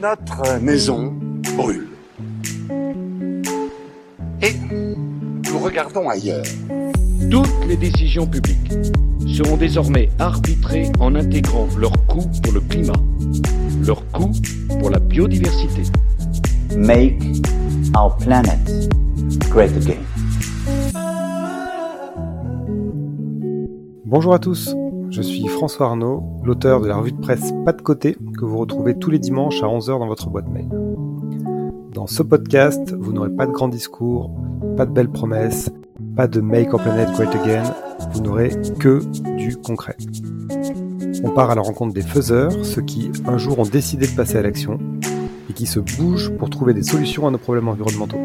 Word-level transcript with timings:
Notre 0.00 0.60
maison 0.60 1.14
brûle. 1.56 1.88
Et 4.42 4.54
nous 4.70 5.58
regardons 5.58 6.08
ailleurs. 6.08 6.44
Toutes 7.30 7.66
les 7.66 7.76
décisions 7.76 8.26
publiques 8.26 8.72
seront 9.26 9.56
désormais 9.56 10.08
arbitrées 10.18 10.90
en 11.00 11.14
intégrant 11.14 11.66
leur 11.76 11.92
coût 12.06 12.30
pour 12.42 12.52
le 12.52 12.60
climat, 12.60 12.92
leur 13.84 14.06
coût 14.12 14.32
pour 14.78 14.90
la 14.90 14.98
biodiversité. 14.98 15.82
Make 16.76 17.22
our 17.96 18.16
planet 18.18 18.60
great 19.50 19.72
again. 19.76 20.02
Bonjour 24.04 24.34
à 24.34 24.38
tous, 24.38 24.76
je 25.10 25.20
suis 25.20 25.48
François 25.48 25.86
Arnaud, 25.86 26.22
l'auteur 26.44 26.80
de 26.80 26.86
la 26.86 26.96
revue 26.96 27.12
de 27.12 27.20
presse 27.20 27.52
Pas 27.64 27.72
de 27.72 27.82
côté 27.82 28.16
que 28.36 28.44
vous 28.44 28.58
retrouvez 28.58 28.96
tous 28.98 29.10
les 29.10 29.18
dimanches 29.18 29.62
à 29.62 29.66
11h 29.66 29.98
dans 29.98 30.06
votre 30.06 30.28
boîte 30.28 30.48
mail. 30.48 30.68
Dans 31.92 32.06
ce 32.06 32.22
podcast, 32.22 32.94
vous 32.98 33.12
n'aurez 33.12 33.30
pas 33.30 33.46
de 33.46 33.52
grands 33.52 33.68
discours, 33.68 34.30
pas 34.76 34.86
de 34.86 34.92
belles 34.92 35.10
promesses, 35.10 35.70
pas 36.14 36.28
de 36.28 36.40
Make 36.40 36.72
Our 36.72 36.82
Planet 36.82 37.10
Great 37.12 37.34
Again, 37.34 37.62
vous 38.12 38.20
n'aurez 38.20 38.50
que 38.78 39.00
du 39.36 39.56
concret. 39.56 39.96
On 41.24 41.30
part 41.30 41.50
à 41.50 41.54
la 41.54 41.62
rencontre 41.62 41.94
des 41.94 42.02
faiseurs, 42.02 42.52
ceux 42.64 42.82
qui 42.82 43.10
un 43.26 43.38
jour 43.38 43.58
ont 43.58 43.64
décidé 43.64 44.06
de 44.06 44.14
passer 44.14 44.36
à 44.36 44.42
l'action 44.42 44.78
et 45.48 45.52
qui 45.52 45.66
se 45.66 45.80
bougent 45.80 46.30
pour 46.36 46.50
trouver 46.50 46.74
des 46.74 46.82
solutions 46.82 47.26
à 47.26 47.30
nos 47.30 47.38
problèmes 47.38 47.68
environnementaux. 47.68 48.20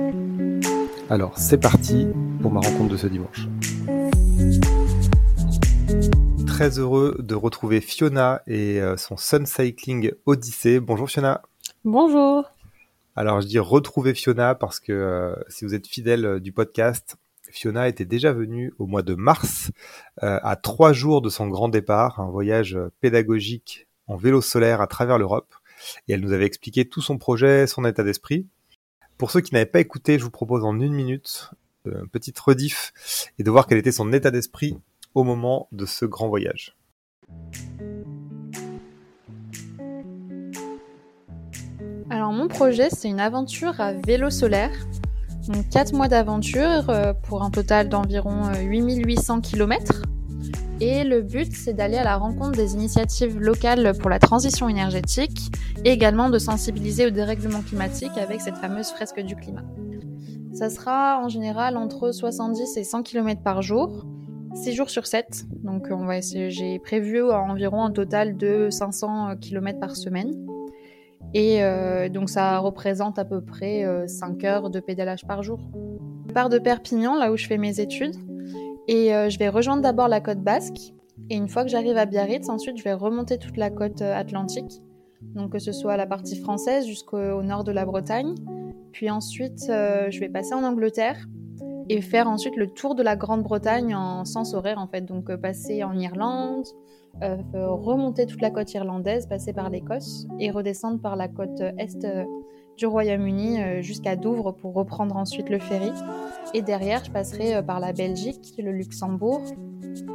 Alors 1.10 1.38
c'est 1.38 1.60
parti 1.60 2.08
pour 2.42 2.52
ma 2.52 2.60
rencontre 2.60 2.92
de 2.92 2.98
ce 2.98 3.08
dimanche 3.08 3.48
très 6.62 6.78
heureux 6.78 7.16
de 7.18 7.34
retrouver 7.34 7.82
Fiona 7.82 8.44
et 8.46 8.80
euh, 8.80 8.96
son 8.96 9.18
Sun 9.18 9.48
Cycling 9.48 10.12
Odyssey. 10.28 10.80
Bonjour 10.80 11.10
Fiona. 11.10 11.42
Bonjour. 11.84 12.52
Alors 13.16 13.42
je 13.42 13.48
dis 13.48 13.58
retrouver 13.58 14.14
Fiona 14.14 14.54
parce 14.54 14.80
que 14.80 14.92
euh, 14.92 15.34
si 15.48 15.66
vous 15.66 15.74
êtes 15.74 15.88
fidèle 15.88 16.24
euh, 16.24 16.40
du 16.40 16.52
podcast, 16.52 17.16
Fiona 17.50 17.88
était 17.88 18.06
déjà 18.06 18.32
venue 18.32 18.76
au 18.78 18.86
mois 18.86 19.02
de 19.02 19.16
mars 19.16 19.72
à 20.22 20.56
trois 20.56 20.94
jours 20.94 21.24
de 21.24 21.30
son 21.30 21.48
grand 21.48 21.68
départ, 21.68 22.20
un 22.20 22.30
voyage 22.30 22.78
pédagogique 23.00 23.88
en 24.06 24.16
vélo 24.16 24.40
solaire 24.40 24.82
à 24.82 24.88
travers 24.88 25.18
l'Europe. 25.18 25.56
Et 26.08 26.14
elle 26.14 26.22
nous 26.22 26.32
avait 26.32 26.46
expliqué 26.46 26.88
tout 26.88 27.02
son 27.02 27.18
projet, 27.18 27.66
son 27.66 27.86
état 27.86 28.04
d'esprit. 28.04 28.46
Pour 29.18 29.32
ceux 29.32 29.42
qui 29.42 29.52
n'avaient 29.56 29.66
pas 29.66 29.80
écouté, 29.80 30.20
je 30.20 30.24
vous 30.24 30.30
propose 30.30 30.64
en 30.64 30.80
une 30.80 30.94
minute 30.94 31.50
une 31.86 32.08
petite 32.08 32.38
rediff 32.40 32.94
et 33.40 33.44
de 33.44 33.50
voir 33.50 33.66
quel 33.66 33.80
était 33.80 33.92
son 33.92 34.14
état 34.14 34.30
d'esprit 34.30 34.78
au 35.16 35.24
moment 35.24 35.68
de 35.72 35.86
ce 35.86 36.06
grand 36.06 36.30
voyage. 36.30 36.76
Alors 42.10 42.34
mon 42.34 42.48
projet, 42.48 42.90
c'est 42.90 43.08
une 43.08 43.20
aventure 43.20 43.80
à 43.80 43.94
vélo 43.94 44.30
solaire. 44.30 44.72
Donc 45.48 45.70
4 45.70 45.94
mois 45.94 46.08
d'aventure 46.08 46.90
euh, 46.90 47.14
pour 47.14 47.42
un 47.42 47.50
total 47.50 47.90
d'environ 47.90 48.52
8800 48.54 49.38
euh, 49.38 49.42
km. 49.42 50.02
Et 50.82 51.04
le 51.04 51.22
but, 51.22 51.56
c'est 51.56 51.74
d'aller 51.74 51.98
à 51.98 52.04
la 52.04 52.18
rencontre 52.18 52.52
des 52.52 52.74
initiatives 52.74 53.40
locales 53.40 53.94
pour 54.00 54.10
la 54.10 54.20
transition 54.20 54.68
énergétique 54.68 55.52
et 55.86 55.92
également 55.92 56.30
de 56.30 56.40
sensibiliser 56.40 57.06
au 57.06 57.12
dérèglement 57.12 57.62
climatique 57.62 58.18
avec 58.18 58.42
cette 58.42 58.58
fameuse 58.58 58.90
fresque 58.90 59.22
du 59.22 59.36
climat. 59.36 59.64
Ça 60.54 60.70
sera 60.70 61.22
en 61.24 61.30
général 61.30 61.78
entre 61.78 62.12
70 62.12 62.78
et 62.78 62.84
100 62.84 63.04
km 63.04 63.42
par 63.42 63.62
jour 63.62 64.06
6 64.54 64.74
jours 64.74 64.90
sur 64.90 65.08
7. 65.08 65.46
Donc 65.64 65.88
on 65.92 66.06
va 66.06 66.20
j'ai 66.22 66.80
prévu 66.80 67.22
environ 67.24 67.84
un 67.84 67.92
total 67.92 68.38
de 68.38 68.70
500 68.70 69.38
km 69.40 69.80
par 69.80 69.96
semaine. 69.96 70.34
Et 71.34 71.64
euh, 71.64 72.10
donc 72.10 72.30
ça 72.30 72.60
représente 72.60 73.18
à 73.18 73.26
peu 73.26 73.42
près 73.42 73.86
5 74.08 74.44
euh, 74.44 74.48
heures 74.48 74.70
de 74.70 74.80
pédalage 74.80 75.26
par 75.26 75.44
jour. 75.44 75.60
Je 76.28 76.34
pars 76.34 76.50
de 76.50 76.60
Perpignan, 76.60 77.18
là 77.18 77.32
où 77.32 77.38
je 77.38 77.48
fais 77.48 77.58
mes 77.58 77.80
études, 77.80 78.16
et 78.88 79.14
euh, 79.14 79.30
je 79.30 79.38
vais 79.38 79.50
rejoindre 79.50 79.82
d'abord 79.82 80.08
la 80.08 80.22
côte 80.22 80.40
basque. 80.40 80.94
Et 81.30 81.36
une 81.36 81.48
fois 81.48 81.64
que 81.64 81.70
j'arrive 81.70 81.98
à 81.98 82.06
Biarritz, 82.06 82.50
ensuite 82.50 82.78
je 82.78 82.84
vais 82.84 82.94
remonter 82.94 83.38
toute 83.38 83.58
la 83.58 83.70
côte 83.70 84.02
atlantique, 84.02 84.82
donc 85.22 85.54
que 85.54 85.60
ce 85.60 85.72
soit 85.72 85.96
la 85.96 86.06
partie 86.06 86.38
française 86.38 86.86
jusqu'au 86.86 87.44
nord 87.44 87.64
de 87.64 87.72
la 87.72 87.86
Bretagne. 87.86 88.36
Puis 88.92 89.10
ensuite, 89.10 89.68
je 89.68 90.20
vais 90.20 90.28
passer 90.28 90.54
en 90.54 90.64
Angleterre 90.64 91.28
et 91.92 92.00
faire 92.00 92.30
ensuite 92.30 92.56
le 92.56 92.68
tour 92.68 92.96
de 92.96 93.04
la 93.04 93.18
Grande-Bretagne 93.18 93.94
en 93.94 94.24
sens 94.24 94.54
horaire 94.54 94.80
en 94.80 94.88
fait. 94.88 95.02
Donc 95.02 95.30
euh, 95.30 95.36
passer 95.36 95.84
en 95.84 95.98
Irlande, 96.00 96.66
euh, 97.22 97.36
remonter 97.54 98.26
toute 98.26 98.42
la 98.42 98.50
côte 98.50 98.74
irlandaise, 98.74 99.28
passer 99.28 99.52
par 99.52 99.70
l'Écosse 99.70 100.26
et 100.40 100.52
redescendre 100.52 101.02
par 101.02 101.18
la 101.18 101.28
côte 101.28 101.60
est 101.60 102.06
euh, 102.06 102.24
du 102.78 102.86
Royaume-Uni 102.86 103.84
jusqu'à 103.84 104.16
Douvres 104.16 104.54
pour 104.54 104.74
reprendre 104.74 105.18
ensuite 105.18 105.50
le 105.50 105.60
ferry. 105.60 105.92
Et 106.54 106.62
derrière, 106.62 107.04
je 107.04 107.12
passerai 107.12 107.62
par 107.64 107.82
la 107.82 107.92
Belgique, 107.92 108.56
le 108.58 108.72
Luxembourg, 108.72 109.42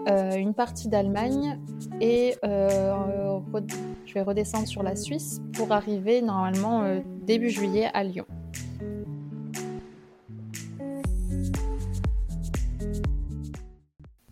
une 0.09 0.53
partie 0.53 0.89
d'Allemagne 0.89 1.61
et 2.01 2.35
je 2.43 4.15
vais 4.15 4.23
redescendre 4.23 4.67
sur 4.67 4.83
la 4.83 4.97
Suisse 4.97 5.43
pour 5.53 5.71
arriver 5.71 6.23
normalement 6.23 6.83
début 7.25 7.51
juillet 7.51 7.89
à 7.93 8.03
Lyon. 8.03 8.27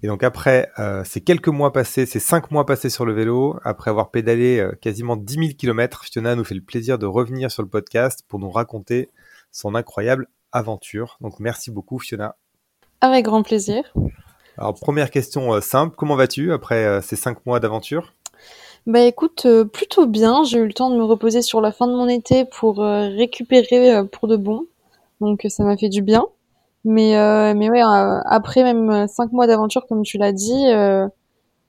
Et 0.05 0.07
donc 0.07 0.23
après 0.23 0.71
euh, 0.79 1.03
ces 1.03 1.23
quelques 1.23 1.49
mois 1.49 1.73
passés, 1.73 2.05
ces 2.05 2.21
cinq 2.21 2.51
mois 2.51 2.67
passés 2.67 2.91
sur 2.91 3.07
le 3.07 3.15
vélo, 3.15 3.57
après 3.65 3.89
avoir 3.89 4.11
pédalé 4.11 4.59
euh, 4.59 4.73
quasiment 4.79 5.17
10 5.17 5.33
000 5.33 5.47
km, 5.57 6.05
Fiona 6.05 6.35
nous 6.35 6.45
fait 6.45 6.55
le 6.55 6.61
plaisir 6.61 6.99
de 6.99 7.07
revenir 7.07 7.51
sur 7.51 7.63
le 7.63 7.71
podcast 7.71 8.23
pour 8.29 8.39
nous 8.39 8.51
raconter 8.51 9.09
son 9.51 9.75
incroyable 9.75 10.29
aventure. 10.53 11.17
Donc 11.23 11.41
merci 11.41 11.71
beaucoup 11.71 11.99
Fiona. 11.99 12.37
Avec 13.01 13.25
grand 13.25 13.43
plaisir. 13.43 13.95
Alors 14.59 14.75
première 14.75 15.11
question 15.11 15.55
euh, 15.55 15.63
simple, 15.63 15.97
comment 15.97 16.17
vas-tu 16.17 16.53
après 16.53 17.01
ces 17.01 17.17
cinq 17.17 17.47
mois 17.47 17.59
d'aventure? 17.59 18.13
Bah 18.87 19.01
écoute, 19.01 19.47
plutôt 19.73 20.07
bien. 20.07 20.45
J'ai 20.45 20.59
eu 20.59 20.67
le 20.67 20.75
temps 20.75 20.91
de 20.91 20.97
me 20.97 21.05
reposer 21.05 21.41
sur 21.41 21.63
la 21.63 21.73
fin 21.73 21.87
de 21.87 21.95
mon 21.95 22.09
été 22.09 22.45
pour 22.45 22.77
récupérer 22.77 24.07
pour 24.09 24.29
de 24.29 24.37
bon. 24.37 24.67
Donc 25.23 25.47
ça 25.49 25.65
m'a 25.65 25.79
fait 25.79 25.89
du 25.89 26.03
bien. 26.03 26.27
Mais 26.85 27.17
euh, 27.17 27.55
mais 27.55 27.71
ouais, 27.71 27.83
euh, 27.83 28.21
après 28.27 28.63
même 28.63 29.09
cinq 29.09 29.33
mois 29.33 29.47
d'aventure, 29.47 29.87
comme 29.87 30.03
tu 30.03 30.19
l'as 30.19 30.33
dit, 30.33 30.67
euh, 30.69 31.09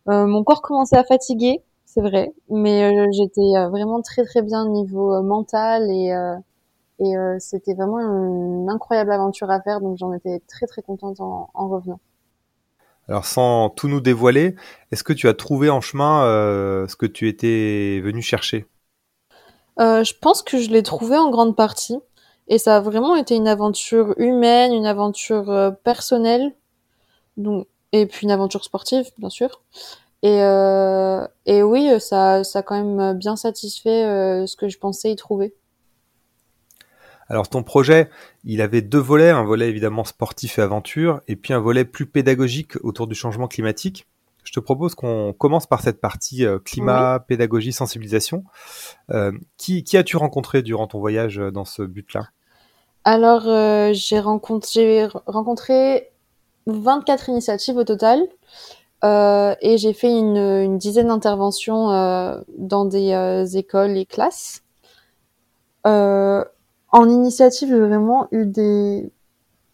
mon 0.08 0.44
corps 0.44 0.62
commençait 0.62 0.98
à 0.98 1.06
fatiguer, 1.06 1.64
c'est 1.86 2.02
vrai, 2.02 2.34
mais 2.50 2.92
j'étais 3.14 3.66
vraiment 3.70 4.02
très 4.02 4.26
très 4.26 4.42
bien 4.42 4.66
au 4.66 4.70
niveau 4.70 5.22
mental 5.24 5.90
et 5.90 6.14
et 7.00 7.14
c'était 7.40 7.74
vraiment 7.74 8.00
une 8.00 8.70
incroyable 8.70 9.12
aventure 9.12 9.50
à 9.50 9.62
faire, 9.62 9.80
donc 9.80 9.98
j'en 9.98 10.14
étais 10.14 10.42
très 10.48 10.66
très 10.66 10.82
contente 10.82 11.20
en, 11.20 11.50
en, 11.54 11.70
revenant. 11.70 12.00
Alors 13.08 13.26
sans 13.26 13.70
tout 13.70 13.88
nous 13.88 14.02
dévoiler, 14.02 14.56
est-ce 14.92 15.04
que 15.04 15.14
tu 15.14 15.28
as 15.30 15.34
trouvé 15.34 15.70
en 15.70 15.80
chemin 15.80 16.24
ce 16.88 16.96
que 16.98 17.06
tu 17.06 17.30
étais 17.30 18.02
venu 18.04 18.22
chercher? 18.22 18.68
Je 19.78 20.14
pense 20.20 20.42
que 20.42 20.58
je 20.58 20.70
l'ai 20.72 20.84
trouvé 20.84 21.18
en 21.18 21.30
grande 21.30 21.56
partie. 21.56 21.98
Et 22.48 22.58
ça 22.58 22.78
a 22.78 22.80
vraiment 22.80 23.16
été 23.16 23.36
une 23.36 23.48
aventure 23.48 24.14
humaine, 24.18 24.74
une 24.74 24.86
aventure 24.86 25.50
euh, 25.50 25.72
personnelle, 25.72 26.54
donc 27.38 27.68
et 27.92 28.06
puis 28.06 28.26
une 28.26 28.32
aventure 28.32 28.64
sportive, 28.64 29.06
bien 29.18 29.30
sûr. 29.30 29.62
Et, 30.22 30.42
euh, 30.42 31.28
oui, 31.48 31.90
ça, 32.00 32.44
ça 32.44 32.60
a 32.60 32.62
quand 32.64 32.84
même 32.84 33.18
bien 33.18 33.36
satisfait 33.36 34.06
euh, 34.06 34.48
ce 34.48 34.56
que 34.56 34.68
je 34.68 34.78
pensais 34.78 35.12
y 35.12 35.16
trouver. 35.16 35.54
Alors 37.28 37.50
ton 37.50 37.64
projet, 37.64 38.10
il 38.44 38.62
avait 38.62 38.82
deux 38.82 39.00
volets, 39.00 39.30
un 39.30 39.44
volet 39.44 39.68
évidemment 39.70 40.04
sportif 40.04 40.60
et 40.60 40.62
aventure, 40.62 41.22
et 41.28 41.36
puis 41.36 41.54
un 41.54 41.60
volet 41.60 41.86
plus 41.86 42.06
pédagogique 42.06 42.74
autour 42.84 43.08
du 43.08 43.16
changement 43.16 43.48
climatique. 43.48 44.08
Je 44.46 44.54
te 44.54 44.60
propose 44.62 44.96
qu'on 44.96 45.34
commence 45.34 45.68
par 45.68 45.82
cette 45.82 46.00
partie 46.00 46.46
climat, 46.64 47.20
pédagogie, 47.28 47.74
sensibilisation. 47.74 48.44
qui, 49.58 49.84
qui 49.84 49.98
as-tu 49.98 50.18
rencontré 50.18 50.62
durant 50.62 50.88
ton 50.88 51.00
voyage 51.00 51.38
dans 51.38 51.66
ce 51.66 51.82
but-là? 51.82 52.30
Alors, 53.06 53.48
euh, 53.48 53.92
j'ai 53.94 54.20
rencontré, 54.20 55.08
rencontré 55.28 56.12
24 56.66 57.30
initiatives 57.30 57.78
au 57.78 57.84
total. 57.84 58.28
Euh, 59.04 59.56
et 59.62 59.78
j'ai 59.78 59.94
fait 59.94 60.10
une, 60.10 60.38
une 60.38 60.78
dizaine 60.80 61.08
d'interventions 61.10 61.92
euh, 61.92 62.42
dans 62.58 62.86
des 62.86 63.12
euh, 63.12 63.46
écoles 63.46 63.96
et 63.98 64.06
classes. 64.08 64.64
Euh, 65.86 66.44
en 66.92 67.08
initiative, 67.08 67.70
j'ai 67.70 67.80
vraiment 67.80 68.28
eu 68.32 68.48
des, 68.48 69.12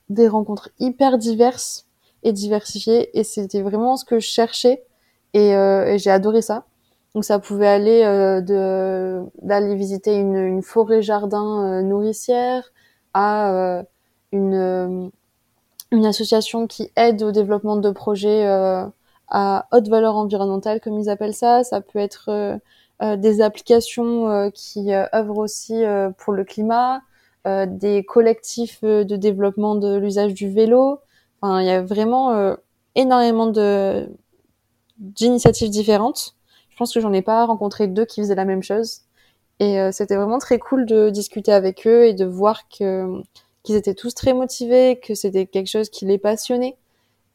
des 0.09 0.27
rencontres 0.27 0.69
hyper 0.79 1.17
diverses 1.17 1.87
et 2.23 2.31
diversifiées. 2.33 3.17
Et 3.17 3.23
c'était 3.23 3.61
vraiment 3.61 3.97
ce 3.97 4.05
que 4.05 4.19
je 4.19 4.27
cherchais. 4.27 4.83
Et, 5.33 5.51
et 5.51 5.97
j'ai 5.97 6.11
adoré 6.11 6.41
ça. 6.41 6.65
Donc 7.15 7.25
ça 7.25 7.39
pouvait 7.39 7.67
aller 7.67 8.01
de 8.41 9.21
d'aller 9.41 9.75
visiter 9.75 10.15
une, 10.15 10.35
une 10.35 10.61
forêt 10.61 11.01
jardin 11.01 11.81
nourricière, 11.81 12.71
à 13.13 13.51
euh, 13.53 13.83
une, 14.31 14.53
euh, 14.53 15.09
une 15.91 16.05
association 16.05 16.67
qui 16.67 16.91
aide 16.95 17.23
au 17.23 17.31
développement 17.31 17.75
de 17.77 17.91
projets 17.91 18.45
euh, 18.47 18.85
à 19.29 19.67
haute 19.71 19.87
valeur 19.87 20.15
environnementale, 20.15 20.79
comme 20.81 20.99
ils 20.99 21.09
appellent 21.09 21.33
ça. 21.33 21.63
Ça 21.63 21.81
peut 21.81 21.99
être 21.99 22.59
des 23.17 23.41
applications 23.41 24.51
qui 24.53 24.93
œuvrent 24.93 25.37
aussi 25.37 25.83
pour 26.17 26.33
le 26.33 26.43
climat, 26.43 27.01
des 27.45 28.03
collectifs 28.03 28.83
de 28.83 29.15
développement 29.15 29.75
de 29.75 29.95
l'usage 29.95 30.33
du 30.33 30.49
vélo. 30.49 30.99
Enfin, 31.41 31.61
il 31.61 31.67
y 31.67 31.71
a 31.71 31.81
vraiment 31.81 32.55
énormément 32.95 33.47
de 33.47 34.07
d'initiatives 34.97 35.69
différentes. 35.69 36.35
Je 36.69 36.77
pense 36.77 36.93
que 36.93 36.99
j'en 36.99 37.13
ai 37.13 37.21
pas 37.21 37.45
rencontré 37.45 37.87
deux 37.87 38.05
qui 38.05 38.21
faisaient 38.21 38.35
la 38.35 38.45
même 38.45 38.63
chose. 38.63 39.01
Et 39.59 39.77
c'était 39.91 40.15
vraiment 40.15 40.39
très 40.39 40.59
cool 40.59 40.85
de 40.85 41.09
discuter 41.09 41.51
avec 41.51 41.87
eux 41.87 42.05
et 42.05 42.13
de 42.13 42.25
voir 42.25 42.67
que 42.69 43.21
qu'ils 43.63 43.75
étaient 43.75 43.93
tous 43.95 44.13
très 44.15 44.33
motivés, 44.33 44.99
que 44.99 45.13
c'était 45.15 45.45
quelque 45.45 45.67
chose 45.67 45.89
qui 45.89 46.05
les 46.05 46.17
passionnait. 46.17 46.77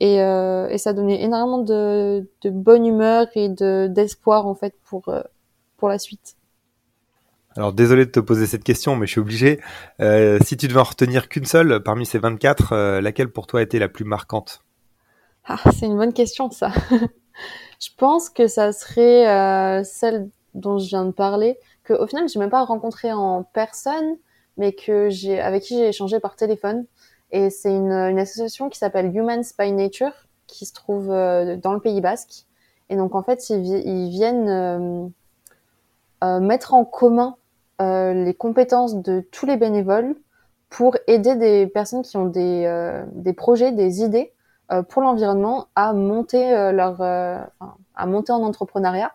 Et, 0.00 0.20
euh, 0.23 0.69
et 0.69 0.79
ça 0.79 0.93
donnait 0.93 1.23
énormément 1.23 1.59
de, 1.59 2.29
de 2.43 2.50
bonne 2.50 2.85
humeur 2.87 3.29
et 3.35 3.49
de 3.49 3.87
d'espoir 3.88 4.47
en 4.47 4.55
fait 4.55 4.75
pour 4.85 5.09
euh, 5.09 5.23
pour 5.79 5.88
la 5.88 5.99
suite. 5.99 6.37
Alors 7.56 7.73
désolé 7.73 8.05
de 8.05 8.11
te 8.11 8.20
poser 8.20 8.47
cette 8.47 8.64
question, 8.64 8.97
mais 8.97 9.06
je 9.06 9.12
suis 9.12 9.20
obligé. 9.20 9.61
Euh, 10.00 10.38
si 10.44 10.58
tu 10.58 10.69
devais 10.69 10.81
en 10.81 10.85
retenir 10.85 11.29
qu'une 11.29 11.47
seule 11.47 11.82
parmi 11.82 12.05
ces 12.05 12.19
24, 12.19 12.73
euh, 12.73 13.00
laquelle 13.00 13.31
pour 13.31 13.47
toi 13.47 13.61
a 13.61 13.62
été 13.62 13.79
la 13.79 13.88
plus 13.88 14.05
marquante? 14.05 14.61
Ah, 15.47 15.58
c'est 15.73 15.87
une 15.87 15.97
bonne 15.97 16.12
question 16.12 16.50
ça. 16.50 16.70
je 17.81 17.88
pense 17.97 18.29
que 18.29 18.47
ça 18.47 18.73
serait 18.73 19.26
euh, 19.29 19.85
celle 19.85 20.29
dont 20.53 20.79
je 20.79 20.88
viens 20.88 21.06
de 21.06 21.12
parler, 21.12 21.58
que 21.82 21.94
au 21.94 22.06
final 22.06 22.29
j'ai 22.29 22.38
même 22.38 22.50
pas 22.50 22.62
rencontré 22.62 23.11
en 23.12 23.43
personne, 23.43 24.17
mais 24.59 24.73
que 24.73 25.09
j'ai 25.09 25.41
avec 25.41 25.62
qui 25.62 25.79
j'ai 25.79 25.88
échangé 25.88 26.20
par 26.20 26.37
téléphone. 26.37 26.85
Et 27.31 27.49
c'est 27.49 27.75
une, 27.75 27.91
association 28.19 28.69
qui 28.69 28.79
s'appelle 28.79 29.17
Humans 29.17 29.44
by 29.59 29.73
Nature, 29.73 30.12
qui 30.47 30.67
se 30.67 30.75
trouve 30.75 31.09
dans 31.09 31.73
le 31.73 31.81
Pays 31.81 32.00
Basque. 32.00 32.44
Et 32.88 32.97
donc 32.97 33.14
en 33.14 33.23
fait, 33.23 33.50
ils, 33.50 34.09
viennent 34.11 35.12
mettre 36.23 36.75
en 36.75 36.85
commun 36.85 37.37
les 37.81 38.34
compétences 38.34 38.96
de 38.96 39.20
tous 39.20 39.46
les 39.46 39.56
bénévoles 39.56 40.17
pour 40.70 40.96
aider 41.06 41.37
des 41.37 41.67
personnes 41.67 42.02
qui 42.02 42.17
ont 42.17 42.26
des, 42.26 42.64
euh, 42.67 43.05
des 43.12 43.32
projets, 43.32 43.73
des 43.73 44.02
idées 44.02 44.32
pour 44.88 45.00
l'environnement 45.00 45.69
à 45.76 45.93
monter 45.93 46.50
leur, 46.73 47.00
à 47.00 48.06
monter 48.06 48.32
en 48.32 48.43
entrepreneuriat 48.43 49.12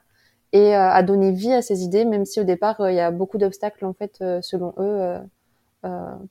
et 0.54 0.74
à 0.74 1.04
donner 1.04 1.32
vie 1.32 1.52
à 1.52 1.62
ces 1.62 1.84
idées, 1.84 2.06
même 2.06 2.24
si 2.24 2.40
au 2.40 2.46
départ 2.46 2.78
il 2.90 2.96
y 2.96 3.02
a 3.02 3.12
beaucoup 3.12 3.38
d'obstacles 3.38 3.84
en 3.86 3.92
fait 3.92 4.24
selon 4.42 4.74
eux 4.78 5.18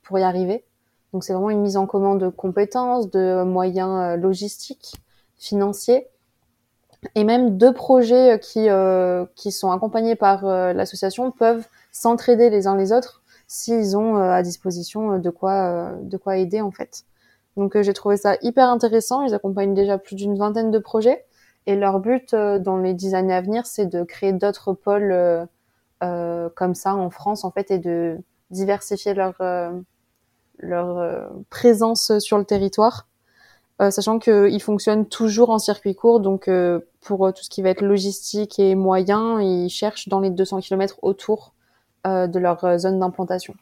pour 0.01 0.17
y 0.17 0.23
arriver. 0.23 0.65
Donc 1.13 1.23
c'est 1.23 1.33
vraiment 1.33 1.49
une 1.49 1.61
mise 1.61 1.77
en 1.77 1.85
commun 1.85 2.15
de 2.15 2.29
compétences, 2.29 3.09
de 3.09 3.43
moyens 3.43 3.99
euh, 3.99 4.15
logistiques, 4.15 4.95
financiers, 5.37 6.07
et 7.15 7.23
même 7.23 7.57
deux 7.57 7.73
projets 7.73 8.33
euh, 8.33 8.37
qui 8.37 8.69
euh, 8.69 9.25
qui 9.35 9.51
sont 9.51 9.71
accompagnés 9.71 10.15
par 10.15 10.45
euh, 10.45 10.73
l'association 10.73 11.31
peuvent 11.31 11.67
s'entraider 11.91 12.49
les 12.49 12.67
uns 12.67 12.75
les 12.75 12.91
autres 12.93 13.21
s'ils 13.47 13.97
ont 13.97 14.15
à 14.15 14.41
disposition 14.43 15.19
de 15.19 15.29
quoi 15.29 15.91
de 16.01 16.17
quoi 16.17 16.37
aider 16.37 16.61
en 16.61 16.71
fait. 16.71 17.03
Donc 17.57 17.79
j'ai 17.81 17.93
trouvé 17.93 18.15
ça 18.15 18.37
hyper 18.41 18.69
intéressant. 18.69 19.23
Ils 19.23 19.33
accompagnent 19.33 19.73
déjà 19.73 19.97
plus 19.97 20.15
d'une 20.15 20.37
vingtaine 20.37 20.71
de 20.71 20.79
projets 20.79 21.25
et 21.67 21.75
leur 21.75 21.99
but 21.99 22.33
dans 22.33 22.77
les 22.77 22.93
dix 22.93 23.13
années 23.13 23.33
à 23.33 23.41
venir, 23.41 23.65
c'est 23.65 23.87
de 23.87 24.03
créer 24.03 24.31
d'autres 24.31 24.73
pôles 24.73 25.47
comme 25.99 26.75
ça 26.75 26.95
en 26.95 27.09
France 27.09 27.43
en 27.43 27.51
fait 27.51 27.71
et 27.71 27.79
de 27.79 28.17
diversifier 28.51 29.13
leur 29.13 29.35
leur 30.61 30.97
euh, 30.97 31.27
présence 31.49 32.17
sur 32.19 32.37
le 32.37 32.45
territoire, 32.45 33.07
euh, 33.81 33.91
sachant 33.91 34.19
qu'ils 34.19 34.61
fonctionnent 34.61 35.07
toujours 35.07 35.49
en 35.49 35.59
circuit 35.59 35.95
court. 35.95 36.19
Donc 36.19 36.47
euh, 36.47 36.79
pour 37.01 37.33
tout 37.33 37.43
ce 37.43 37.49
qui 37.49 37.61
va 37.61 37.69
être 37.69 37.81
logistique 37.81 38.59
et 38.59 38.75
moyen, 38.75 39.41
ils 39.41 39.69
cherchent 39.69 40.07
dans 40.07 40.19
les 40.19 40.29
200 40.29 40.61
km 40.61 40.99
autour 41.01 41.53
de 42.05 42.39
leur 42.39 42.79
zone 42.79 42.99
d'implantation. 42.99 43.53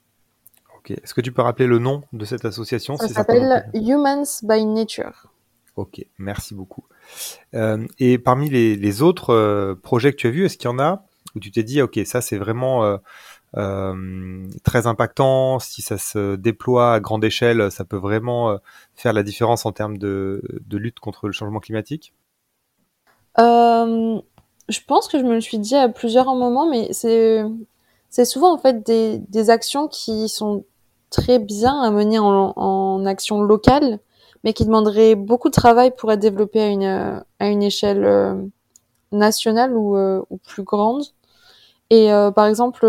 Ok. 0.78 0.92
Est-ce 0.92 1.14
que 1.14 1.22
tu 1.22 1.32
peux 1.32 1.42
rappeler 1.42 1.68
le 1.68 1.80
nom 1.80 2.04
de 2.14 2.24
cette 2.24 2.46
association 2.46 2.96
Ça 2.98 3.10
s'appelle 3.10 3.70
Humans 3.74 4.42
by 4.44 4.66
Nature. 4.66 5.28
Ok, 5.76 6.06
merci 6.18 6.56
beaucoup. 6.56 6.84
Euh, 7.54 7.86
et 8.00 8.18
parmi 8.18 8.50
les, 8.50 8.76
les 8.76 9.02
autres 9.02 9.34
euh, 9.34 9.76
projets 9.76 10.12
que 10.12 10.18
tu 10.18 10.28
as 10.28 10.30
vus, 10.30 10.46
est-ce 10.46 10.58
qu'il 10.58 10.70
y 10.70 10.74
en 10.74 10.80
a 10.80 11.06
où 11.36 11.40
tu 11.40 11.52
t'es 11.52 11.64
dit, 11.64 11.82
ok, 11.82 12.00
ça 12.06 12.22
c'est 12.22 12.38
vraiment 12.38 12.84
euh, 12.84 12.98
euh, 13.58 14.48
très 14.64 14.88
impactant. 14.88 15.60
Si 15.60 15.82
ça 15.82 15.98
se 15.98 16.36
déploie 16.36 16.94
à 16.94 17.00
grande 17.00 17.24
échelle, 17.24 17.72
ça 17.72 17.86
peut 17.86 17.98
vraiment 17.98 18.50
euh, 18.50 18.58
faire 18.96 19.14
la 19.14 19.24
différence 19.24 19.66
en 19.66 19.72
termes 19.72 19.98
de, 19.98 20.42
de 20.66 20.78
lutte 20.78 21.00
contre 21.00 21.28
le 21.28 21.34
changement 21.34 21.60
climatique? 21.60 22.14
Euh, 23.38 24.20
Je 24.70 24.80
pense 24.86 25.08
que 25.08 25.18
je 25.18 25.24
me 25.24 25.34
le 25.34 25.42
suis 25.42 25.60
dit 25.60 25.76
à 25.76 25.90
plusieurs 25.90 26.34
moments, 26.36 26.70
mais 26.70 26.94
c'est 26.94 27.44
c'est 28.10 28.26
souvent 28.26 28.54
en 28.54 28.58
fait 28.58 28.86
des, 28.86 29.20
des 29.20 29.50
actions 29.50 29.88
qui 29.88 30.30
sont 30.30 30.66
très 31.10 31.40
bien 31.40 31.82
à 31.82 31.92
mener 31.92 32.20
en, 32.20 32.54
en 32.56 33.06
action 33.06 33.42
locale, 33.42 34.00
mais 34.44 34.54
qui 34.54 34.66
demanderaient 34.66 35.16
beaucoup 35.16 35.50
de 35.50 35.54
travail 35.54 35.92
pour 35.96 36.12
être 36.12 36.20
développées 36.20 36.62
à 36.62 36.68
une, 36.68 37.24
à 37.40 37.48
une 37.48 37.64
échelle 37.64 38.06
euh, 38.06 38.36
nationale 39.12 39.76
ou, 39.76 39.98
euh, 39.98 40.22
ou, 40.30 40.38
plus 40.38 40.64
grande. 40.64 41.04
Et 41.90 42.12
euh, 42.14 42.32
par 42.32 42.46
exemple, 42.46 42.86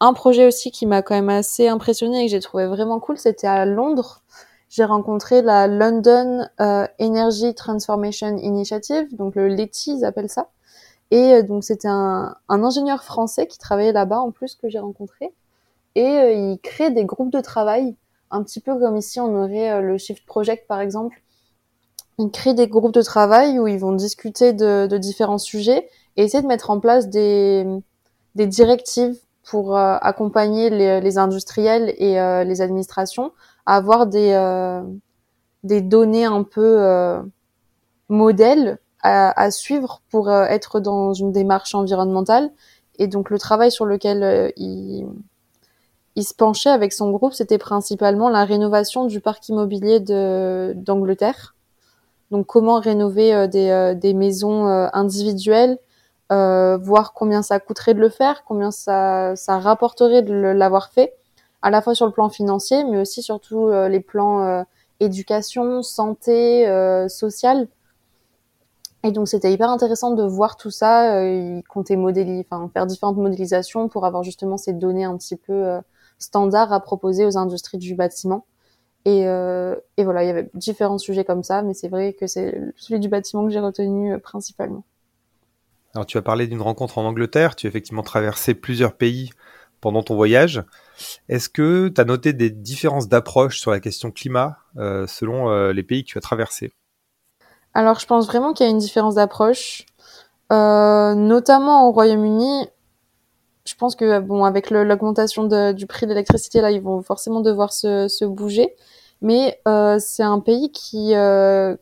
un 0.00 0.12
projet 0.12 0.46
aussi 0.46 0.70
qui 0.70 0.86
m'a 0.86 1.02
quand 1.02 1.14
même 1.14 1.28
assez 1.28 1.68
impressionné 1.68 2.22
et 2.22 2.26
que 2.26 2.30
j'ai 2.30 2.40
trouvé 2.40 2.66
vraiment 2.66 3.00
cool, 3.00 3.18
c'était 3.18 3.46
à 3.46 3.64
Londres. 3.64 4.22
J'ai 4.68 4.84
rencontré 4.84 5.42
la 5.42 5.66
London 5.68 6.46
euh, 6.60 6.86
Energy 7.00 7.54
Transformation 7.54 8.36
Initiative, 8.36 9.14
donc 9.16 9.34
le 9.36 9.48
LETI, 9.48 9.98
ils 9.98 10.04
appellent 10.04 10.28
ça. 10.28 10.50
Et 11.10 11.34
euh, 11.34 11.42
donc 11.42 11.64
c'était 11.64 11.88
un, 11.88 12.34
un, 12.48 12.64
ingénieur 12.64 13.02
français 13.04 13.46
qui 13.46 13.58
travaillait 13.58 13.92
là-bas 13.92 14.20
en 14.20 14.30
plus 14.30 14.54
que 14.54 14.68
j'ai 14.68 14.78
rencontré. 14.78 15.32
Et 15.94 16.04
euh, 16.04 16.32
il 16.32 16.58
crée 16.60 16.90
des 16.90 17.04
groupes 17.04 17.32
de 17.32 17.40
travail, 17.40 17.96
un 18.30 18.42
petit 18.42 18.60
peu 18.60 18.78
comme 18.78 18.96
ici 18.96 19.20
on 19.20 19.34
aurait 19.34 19.72
euh, 19.72 19.80
le 19.80 19.98
Shift 19.98 20.26
Project 20.26 20.66
par 20.66 20.80
exemple. 20.80 21.22
Il 22.18 22.30
crée 22.30 22.54
des 22.54 22.66
groupes 22.66 22.94
de 22.94 23.02
travail 23.02 23.58
où 23.58 23.66
ils 23.66 23.78
vont 23.78 23.92
discuter 23.92 24.52
de, 24.52 24.86
de 24.86 24.98
différents 24.98 25.38
sujets 25.38 25.88
et 26.16 26.24
essayer 26.24 26.42
de 26.42 26.48
mettre 26.48 26.70
en 26.70 26.80
place 26.80 27.08
des, 27.08 27.66
des 28.34 28.46
directives 28.46 29.18
pour 29.44 29.76
euh, 29.76 29.96
accompagner 30.00 30.70
les, 30.70 31.00
les, 31.00 31.18
industriels 31.18 31.94
et 31.98 32.14
les 32.44 32.60
administrations 32.62 33.32
à 33.66 33.76
avoir 33.76 34.06
des, 34.06 34.32
des 35.62 35.82
données 35.82 36.24
un 36.24 36.42
peu 36.42 37.20
modèles 38.08 38.78
à, 39.06 39.50
suivre 39.50 40.02
pour 40.10 40.28
euh, 40.28 40.44
être 40.44 40.80
dans 40.80 41.12
une 41.12 41.32
démarche 41.32 41.74
environnementale. 41.74 42.50
Et 42.98 43.06
donc 43.06 43.30
le 43.30 43.38
travail 43.38 43.70
sur 43.70 43.84
lequel 43.84 44.52
il, 44.56 45.06
il 46.14 46.24
se 46.24 46.34
penchait 46.34 46.70
avec 46.70 46.92
son 46.92 47.10
groupe, 47.10 47.34
c'était 47.34 47.58
principalement 47.58 48.30
la 48.30 48.44
rénovation 48.44 49.04
du 49.04 49.20
parc 49.20 49.48
immobilier 49.48 50.00
d'Angleterre. 50.00 51.54
Donc 52.30 52.46
comment 52.46 52.80
rénover 52.80 53.48
des, 53.48 53.94
des 53.96 54.14
maisons 54.14 54.66
individuelles 54.66 55.78
euh, 56.32 56.76
voir 56.76 57.12
combien 57.12 57.42
ça 57.42 57.60
coûterait 57.60 57.94
de 57.94 58.00
le 58.00 58.08
faire, 58.08 58.42
combien 58.44 58.70
ça, 58.70 59.34
rapporterait 59.48 60.22
de 60.22 60.34
l'avoir 60.34 60.90
fait, 60.90 61.14
à 61.62 61.70
la 61.70 61.80
fois 61.80 61.94
sur 61.94 62.06
le 62.06 62.12
plan 62.12 62.28
financier, 62.28 62.84
mais 62.84 63.00
aussi 63.00 63.22
surtout 63.22 63.68
euh, 63.68 63.88
les 63.88 64.00
plans 64.00 64.42
euh, 64.44 64.62
éducation, 64.98 65.82
santé, 65.82 66.66
euh, 66.68 67.08
social. 67.08 67.68
Et 69.06 69.12
donc 69.12 69.28
c'était 69.28 69.52
hyper 69.52 69.70
intéressant 69.70 70.12
de 70.12 70.22
voir 70.22 70.56
tout 70.56 70.70
ça. 70.70 71.24
ils 71.24 71.62
comptaient 71.68 71.96
modéliser, 71.96 72.46
enfin 72.50 72.68
faire 72.72 72.86
différentes 72.86 73.16
modélisations 73.16 73.88
pour 73.88 74.04
avoir 74.04 74.22
justement 74.22 74.56
ces 74.56 74.72
données 74.72 75.04
un 75.04 75.16
petit 75.16 75.36
peu 75.36 75.78
standards 76.18 76.72
à 76.72 76.80
proposer 76.80 77.24
aux 77.24 77.36
industries 77.38 77.78
du 77.78 77.94
bâtiment. 77.94 78.46
Et, 79.04 79.20
et 79.22 80.04
voilà, 80.04 80.24
il 80.24 80.26
y 80.26 80.30
avait 80.30 80.50
différents 80.54 80.98
sujets 80.98 81.24
comme 81.24 81.44
ça, 81.44 81.62
mais 81.62 81.74
c'est 81.74 81.88
vrai 81.88 82.14
que 82.14 82.26
c'est 82.26 82.60
celui 82.76 82.98
du 82.98 83.08
bâtiment 83.08 83.46
que 83.46 83.52
j'ai 83.52 83.60
retenu 83.60 84.18
principalement. 84.18 84.84
Alors, 85.96 86.04
tu 86.04 86.18
as 86.18 86.22
parlé 86.22 86.46
d'une 86.46 86.60
rencontre 86.60 86.98
en 86.98 87.04
Angleterre, 87.06 87.56
tu 87.56 87.66
as 87.66 87.70
effectivement 87.70 88.02
traversé 88.02 88.52
plusieurs 88.54 88.92
pays 88.92 89.30
pendant 89.80 90.02
ton 90.02 90.14
voyage. 90.14 90.62
Est-ce 91.30 91.48
que 91.48 91.88
tu 91.88 91.98
as 91.98 92.04
noté 92.04 92.34
des 92.34 92.50
différences 92.50 93.08
d'approche 93.08 93.58
sur 93.60 93.70
la 93.70 93.80
question 93.80 94.10
climat 94.10 94.58
euh, 94.76 95.06
selon 95.06 95.48
euh, 95.48 95.72
les 95.72 95.82
pays 95.82 96.04
que 96.04 96.10
tu 96.10 96.18
as 96.18 96.20
traversés? 96.20 96.74
Alors, 97.76 98.00
je 98.00 98.06
pense 98.06 98.26
vraiment 98.26 98.54
qu'il 98.54 98.64
y 98.64 98.68
a 98.70 98.72
une 98.72 98.78
différence 98.78 99.16
d'approche, 99.16 99.84
euh, 100.50 101.14
notamment 101.14 101.86
au 101.86 101.92
Royaume-Uni. 101.92 102.68
Je 103.66 103.74
pense 103.74 103.94
que 103.94 104.18
bon, 104.20 104.44
avec 104.44 104.70
l'augmentation 104.70 105.44
du 105.74 105.86
prix 105.86 106.06
de 106.06 106.12
l'électricité, 106.12 106.62
là, 106.62 106.70
ils 106.70 106.80
vont 106.80 107.02
forcément 107.02 107.40
devoir 107.42 107.74
se, 107.74 108.08
se 108.08 108.24
bouger. 108.24 108.74
Mais 109.20 109.60
euh, 109.68 109.98
c'est 110.00 110.22
un 110.22 110.40
pays 110.40 110.72
qui 110.72 111.14
euh, 111.14 111.76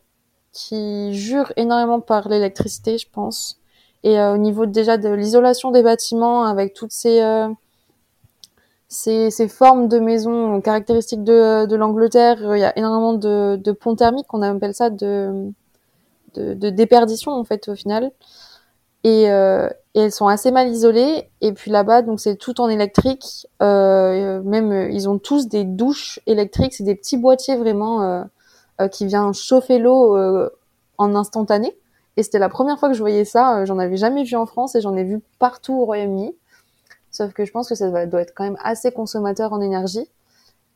qui 0.51 1.13
jure 1.13 1.53
énormément 1.55 2.01
par 2.01 2.27
l'électricité, 2.27 2.97
je 2.97 3.07
pense. 3.09 3.61
Et 4.03 4.19
euh, 4.19 4.33
au 4.33 4.37
niveau 4.37 4.65
déjà 4.65 4.97
de 4.97 5.07
l'isolation 5.09 5.71
des 5.71 5.81
bâtiments, 5.81 6.43
avec 6.43 6.73
toutes 6.73 6.91
ces, 6.91 7.21
euh, 7.21 7.47
ces, 8.89 9.31
ces, 9.31 9.47
formes 9.47 9.87
de 9.87 9.99
maisons 9.99 10.59
caractéristiques 10.59 11.23
de, 11.23 11.65
de 11.65 11.75
l'Angleterre, 11.77 12.37
il 12.55 12.59
y 12.59 12.65
a 12.65 12.77
énormément 12.77 13.13
de, 13.13 13.55
de 13.63 13.71
ponts 13.71 13.95
thermiques, 13.95 14.33
on 14.33 14.41
appelle 14.41 14.73
ça 14.75 14.89
de, 14.89 15.53
de, 16.35 16.53
de, 16.53 16.69
déperdition 16.69 17.31
en 17.31 17.43
fait 17.43 17.67
au 17.69 17.75
final. 17.75 18.11
Et, 19.05 19.29
euh, 19.29 19.69
et 19.93 20.01
elles 20.01 20.11
sont 20.11 20.27
assez 20.27 20.51
mal 20.51 20.67
isolées. 20.67 21.29
Et 21.39 21.53
puis 21.53 21.69
là-bas, 21.69 22.01
donc 22.01 22.19
c'est 22.19 22.37
tout 22.37 22.59
en 22.59 22.69
électrique. 22.69 23.47
Euh, 23.61 24.41
même 24.41 24.71
euh, 24.71 24.89
ils 24.89 25.07
ont 25.07 25.19
tous 25.19 25.47
des 25.47 25.63
douches 25.63 26.19
électriques. 26.25 26.73
C'est 26.73 26.83
des 26.83 26.95
petits 26.95 27.17
boîtiers 27.17 27.55
vraiment 27.55 28.25
qui 28.91 29.05
viennent 29.05 29.33
chauffer 29.33 29.77
l'eau 29.77 30.17
en 30.97 31.15
instantané. 31.15 31.77
Et 32.17 32.23
c'était 32.23 32.39
la 32.39 32.49
première 32.49 32.79
fois 32.79 32.89
que 32.89 32.95
je 32.95 32.99
voyais 32.99 33.25
ça. 33.25 33.63
J'en 33.65 33.77
avais 33.77 33.95
jamais 33.95 34.23
vu 34.23 34.35
en 34.35 34.47
France 34.47 34.75
et 34.75 34.81
j'en 34.81 34.95
ai 34.95 35.03
vu 35.03 35.21
partout 35.37 35.73
au 35.73 35.85
Royaume-Uni. 35.85 36.35
Sauf 37.11 37.31
que 37.31 37.45
je 37.45 37.51
pense 37.51 37.69
que 37.69 37.75
ça 37.75 37.89
doit 38.07 38.21
être 38.21 38.33
quand 38.35 38.43
même 38.43 38.57
assez 38.63 38.91
consommateur 38.91 39.53
en 39.53 39.61
énergie. 39.61 40.09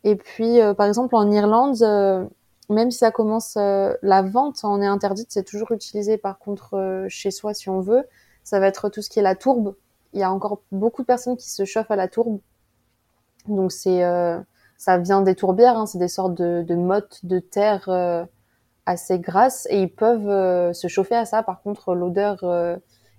Et 0.04 0.16
puis, 0.16 0.60
par 0.78 0.86
exemple, 0.86 1.16
en 1.16 1.32
Irlande, 1.32 2.30
même 2.70 2.92
si 2.92 3.00
ça 3.00 3.12
commence, 3.12 3.58
euh, 3.58 3.94
la 4.04 4.22
vente 4.22 4.64
en 4.64 4.82
est 4.82 4.86
interdite, 4.86 5.28
c'est 5.32 5.44
toujours 5.44 5.72
utilisé 5.72 6.18
par 6.18 6.38
contre 6.38 6.76
euh, 6.76 7.06
chez 7.10 7.32
soi 7.32 7.54
si 7.54 7.70
on 7.70 7.82
veut. 7.82 8.08
Ça 8.44 8.60
va 8.60 8.68
être 8.68 8.90
tout 8.90 9.02
ce 9.02 9.10
qui 9.10 9.20
est 9.20 9.24
la 9.24 9.36
tourbe. 9.36 9.76
Il 10.14 10.20
y 10.20 10.24
a 10.24 10.32
encore 10.32 10.62
beaucoup 10.72 11.02
de 11.02 11.08
personnes 11.08 11.36
qui 11.36 11.50
se 11.50 11.66
chauffent 11.66 11.92
à 11.92 11.96
la 11.96 12.08
tourbe. 12.08 12.40
Donc 13.48 13.72
c'est, 13.72 14.04
euh, 14.04 14.40
ça 14.78 14.98
vient 15.00 15.22
des 15.22 15.36
tourbières, 15.36 15.78
hein, 15.78 15.86
c'est 15.88 15.98
des 15.98 16.08
sortes 16.08 16.36
de, 16.36 16.76
mottes 16.76 17.26
de 17.26 17.40
terre 17.40 17.90
assez 18.86 19.20
grasses 19.20 19.68
et 19.70 19.82
ils 19.82 19.94
peuvent 19.94 20.74
se 20.74 20.88
chauffer 20.88 21.16
à 21.16 21.26
ça. 21.26 21.44
Par 21.44 21.62
contre, 21.62 21.94
l'odeur 21.96 22.44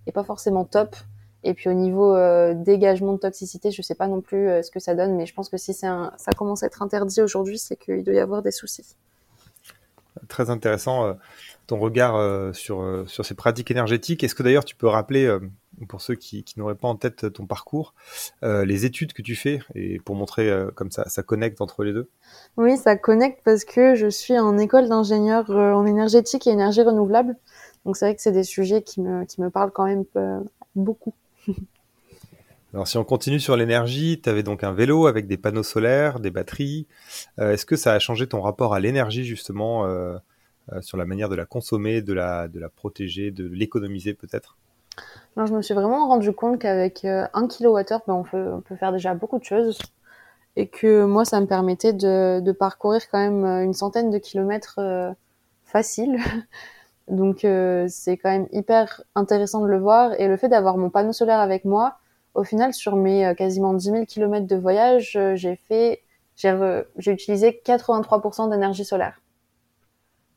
est 0.06 0.12
pas 0.12 0.24
forcément 0.24 0.64
top. 0.64 0.96
Et 1.42 1.54
puis 1.54 1.70
au 1.70 1.74
niveau 1.74 2.16
dégagement 2.54 3.12
de 3.14 3.18
toxicité, 3.18 3.70
je 3.70 3.82
sais 3.82 3.94
pas 3.94 4.08
non 4.08 4.20
plus 4.20 4.62
ce 4.62 4.70
que 4.70 4.80
ça 4.80 4.94
donne, 4.94 5.16
mais 5.16 5.26
je 5.26 5.34
pense 5.34 5.48
que 5.48 5.56
si 5.56 5.74
ça 5.74 6.10
commence 6.36 6.62
à 6.62 6.66
être 6.66 6.82
interdit 6.82 7.22
aujourd'hui, 7.22 7.58
c'est 7.58 7.76
qu'il 7.76 8.02
doit 8.04 8.14
y 8.14 8.20
avoir 8.20 8.42
des 8.42 8.52
soucis. 8.52 8.96
Très 10.28 10.50
intéressant 10.50 11.06
euh, 11.06 11.14
ton 11.66 11.78
regard 11.78 12.16
euh, 12.16 12.52
sur, 12.52 12.82
euh, 12.82 13.04
sur 13.06 13.24
ces 13.24 13.34
pratiques 13.34 13.70
énergétiques. 13.70 14.24
Est-ce 14.24 14.34
que 14.34 14.42
d'ailleurs 14.42 14.64
tu 14.64 14.76
peux 14.76 14.86
rappeler, 14.86 15.38
pour 15.88 16.00
ceux 16.00 16.14
qui, 16.14 16.44
n'auraient 16.56 16.74
pas 16.74 16.88
en 16.88 16.96
tête 16.96 17.32
ton 17.32 17.46
parcours, 17.46 17.94
les 18.42 18.84
études 18.84 19.12
que 19.12 19.22
tu 19.22 19.34
fais 19.34 19.60
et 19.74 19.98
pour 20.00 20.14
montrer 20.14 20.52
comme 20.74 20.90
ça, 20.90 21.08
ça 21.08 21.22
connecte 21.22 21.60
entre 21.60 21.84
les 21.84 21.92
deux? 21.92 22.08
Oui, 22.56 22.76
ça 22.76 22.96
connecte 22.96 23.40
parce 23.44 23.64
que 23.64 23.94
je 23.94 24.08
suis 24.08 24.38
en 24.38 24.58
école 24.58 24.88
d'ingénieur 24.88 25.48
en 25.50 25.86
énergétique 25.86 26.46
et 26.46 26.50
énergie 26.50 26.82
renouvelable. 26.82 27.36
Donc 27.86 27.96
c'est 27.96 28.04
vrai 28.06 28.14
que 28.14 28.22
c'est 28.22 28.32
des 28.32 28.44
sujets 28.44 28.82
qui 28.82 29.00
me, 29.00 29.48
parlent 29.48 29.72
quand 29.72 29.86
même 29.86 30.04
beaucoup. 30.74 31.14
Alors 32.72 32.86
si 32.86 32.98
on 32.98 33.04
continue 33.04 33.40
sur 33.40 33.56
l'énergie, 33.56 34.20
tu 34.22 34.28
avais 34.28 34.44
donc 34.44 34.62
un 34.62 34.72
vélo 34.72 35.08
avec 35.08 35.26
des 35.26 35.36
panneaux 35.36 35.64
solaires, 35.64 36.20
des 36.20 36.30
batteries. 36.30 36.86
Euh, 37.40 37.52
Est-ce 37.52 37.66
que 37.66 37.74
ça 37.74 37.94
a 37.94 37.98
changé 37.98 38.28
ton 38.28 38.40
rapport 38.40 38.74
à 38.74 38.80
l'énergie 38.80 39.24
justement 39.24 39.86
euh, 39.86 40.16
euh, 40.72 40.80
sur 40.80 40.96
la 40.96 41.04
manière 41.04 41.28
de 41.28 41.34
la 41.34 41.46
consommer, 41.46 42.00
de 42.00 42.12
la, 42.12 42.46
de 42.46 42.60
la 42.60 42.68
protéger, 42.68 43.32
de 43.32 43.44
l'économiser 43.48 44.14
peut-être? 44.14 44.56
Non, 45.36 45.46
je 45.46 45.54
me 45.54 45.62
suis 45.62 45.74
vraiment 45.74 46.06
rendu 46.06 46.32
compte 46.32 46.60
qu'avec 46.60 47.04
euh, 47.04 47.26
1 47.34 47.48
kWh, 47.48 47.82
ben, 48.06 48.14
on, 48.14 48.22
peut, 48.22 48.76
faire 48.76 48.92
déjà 48.92 49.14
beaucoup 49.14 49.40
de 49.40 49.44
choses. 49.44 49.78
Et 50.54 50.68
que 50.68 51.04
moi, 51.04 51.24
ça 51.24 51.40
me 51.40 51.46
permettait 51.46 51.92
de, 51.92 52.38
de 52.40 52.52
parcourir 52.52 53.02
quand 53.10 53.18
même 53.18 53.44
une 53.64 53.72
centaine 53.72 54.10
de 54.10 54.18
kilomètres 54.18 55.14
facile. 55.64 56.18
Donc 57.08 57.38
c'est 57.88 58.16
quand 58.16 58.30
même 58.30 58.48
hyper 58.52 59.02
intéressant 59.14 59.62
de 59.62 59.68
le 59.68 59.78
voir. 59.78 60.12
Et 60.20 60.26
le 60.26 60.36
fait 60.36 60.48
d'avoir 60.48 60.76
mon 60.76 60.90
panneau 60.90 61.12
solaire 61.12 61.38
avec 61.38 61.64
moi, 61.64 62.00
au 62.34 62.44
final, 62.44 62.72
sur 62.72 62.96
mes 62.96 63.26
euh, 63.26 63.34
quasiment 63.34 63.74
10 63.74 63.84
000 63.90 64.04
kilomètres 64.06 64.46
de 64.46 64.56
voyage, 64.56 65.16
euh, 65.16 65.34
j'ai 65.36 65.56
fait, 65.56 66.02
j'ai 66.36 67.12
utilisé 67.12 67.60
83% 67.64 68.50
d'énergie 68.50 68.84
solaire. 68.84 69.20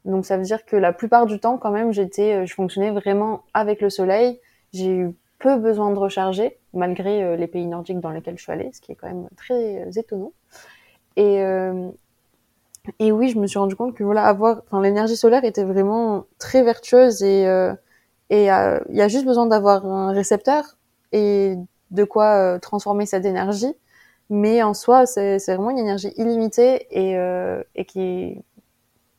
Donc 0.05 0.25
ça 0.25 0.37
veut 0.37 0.43
dire 0.43 0.65
que 0.65 0.75
la 0.75 0.91
plupart 0.91 1.25
du 1.25 1.39
temps, 1.39 1.57
quand 1.57 1.71
même, 1.71 1.93
j'étais, 1.93 2.33
euh, 2.33 2.45
je 2.45 2.53
fonctionnais 2.53 2.91
vraiment 2.91 3.43
avec 3.53 3.79
le 3.81 3.89
soleil. 3.89 4.39
J'ai 4.73 4.89
eu 4.89 5.15
peu 5.39 5.57
besoin 5.57 5.91
de 5.91 5.99
recharger, 5.99 6.57
malgré 6.73 7.35
les 7.35 7.47
pays 7.47 7.67
nordiques 7.67 7.99
dans 7.99 8.11
lesquels 8.11 8.37
je 8.37 8.43
suis 8.43 8.51
allée, 8.51 8.71
ce 8.71 8.79
qui 8.79 8.93
est 8.93 8.95
quand 8.95 9.07
même 9.07 9.27
très 9.35 9.89
étonnant. 9.97 10.31
Et, 11.17 11.43
et 12.99 13.11
oui, 13.11 13.27
je 13.27 13.37
me 13.37 13.45
suis 13.45 13.59
rendu 13.59 13.75
compte 13.75 13.93
que 13.93 14.05
voilà, 14.05 14.23
avoir, 14.23 14.61
enfin, 14.65 14.81
l'énergie 14.81 15.17
solaire 15.17 15.43
était 15.43 15.65
vraiment 15.65 16.23
très 16.39 16.63
vertueuse 16.63 17.23
et 17.23 17.45
et 18.29 18.43
il 18.43 18.95
y 18.95 19.01
a 19.01 19.07
juste 19.09 19.25
besoin 19.25 19.45
d'avoir 19.45 19.85
un 19.85 20.13
récepteur 20.13 20.77
et 21.11 21.57
de 21.93 22.03
quoi 22.03 22.35
euh, 22.55 22.59
transformer 22.59 23.05
cette 23.05 23.25
énergie. 23.25 23.73
Mais 24.29 24.61
en 24.63 24.73
soi, 24.73 25.05
c'est 25.05 25.37
vraiment 25.47 25.69
une 25.69 25.77
énergie 25.79 26.11
illimitée 26.17 26.87
et, 26.91 27.17
euh, 27.17 27.63
et 27.75 27.85
qui 27.85 28.37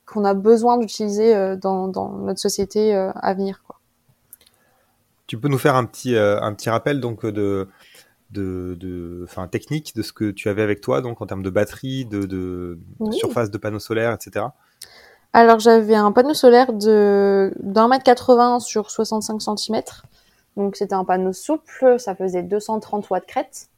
qu'on 0.06 0.24
a 0.24 0.34
besoin 0.34 0.76
d'utiliser 0.76 1.34
euh, 1.34 1.56
dans, 1.56 1.88
dans 1.88 2.10
notre 2.10 2.40
société 2.40 2.94
à 2.94 3.34
venir. 3.34 3.62
Quoi. 3.66 3.80
Tu 5.26 5.38
peux 5.38 5.48
nous 5.48 5.58
faire 5.58 5.76
un 5.76 5.84
petit, 5.86 6.16
un 6.16 6.52
petit 6.54 6.68
rappel 6.68 7.00
donc 7.00 7.24
de, 7.24 7.68
de, 8.30 8.76
de, 8.78 9.22
enfin 9.24 9.48
technique 9.48 9.94
de 9.94 10.02
ce 10.02 10.12
que 10.12 10.30
tu 10.30 10.48
avais 10.48 10.62
avec 10.62 10.80
toi 10.80 11.00
donc 11.00 11.22
en 11.22 11.26
termes 11.26 11.42
de 11.42 11.50
batterie, 11.50 12.04
de, 12.04 12.20
de, 12.22 12.26
de 12.26 12.78
Oui. 13.00 13.16
surface 13.16 13.50
de 13.50 13.58
panneaux 13.58 13.78
solaires, 13.78 14.12
etc. 14.12 14.46
Alors 15.32 15.58
j'avais 15.58 15.94
un 15.96 16.12
panneau 16.12 16.34
solaire 16.34 16.72
de 16.72 17.52
d'un 17.60 17.88
mètre 17.88 18.04
80 18.04 18.60
sur 18.60 18.90
65 18.90 19.40
cm. 19.40 19.82
Donc 20.56 20.76
c'était 20.76 20.94
un 20.94 21.04
panneau 21.04 21.32
souple, 21.32 21.98
ça 21.98 22.14
faisait 22.14 22.42
230 22.42 23.10
watts 23.10 23.26
crête. 23.26 23.68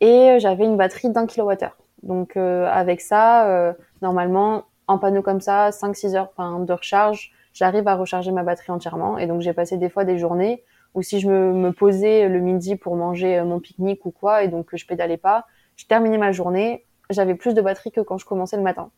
Et 0.00 0.38
j'avais 0.38 0.64
une 0.64 0.76
batterie 0.76 1.10
d'un 1.10 1.26
kilowattheure. 1.26 1.76
Donc 2.02 2.36
euh, 2.36 2.66
avec 2.70 3.00
ça, 3.00 3.48
euh, 3.48 3.72
normalement, 4.02 4.64
un 4.88 4.98
panneau 4.98 5.22
comme 5.22 5.40
ça, 5.40 5.70
5-6 5.70 6.16
heures 6.16 6.32
de 6.64 6.72
recharge, 6.72 7.32
j'arrive 7.52 7.86
à 7.88 7.96
recharger 7.96 8.32
ma 8.32 8.42
batterie 8.42 8.72
entièrement. 8.72 9.18
Et 9.18 9.26
donc 9.26 9.40
j'ai 9.40 9.52
passé 9.52 9.76
des 9.76 9.88
fois 9.88 10.04
des 10.04 10.18
journées 10.18 10.64
où 10.94 11.02
si 11.02 11.20
je 11.20 11.28
me, 11.28 11.70
posais 11.72 12.28
le 12.28 12.40
midi 12.40 12.76
pour 12.76 12.96
manger 12.96 13.38
euh, 13.38 13.44
mon 13.44 13.60
pique-nique 13.60 14.04
ou 14.06 14.10
quoi, 14.10 14.42
et 14.42 14.48
donc 14.48 14.74
je 14.74 14.86
pédalais 14.86 15.18
pas, 15.18 15.46
je 15.76 15.86
terminais 15.86 16.18
ma 16.18 16.32
journée, 16.32 16.84
j'avais 17.10 17.34
plus 17.34 17.54
de 17.54 17.60
batterie 17.60 17.92
que 17.92 18.00
quand 18.00 18.18
je 18.18 18.26
commençais 18.26 18.56
le 18.56 18.62
matin 18.62 18.90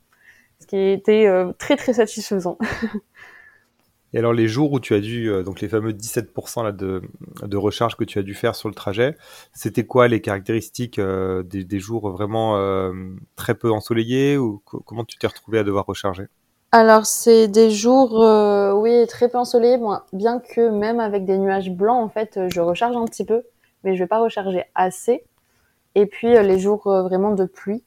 ce 0.63 0.67
qui 0.67 0.77
était 0.77 1.27
euh, 1.27 1.53
très 1.59 1.77
très 1.77 1.93
satisfaisant. 1.93 2.57
Et 4.15 4.19
alors 4.19 4.33
les 4.35 4.47
jours 4.49 4.73
où 4.73 4.81
tu 4.81 4.95
as 4.95 5.01
dû, 5.01 5.31
euh, 5.31 5.43
donc 5.43 5.61
les 5.61 5.69
fameux 5.69 5.93
17% 5.93 6.63
là 6.63 6.73
de, 6.73 7.03
de 7.43 7.57
recharge 7.57 7.97
que 7.97 8.05
tu 8.05 8.19
as 8.19 8.23
dû 8.23 8.35
faire 8.35 8.55
sur 8.55 8.69
le 8.69 8.75
trajet, 8.75 9.17
c'était 9.55 9.87
quoi 9.87 10.09
les 10.09 10.21
caractéristiques 10.21 10.99
euh, 10.99 11.43
des, 11.43 11.65
des 11.65 11.81
jours 11.81 12.11
vraiment 12.11 12.57
euh, 12.59 12.93
très 13.37 13.55
peu 13.55 13.71
ensoleillés 13.73 14.37
ou 14.37 14.61
co- 14.65 14.81
comment 14.81 15.05
tu 15.05 15.17
t'es 15.19 15.27
retrouvé 15.27 15.59
à 15.59 15.65
devoir 15.65 15.87
recharger? 15.87 16.27
Alors 16.71 17.05
c'est 17.07 17.49
des 17.49 17.71
jours, 17.71 18.13
oui, 18.81 19.07
très 19.07 19.29
peu 19.29 19.39
ensoleillés, 19.39 19.79
bien 20.13 20.41
que 20.41 20.71
même 20.71 21.01
avec 21.01 21.25
des 21.25 21.39
nuages 21.39 21.71
blancs, 21.71 22.03
en 22.03 22.09
fait, 22.09 22.39
je 22.49 22.61
recharge 22.61 22.97
un 22.97 23.05
petit 23.05 23.25
peu, 23.25 23.43
mais 23.85 23.95
je 23.95 24.03
vais 24.03 24.09
pas 24.09 24.21
recharger 24.21 24.65
assez. 24.75 25.25
Et 25.95 26.07
puis 26.07 26.29
les 26.31 26.59
jours 26.59 26.83
vraiment 26.85 27.35
de 27.35 27.45
pluie, 27.47 27.85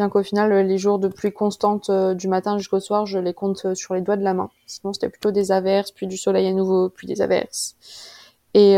bien 0.00 0.08
qu'au 0.08 0.22
final 0.22 0.50
euh, 0.52 0.62
les 0.62 0.78
jours 0.78 0.98
de 0.98 1.08
pluie 1.08 1.32
constante 1.32 1.90
euh, 1.90 2.14
du 2.14 2.26
matin 2.26 2.56
jusqu'au 2.56 2.80
soir, 2.80 3.04
je 3.04 3.18
les 3.18 3.34
compte 3.34 3.66
euh, 3.66 3.74
sur 3.74 3.92
les 3.94 4.00
doigts 4.00 4.16
de 4.16 4.24
la 4.24 4.32
main. 4.32 4.48
Sinon 4.66 4.94
c'était 4.94 5.10
plutôt 5.10 5.30
des 5.30 5.52
averses, 5.52 5.92
puis 5.92 6.06
du 6.06 6.16
soleil 6.16 6.48
à 6.48 6.52
nouveau, 6.52 6.88
puis 6.88 7.06
des 7.06 7.20
averses. 7.20 7.76
Et 8.54 8.76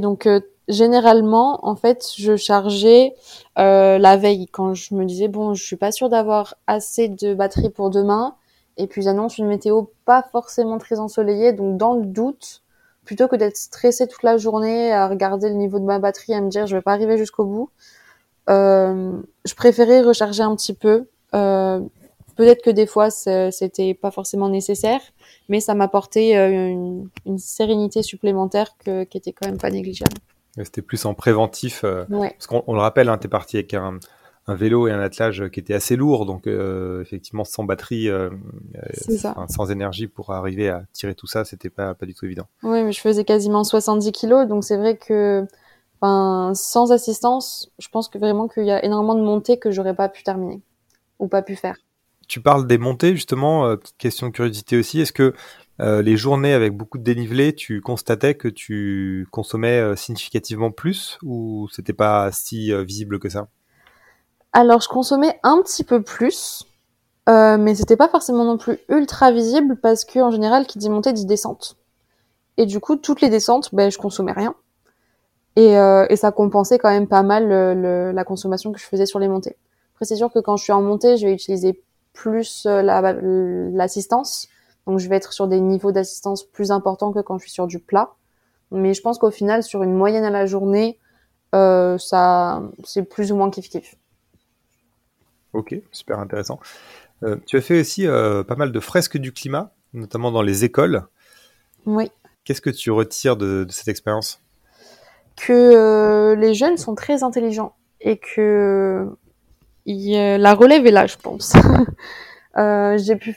donc 0.00 0.28
généralement, 0.68 1.64
en 1.64 1.76
fait, 1.76 2.08
je 2.16 2.36
chargeais 2.36 3.14
la 3.56 4.16
veille 4.16 4.48
quand 4.48 4.74
je 4.74 4.94
me 4.94 5.04
disais 5.04 5.28
bon, 5.28 5.54
je 5.54 5.64
suis 5.64 5.76
pas 5.76 5.92
sûre 5.92 6.08
d'avoir 6.08 6.56
assez 6.66 7.08
de 7.08 7.32
batterie 7.32 7.70
pour 7.70 7.90
demain. 7.90 8.34
Et 8.76 8.88
puis 8.88 9.02
j'annonce 9.02 9.38
une 9.38 9.46
météo 9.46 9.84
pas 10.04 10.24
forcément 10.32 10.78
très 10.78 10.98
ensoleillée, 10.98 11.52
donc 11.52 11.78
dans 11.78 11.94
le 11.94 12.04
doute, 12.04 12.62
plutôt 13.04 13.28
que 13.28 13.36
d'être 13.36 13.56
stressée 13.56 14.08
toute 14.08 14.24
la 14.24 14.36
journée 14.36 14.92
à 14.92 15.06
regarder 15.06 15.48
le 15.48 15.54
niveau 15.54 15.78
de 15.78 15.84
ma 15.84 16.00
batterie, 16.00 16.34
à 16.34 16.40
me 16.40 16.48
dire 16.48 16.66
je 16.66 16.74
vais 16.76 16.82
pas 16.82 16.92
arriver 16.92 17.16
jusqu'au 17.16 17.44
bout, 17.44 17.70
je 18.48 19.54
préférais 19.56 20.02
recharger 20.02 20.42
un 20.42 20.54
petit 20.56 20.74
peu. 20.74 21.06
Euh, 21.34 21.80
Peut-être 22.36 22.64
que 22.64 22.70
des 22.70 22.86
fois 22.86 23.10
c'était 23.10 23.94
pas 23.94 24.10
forcément 24.10 24.48
nécessaire, 24.48 25.00
mais 25.48 25.60
ça 25.60 25.74
m'apportait 25.76 26.36
euh, 26.36 26.48
une, 26.68 27.08
une 27.26 27.38
sérénité 27.38 28.02
supplémentaire 28.02 28.76
que, 28.84 29.04
qui 29.04 29.18
était 29.18 29.30
quand 29.32 29.46
même 29.46 29.56
pas 29.58 29.70
négligeable. 29.70 30.16
C'était 30.56 30.82
plus 30.82 31.04
en 31.04 31.14
préventif, 31.14 31.82
euh, 31.84 32.04
Ouais. 32.10 32.30
parce 32.30 32.48
qu'on 32.48 32.64
on 32.66 32.74
le 32.74 32.80
rappelle, 32.80 33.08
hein, 33.08 33.18
tu 33.18 33.26
es 33.26 33.30
parti 33.30 33.56
avec 33.58 33.72
un, 33.74 34.00
un 34.48 34.54
vélo 34.56 34.88
et 34.88 34.90
un 34.90 34.98
attelage 34.98 35.48
qui 35.50 35.60
était 35.60 35.74
assez 35.74 35.94
lourd, 35.94 36.26
donc 36.26 36.48
euh, 36.48 37.00
effectivement 37.02 37.44
sans 37.44 37.62
batterie, 37.62 38.08
euh, 38.08 38.30
enfin, 39.14 39.46
sans 39.48 39.70
énergie 39.70 40.08
pour 40.08 40.30
arriver 40.32 40.68
à 40.68 40.82
tirer 40.92 41.14
tout 41.14 41.28
ça, 41.28 41.44
c'était 41.44 41.70
pas, 41.70 41.94
pas 41.94 42.04
du 42.04 42.14
tout 42.14 42.24
évident. 42.24 42.48
Oui, 42.64 42.82
mais 42.82 42.90
je 42.90 43.00
faisais 43.00 43.24
quasiment 43.24 43.62
70 43.62 44.10
kilos, 44.10 44.48
donc 44.48 44.64
c'est 44.64 44.76
vrai 44.76 44.96
que, 44.96 45.46
enfin, 46.04 46.52
sans 46.54 46.92
assistance, 46.92 47.70
je 47.78 47.88
pense 47.88 48.08
que 48.08 48.18
vraiment 48.18 48.48
qu'il 48.48 48.64
y 48.64 48.70
a 48.70 48.84
énormément 48.84 49.14
de 49.14 49.22
montées 49.22 49.58
que 49.58 49.70
j'aurais 49.70 49.94
pas 49.94 50.08
pu 50.08 50.22
terminer 50.22 50.60
ou 51.18 51.28
pas 51.28 51.42
pu 51.42 51.56
faire. 51.56 51.76
Tu 52.28 52.40
parles 52.40 52.66
des 52.66 52.78
montées, 52.78 53.14
justement, 53.14 53.66
euh, 53.66 53.76
petite 53.76 53.96
question 53.98 54.28
de 54.28 54.32
curiosité 54.32 54.78
aussi. 54.78 55.00
Est-ce 55.00 55.12
que 55.12 55.34
euh, 55.80 56.02
les 56.02 56.16
journées 56.16 56.54
avec 56.54 56.76
beaucoup 56.76 56.98
de 56.98 57.02
dénivelé, 57.02 57.54
tu 57.54 57.80
constatais 57.80 58.34
que 58.34 58.48
tu 58.48 59.26
consommais 59.30 59.78
euh, 59.78 59.96
significativement 59.96 60.70
plus 60.70 61.18
ou 61.22 61.68
c'était 61.72 61.92
pas 61.92 62.30
si 62.32 62.72
euh, 62.72 62.82
visible 62.82 63.18
que 63.18 63.28
ça? 63.28 63.48
Alors, 64.52 64.80
je 64.80 64.88
consommais 64.88 65.38
un 65.42 65.60
petit 65.62 65.84
peu 65.84 66.02
plus, 66.02 66.64
mais 67.26 67.74
c'était 67.74 67.96
pas 67.96 68.08
forcément 68.08 68.44
non 68.44 68.56
plus 68.56 68.78
ultra 68.88 69.32
visible 69.32 69.76
parce 69.80 70.04
que 70.04 70.20
en 70.20 70.30
général, 70.30 70.66
qui 70.66 70.78
dit 70.78 70.88
montée 70.88 71.12
dit 71.12 71.26
descente. 71.26 71.76
Et 72.56 72.66
du 72.66 72.78
coup, 72.78 72.94
toutes 72.94 73.20
les 73.20 73.30
descentes, 73.30 73.74
ben, 73.74 73.90
je 73.90 73.98
consommais 73.98 74.30
rien. 74.30 74.54
Et, 75.56 75.78
euh, 75.78 76.06
et 76.10 76.16
ça 76.16 76.32
compensait 76.32 76.78
quand 76.78 76.90
même 76.90 77.06
pas 77.06 77.22
mal 77.22 77.48
le, 77.48 78.12
la 78.12 78.24
consommation 78.24 78.72
que 78.72 78.80
je 78.80 78.84
faisais 78.84 79.06
sur 79.06 79.18
les 79.18 79.28
montées. 79.28 79.56
Après, 79.94 80.04
c'est 80.04 80.16
sûr 80.16 80.32
que 80.32 80.40
quand 80.40 80.56
je 80.56 80.64
suis 80.64 80.72
en 80.72 80.82
montée, 80.82 81.16
je 81.16 81.26
vais 81.26 81.32
utiliser 81.32 81.80
plus 82.12 82.66
euh, 82.66 83.70
l'assistance. 83.72 84.48
donc, 84.86 84.98
je 84.98 85.08
vais 85.08 85.16
être 85.16 85.32
sur 85.32 85.46
des 85.46 85.60
niveaux 85.60 85.92
d'assistance 85.92 86.44
plus 86.44 86.70
importants 86.70 87.12
que 87.12 87.20
quand 87.20 87.38
je 87.38 87.44
suis 87.44 87.52
sur 87.52 87.66
du 87.66 87.78
plat. 87.78 88.14
Mais 88.70 88.94
je 88.94 89.02
pense 89.02 89.18
qu'au 89.18 89.30
final, 89.30 89.62
sur 89.62 89.82
une 89.82 89.94
moyenne 89.94 90.24
à 90.24 90.30
la 90.30 90.46
journée, 90.46 90.98
euh, 91.54 91.98
ça, 91.98 92.62
c'est 92.82 93.02
plus 93.02 93.30
ou 93.30 93.36
moins 93.36 93.50
kiff-kiff. 93.50 93.94
Ok, 95.52 95.76
super 95.92 96.18
intéressant. 96.18 96.58
Euh, 97.22 97.36
tu 97.46 97.56
as 97.56 97.60
fait 97.60 97.80
aussi 97.80 98.06
pas 98.06 98.56
mal 98.56 98.72
de 98.72 98.80
fresques 98.80 99.18
du 99.18 99.32
climat, 99.32 99.72
notamment 99.92 100.32
dans 100.32 100.42
les 100.42 100.64
écoles. 100.64 101.04
Oui. 101.86 102.10
Qu'est-ce 102.44 102.60
que 102.60 102.70
tu 102.70 102.90
retires 102.90 103.36
de, 103.36 103.66
cette 103.70 103.88
expérience? 103.88 104.40
Que 105.36 105.52
euh, 105.52 106.34
les 106.36 106.54
jeunes 106.54 106.76
sont 106.76 106.94
très 106.94 107.22
intelligents 107.22 107.74
et 108.00 108.18
que 108.18 109.08
la 109.86 110.54
relève 110.54 110.86
est 110.86 110.90
là, 110.90 111.06
je 111.06 111.16
pense. 111.16 111.52
J'ai 112.56 113.16
pu 113.16 113.36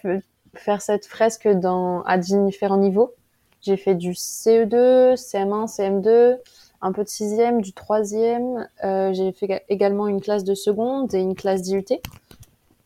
faire 0.54 0.82
cette 0.82 1.06
fresque 1.06 1.48
dans, 1.48 2.02
à 2.04 2.18
différents 2.18 2.78
niveaux. 2.78 3.14
J'ai 3.62 3.78
fait 3.78 3.96
du 3.96 4.12
CE2, 4.12 5.16
CM1, 5.16 5.68
CM2, 5.68 6.38
un 6.82 6.92
peu 6.92 7.04
de 7.04 7.10
sixième, 7.10 7.62
du 7.62 7.74
troisième. 7.74 8.68
Euh, 8.84 9.12
j'ai 9.14 9.32
fait 9.32 9.64
également 9.70 10.08
une 10.08 10.22
classe 10.22 10.44
de 10.44 10.54
seconde 10.54 11.14
et 11.14 11.20
une 11.20 11.36
classe 11.36 11.62
d'IUT. 11.64 11.86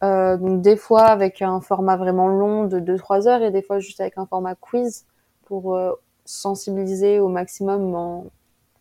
Euh, 0.04 0.38
donc 0.38 0.62
des 0.62 0.78
fois 0.78 1.04
avec 1.04 1.42
un 1.42 1.62
format 1.62 1.98
vraiment 1.98 2.28
long 2.28 2.66
de 2.66 2.80
2-3 2.80 3.28
heures 3.28 3.44
et 3.44 3.52
des 3.52 3.62
fois 3.62 3.80
juste 3.80 4.02
avec 4.02 4.18
un 4.18 4.26
format 4.26 4.56
quiz 4.56 5.06
pour 5.46 5.76
euh, 5.76 5.92
sensibiliser 6.26 7.20
au 7.20 7.28
maximum 7.28 7.94
en 7.94 8.26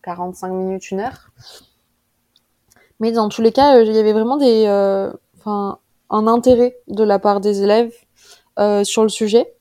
45 0.03 0.49
minutes, 0.49 0.91
une 0.91 1.01
heure. 1.01 1.31
Mais 2.99 3.13
dans 3.13 3.29
tous 3.29 3.43
les 3.43 3.53
cas, 3.53 3.77
euh, 3.77 3.85
il 3.85 3.93
y 3.93 3.99
avait 3.99 4.13
vraiment 4.13 4.37
des, 4.37 4.67
euh, 4.67 5.13
enfin, 5.39 5.79
un 6.11 6.27
intérêt 6.27 6.77
de 6.89 7.05
la 7.05 7.19
part 7.19 7.41
des 7.41 7.63
élèves 7.63 7.95
sur 8.85 9.03
le 9.03 9.09
sujet. 9.09 9.55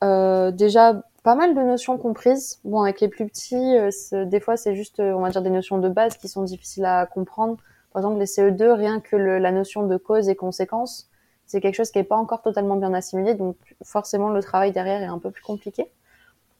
déjà 0.00 1.02
pas 1.24 1.34
mal 1.34 1.54
de 1.54 1.60
notions 1.62 1.98
comprises. 1.98 2.60
Bon, 2.64 2.82
avec 2.82 3.00
les 3.00 3.08
plus 3.08 3.26
petits, 3.26 3.56
euh, 3.56 4.24
des 4.26 4.40
fois, 4.40 4.56
c'est 4.56 4.76
juste, 4.76 5.00
euh, 5.00 5.14
on 5.14 5.22
va 5.22 5.30
dire, 5.30 5.42
des 5.42 5.50
notions 5.50 5.78
de 5.78 5.88
base 5.88 6.16
qui 6.18 6.28
sont 6.28 6.42
difficiles 6.42 6.84
à 6.84 7.06
comprendre. 7.06 7.56
Par 7.92 8.00
exemple, 8.00 8.18
les 8.18 8.26
CE2, 8.26 8.72
rien 8.74 9.00
que 9.00 9.16
le, 9.16 9.38
la 9.38 9.50
notion 9.50 9.86
de 9.86 9.96
cause 9.96 10.28
et 10.28 10.36
conséquence, 10.36 11.08
c'est 11.46 11.60
quelque 11.62 11.76
chose 11.76 11.90
qui 11.90 11.98
n'est 11.98 12.04
pas 12.04 12.16
encore 12.16 12.42
totalement 12.42 12.76
bien 12.76 12.92
assimilé, 12.92 13.34
donc 13.34 13.56
forcément, 13.82 14.28
le 14.30 14.42
travail 14.42 14.72
derrière 14.72 15.02
est 15.02 15.06
un 15.06 15.18
peu 15.18 15.30
plus 15.30 15.42
compliqué. 15.42 15.90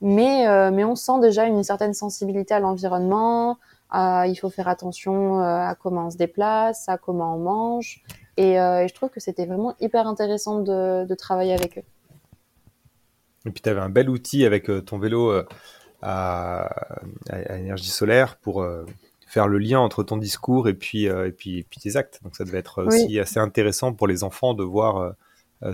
Mais, 0.01 0.47
euh, 0.49 0.71
mais 0.71 0.85
on 0.85 0.97
sent 0.97 1.21
déjà 1.21 1.47
une 1.47 1.63
certaine 1.63 1.95
sensibilité 1.95 2.55
à 2.55 2.61
l'environnement, 2.61 3.59
il 3.93 4.37
faut 4.41 4.51
faire 4.51 4.67
attention 4.67 5.39
à 5.39 5.77
comment 5.81 6.09
on 6.09 6.11
se 6.11 6.17
déplace, 6.17 6.89
à 6.89 6.99
comment 6.99 7.37
on 7.37 7.39
mange. 7.39 8.03
Et, 8.37 8.55
et 8.55 8.87
je 8.89 8.95
trouve 8.95 9.09
que 9.09 9.21
c'était 9.21 9.47
vraiment 9.47 9.77
hyper 9.79 10.09
intéressant 10.09 10.61
de, 10.61 11.07
de 11.07 11.15
travailler 11.15 11.55
avec 11.55 11.79
eux. 11.79 11.85
Et 13.47 13.51
puis 13.51 13.63
tu 13.63 13.69
avais 13.69 13.81
un 13.81 13.91
bel 13.91 14.09
outil 14.09 14.45
avec 14.45 14.71
euh, 14.71 14.81
ton 14.81 14.99
vélo 14.99 15.31
euh, 15.31 15.47
à, 16.03 16.65
à, 17.29 17.59
énergie 17.59 17.91
solaire 17.91 18.37
pour 18.37 18.63
euh, 18.63 18.85
faire 19.27 19.49
le 19.49 19.59
lien 19.59 19.81
entre 19.81 20.03
ton 20.03 20.17
discours 20.17 20.69
et 20.69 20.75
puis, 20.75 21.05
et 21.05 21.33
puis, 21.33 21.59
et 21.59 21.63
puis 21.65 21.81
tes 21.81 21.97
actes. 21.97 22.21
Donc 22.23 22.37
ça 22.37 22.45
devait 22.45 22.59
être 22.59 22.85
aussi 22.85 23.19
assez 23.19 23.41
intéressant 23.41 23.93
pour 23.93 24.07
les 24.07 24.23
enfants 24.23 24.55
de 24.55 24.63
voir 24.63 25.15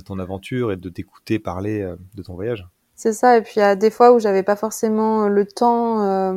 ton 0.06 0.18
aventure 0.18 0.72
et 0.72 0.76
de 0.76 0.88
t'écouter 0.88 1.38
parler 1.38 1.86
de 2.14 2.22
ton 2.22 2.34
voyage. 2.34 2.66
C'est 3.00 3.14
ça, 3.14 3.38
et 3.38 3.40
puis 3.40 3.54
il 3.56 3.60
y 3.60 3.62
a 3.62 3.76
des 3.76 3.90
fois 3.90 4.12
où 4.12 4.18
j'avais 4.18 4.42
pas 4.42 4.56
forcément 4.56 5.26
le 5.26 5.46
temps, 5.46 6.34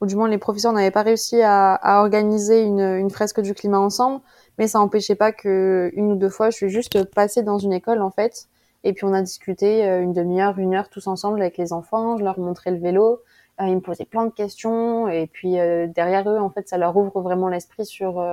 ou 0.00 0.06
du 0.06 0.16
moins 0.16 0.28
les 0.28 0.38
professeurs 0.38 0.72
n'avaient 0.72 0.90
pas 0.90 1.02
réussi 1.02 1.42
à, 1.42 1.74
à 1.74 2.00
organiser 2.00 2.62
une, 2.62 2.80
une, 2.80 3.10
fresque 3.10 3.42
du 3.42 3.52
climat 3.52 3.78
ensemble, 3.80 4.22
mais 4.56 4.66
ça 4.66 4.78
n'empêchait 4.78 5.14
pas 5.14 5.32
que 5.32 5.90
une 5.94 6.12
ou 6.12 6.16
deux 6.16 6.30
fois 6.30 6.48
je 6.48 6.56
suis 6.56 6.70
juste 6.70 7.04
passée 7.14 7.42
dans 7.42 7.58
une 7.58 7.74
école 7.74 8.00
en 8.00 8.10
fait, 8.10 8.48
et 8.82 8.94
puis 8.94 9.04
on 9.04 9.12
a 9.12 9.20
discuté 9.20 9.84
euh, 9.84 10.00
une 10.00 10.14
demi-heure, 10.14 10.58
une 10.58 10.74
heure 10.74 10.88
tous 10.88 11.06
ensemble 11.06 11.42
avec 11.42 11.58
les 11.58 11.74
enfants. 11.74 12.16
Je 12.16 12.24
leur 12.24 12.38
montrais 12.38 12.70
le 12.70 12.78
vélo. 12.78 13.20
Euh, 13.60 13.66
ils 13.66 13.74
me 13.74 13.80
posaient 13.80 14.06
plein 14.06 14.24
de 14.24 14.30
questions. 14.30 15.08
Et 15.08 15.26
puis 15.26 15.58
euh, 15.58 15.86
derrière 15.88 16.26
eux, 16.30 16.38
en 16.38 16.48
fait, 16.50 16.68
ça 16.68 16.78
leur 16.78 16.96
ouvre 16.96 17.20
vraiment 17.20 17.48
l'esprit 17.48 17.84
sur 17.84 18.24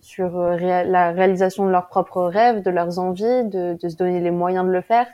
sur 0.00 0.38
la 0.38 1.12
réalisation 1.12 1.66
de 1.66 1.70
leurs 1.70 1.88
propres 1.88 2.22
rêves, 2.22 2.62
de 2.62 2.70
leurs 2.70 2.98
envies, 2.98 3.44
de, 3.44 3.76
de 3.80 3.88
se 3.88 3.96
donner 3.96 4.20
les 4.20 4.30
moyens 4.30 4.64
de 4.66 4.70
le 4.70 4.82
faire. 4.82 5.06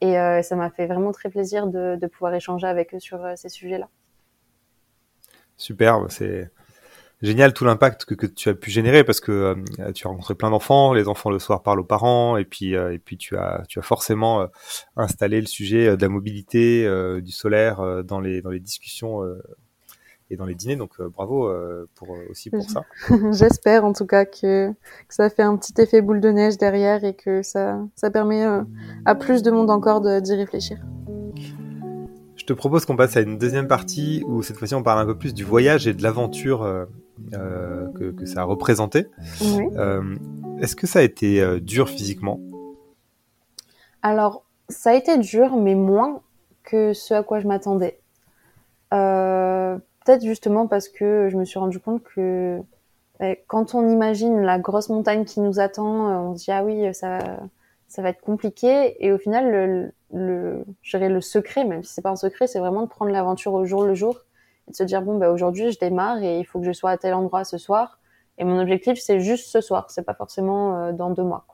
Et 0.00 0.14
ça 0.42 0.54
m'a 0.54 0.70
fait 0.70 0.86
vraiment 0.86 1.12
très 1.12 1.28
plaisir 1.28 1.66
de, 1.66 1.96
de 1.96 2.06
pouvoir 2.06 2.32
échanger 2.34 2.66
avec 2.66 2.94
eux 2.94 3.00
sur 3.00 3.20
ces 3.36 3.48
sujets-là. 3.48 3.88
Super, 5.56 6.06
c'est 6.08 6.50
génial 7.22 7.52
tout 7.52 7.64
l'impact 7.64 8.04
que, 8.04 8.26
tu 8.26 8.48
as 8.48 8.54
pu 8.54 8.70
générer 8.70 9.04
parce 9.04 9.20
que 9.20 9.32
euh, 9.80 9.92
tu 9.92 10.06
as 10.06 10.10
rencontré 10.10 10.34
plein 10.34 10.50
d'enfants, 10.50 10.92
les 10.94 11.08
enfants 11.08 11.30
le 11.30 11.38
soir 11.38 11.62
parlent 11.62 11.80
aux 11.80 11.84
parents 11.84 12.36
et 12.36 12.44
puis 12.44 12.76
euh, 12.76 12.92
et 12.92 12.98
puis 12.98 13.16
tu 13.16 13.36
as 13.36 13.64
tu 13.68 13.78
as 13.78 13.82
forcément 13.82 14.42
euh, 14.42 14.46
installé 14.96 15.40
le 15.40 15.46
sujet 15.46 15.96
de 15.96 16.02
la 16.02 16.08
mobilité, 16.08 16.88
du 17.20 17.32
solaire 17.32 18.04
dans 18.04 18.20
les 18.20 18.40
dans 18.42 18.50
les 18.50 18.60
discussions 18.60 19.22
et 20.30 20.36
dans 20.36 20.44
les 20.44 20.54
dîners 20.54 20.76
donc 20.76 21.00
bravo 21.00 21.50
pour 21.94 22.08
aussi 22.30 22.50
pour 22.50 22.68
ça. 22.68 22.84
J'espère 23.32 23.84
en 23.84 23.92
tout 23.92 24.06
cas 24.06 24.24
que, 24.24 24.70
que 24.70 25.14
ça 25.14 25.30
fait 25.30 25.42
un 25.42 25.56
petit 25.56 25.74
effet 25.80 26.02
boule 26.02 26.20
de 26.20 26.30
neige 26.30 26.58
derrière 26.58 27.04
et 27.04 27.14
que 27.14 27.42
ça 27.42 27.78
ça 27.94 28.10
permet 28.10 28.44
à 29.04 29.14
plus 29.14 29.42
de 29.42 29.50
monde 29.50 29.70
encore 29.70 30.00
d'y 30.00 30.34
réfléchir. 30.34 30.78
Je 32.36 32.44
te 32.44 32.52
propose 32.52 32.84
qu'on 32.84 32.96
passe 32.96 33.16
à 33.16 33.20
une 33.20 33.38
deuxième 33.38 33.68
partie 33.68 34.22
où 34.26 34.42
cette 34.42 34.56
fois-ci 34.56 34.74
on 34.74 34.82
parle 34.82 35.00
un 35.00 35.06
peu 35.06 35.16
plus 35.16 35.34
du 35.34 35.44
voyage 35.44 35.86
et 35.86 35.94
de 35.94 36.02
l'aventure 36.02 36.86
euh, 37.34 37.88
que, 37.92 38.26
ça 38.26 38.40
a 38.40 38.44
représenté. 38.44 39.06
Euh, 39.42 40.16
est-ce 40.60 40.76
que 40.76 40.86
ça 40.86 41.00
a 41.00 41.02
été 41.02 41.40
euh, 41.40 41.60
dur 41.60 41.88
physiquement? 41.88 42.40
Alors, 44.02 44.44
ça 44.68 44.90
a 44.90 44.94
été 44.94 45.18
dur, 45.18 45.56
mais 45.56 45.74
moins 45.74 46.22
que 46.62 46.92
ce 46.92 47.14
à 47.14 47.22
quoi 47.22 47.40
je 47.40 47.48
m'attendais. 47.48 48.00
Peut-être 50.08 50.24
justement 50.24 50.66
parce 50.66 50.88
que 50.88 51.28
je 51.30 51.36
me 51.36 51.44
suis 51.44 51.58
rendu 51.58 51.80
compte 51.80 52.02
que 52.02 52.62
quand 53.46 53.74
on 53.74 53.86
imagine 53.86 54.40
la 54.40 54.58
grosse 54.58 54.88
montagne 54.88 55.26
qui 55.26 55.40
nous 55.40 55.60
attend, 55.60 56.30
on 56.30 56.34
se 56.34 56.44
dit 56.44 56.50
ah 56.50 56.64
oui, 56.64 56.94
ça, 56.94 57.18
va 57.98 58.08
être 58.08 58.22
compliqué. 58.22 58.96
Et 59.04 59.12
au 59.12 59.18
final, 59.18 59.92
le, 60.10 60.64
le, 60.94 61.20
secret, 61.20 61.66
même 61.66 61.84
si 61.84 61.92
c'est 61.92 62.00
pas 62.00 62.08
un 62.08 62.16
secret, 62.16 62.46
c'est 62.46 62.58
vraiment 62.58 62.80
de 62.84 62.88
prendre 62.88 63.10
l'aventure 63.10 63.52
au 63.52 63.66
jour 63.66 63.84
le 63.84 63.92
jour 63.92 64.24
de 64.68 64.74
se 64.74 64.82
dire 64.82 65.02
bon 65.02 65.18
bah 65.18 65.30
aujourd'hui 65.30 65.72
je 65.72 65.78
démarre 65.78 66.22
et 66.22 66.38
il 66.38 66.44
faut 66.44 66.58
que 66.58 66.64
je 66.64 66.72
sois 66.72 66.92
à 66.92 66.96
tel 66.96 67.12
endroit 67.12 67.44
ce 67.44 67.58
soir. 67.58 67.98
Et 68.38 68.44
mon 68.44 68.58
objectif 68.58 68.98
c'est 68.98 69.20
juste 69.20 69.50
ce 69.50 69.60
soir. 69.60 69.90
C'est 69.90 70.06
pas 70.06 70.14
forcément 70.14 70.86
euh, 70.86 70.92
dans 70.92 71.10
deux 71.10 71.22
mois 71.22 71.44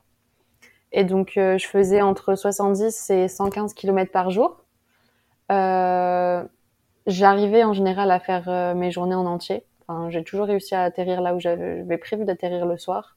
et 0.95 1.03
donc 1.03 1.37
euh, 1.37 1.59
je 1.59 1.67
faisais 1.67 2.03
entre 2.03 2.37
70 2.37 3.11
et 3.11 3.27
115 3.27 3.75
km 3.75 4.13
par 4.13 4.31
jour. 4.31 4.65
Euh, 5.51 6.45
j'arrivais 7.07 7.65
en 7.65 7.73
général 7.73 8.11
à 8.11 8.21
faire 8.21 8.49
euh, 8.49 8.75
mes 8.75 8.91
journées 8.91 9.15
en 9.15 9.27
entier. 9.27 9.65
Enfin, 9.87 10.11
j'ai 10.11 10.25
toujours 10.25 10.47
réussi 10.47 10.75
à 10.75 10.83
atterrir 10.83 11.21
là 11.21 11.35
où 11.35 11.41
j'avais 11.41 11.99
prévu 11.99 12.25
d'atterrir 12.25 12.67
le 12.67 12.79
soir. 12.79 13.17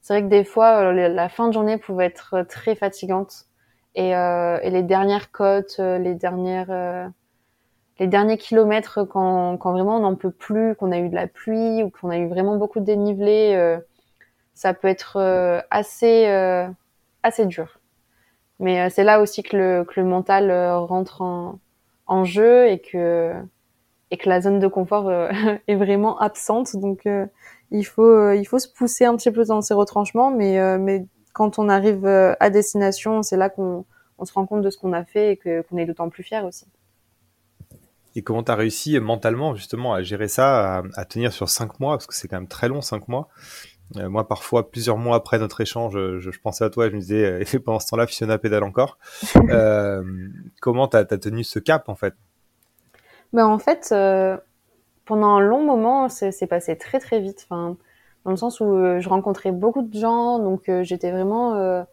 C'est 0.00 0.14
vrai 0.14 0.22
que 0.22 0.28
des 0.28 0.44
fois 0.44 0.92
la 0.92 1.28
fin 1.30 1.48
de 1.48 1.52
journée 1.54 1.78
pouvait 1.78 2.04
être 2.06 2.42
très 2.42 2.74
fatigante. 2.74 3.46
Et, 3.94 4.10
et 4.10 4.70
les 4.70 4.82
dernières 4.82 5.30
côtes 5.32 5.78
les 5.78 6.14
dernières 6.14 7.10
les 7.98 8.06
derniers 8.06 8.38
kilomètres 8.38 9.04
quand, 9.04 9.56
quand 9.58 9.72
vraiment 9.72 9.96
on 9.98 10.00
n'en 10.00 10.16
peut 10.16 10.30
plus, 10.30 10.74
qu'on 10.76 10.92
a 10.92 10.98
eu 10.98 11.08
de 11.08 11.14
la 11.14 11.26
pluie 11.28 11.82
ou 11.82 11.90
qu'on 11.90 12.10
a 12.10 12.18
eu 12.18 12.28
vraiment 12.28 12.56
beaucoup 12.56 12.80
de 12.80 12.84
dénivelé, 12.84 13.54
euh, 13.54 13.78
ça 14.54 14.74
peut 14.74 14.88
être 14.88 15.16
euh, 15.16 15.60
assez 15.70 16.26
euh, 16.26 16.68
assez 17.22 17.46
dur. 17.46 17.80
Mais 18.60 18.88
c'est 18.90 19.04
là 19.04 19.20
aussi 19.20 19.42
que 19.42 19.56
le, 19.56 19.84
que 19.84 20.00
le 20.00 20.06
mental 20.06 20.52
rentre 20.52 21.22
en, 21.22 21.58
en 22.06 22.24
jeu 22.24 22.68
et 22.68 22.80
que 22.80 23.32
et 24.10 24.16
que 24.16 24.28
la 24.28 24.40
zone 24.40 24.60
de 24.60 24.68
confort 24.68 25.10
est 25.68 25.74
vraiment 25.74 26.18
absente. 26.18 26.76
Donc 26.76 27.08
il 27.70 27.84
faut 27.84 28.30
il 28.32 28.44
faut 28.44 28.58
se 28.58 28.68
pousser 28.68 29.04
un 29.04 29.16
petit 29.16 29.30
peu 29.30 29.44
dans 29.44 29.60
ces 29.60 29.74
retranchements, 29.74 30.30
mais 30.30 30.78
mais 30.78 31.06
quand 31.32 31.58
on 31.58 31.68
arrive 31.68 32.06
à 32.06 32.50
destination, 32.50 33.22
c'est 33.22 33.36
là 33.36 33.48
qu'on 33.48 33.84
on 34.18 34.24
se 34.24 34.32
rend 34.32 34.46
compte 34.46 34.62
de 34.62 34.70
ce 34.70 34.78
qu'on 34.78 34.92
a 34.92 35.04
fait 35.04 35.32
et 35.32 35.36
qu'on 35.36 35.76
est 35.76 35.86
d'autant 35.86 36.08
plus 36.08 36.22
fier 36.22 36.44
aussi. 36.44 36.66
Et 38.16 38.22
comment 38.22 38.44
tu 38.44 38.52
as 38.52 38.54
réussi 38.54 38.98
mentalement 39.00 39.54
justement 39.54 39.92
à 39.92 40.02
gérer 40.02 40.28
ça, 40.28 40.82
à, 40.94 41.04
tenir 41.04 41.32
sur 41.32 41.48
cinq 41.48 41.80
mois, 41.80 41.96
parce 41.96 42.06
que 42.06 42.14
c'est 42.14 42.28
quand 42.28 42.36
même 42.36 42.48
très 42.48 42.68
long, 42.68 42.80
cinq 42.80 43.08
mois. 43.08 43.28
Euh, 43.96 44.08
moi, 44.08 44.26
parfois, 44.26 44.70
plusieurs 44.70 44.96
mois 44.96 45.16
après 45.16 45.38
notre 45.38 45.60
échange, 45.60 45.92
je, 45.92 46.18
je 46.18 46.40
pensais 46.40 46.64
à 46.64 46.70
toi 46.70 46.86
et 46.86 46.90
je 46.90 46.94
me 46.94 47.00
disais, 47.00 47.24
euh, 47.24 47.44
et 47.54 47.58
pendant 47.58 47.78
ce 47.78 47.88
temps-là, 47.88 48.06
Fiona 48.06 48.38
pédale 48.38 48.64
encore. 48.64 48.98
euh, 49.50 50.02
comment 50.60 50.88
tu 50.88 50.96
as, 50.96 51.04
tenu 51.04 51.44
ce 51.44 51.58
cap 51.58 51.88
en 51.88 51.94
fait? 51.94 52.14
Ben, 53.32 53.46
En 53.46 53.58
fait, 53.58 53.90
euh, 53.92 54.36
pendant 55.04 55.28
un 55.36 55.40
long 55.40 55.64
moment, 55.64 56.08
c'est 56.08 56.46
passé 56.46 56.76
très 56.76 56.98
très 56.98 57.20
vite. 57.20 57.46
Enfin, 57.48 57.76
dans 58.24 58.30
le 58.30 58.36
sens 58.36 58.60
où 58.60 58.64
euh, 58.64 59.00
je 59.00 59.08
rencontrais 59.08 59.52
beaucoup 59.52 59.82
de 59.82 59.98
gens, 59.98 60.38
donc 60.38 60.70
j'étais 60.82 61.10
vraiment 61.10 61.84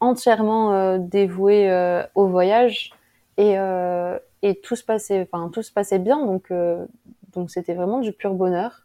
entièrement 0.00 0.98
dévouée 0.98 2.04
au 2.14 2.26
voyage 2.26 2.92
et, 3.36 3.58
euh, 3.58 4.18
et 4.42 4.60
tout 4.60 4.76
se 4.76 4.84
passait, 4.84 5.22
enfin 5.22 5.50
tout 5.52 5.62
se 5.62 5.72
passait 5.72 5.98
bien, 5.98 6.24
donc 6.24 6.50
euh, 6.50 6.86
donc 7.32 7.50
c'était 7.50 7.74
vraiment 7.74 8.00
du 8.00 8.12
pur 8.12 8.34
bonheur. 8.34 8.83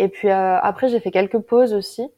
Et 0.00 0.08
puis 0.08 0.30
euh, 0.30 0.58
après 0.60 0.88
j'ai 0.88 0.98
fait 0.98 1.10
quelques 1.10 1.38
pauses 1.38 1.74
aussi. 1.74 2.08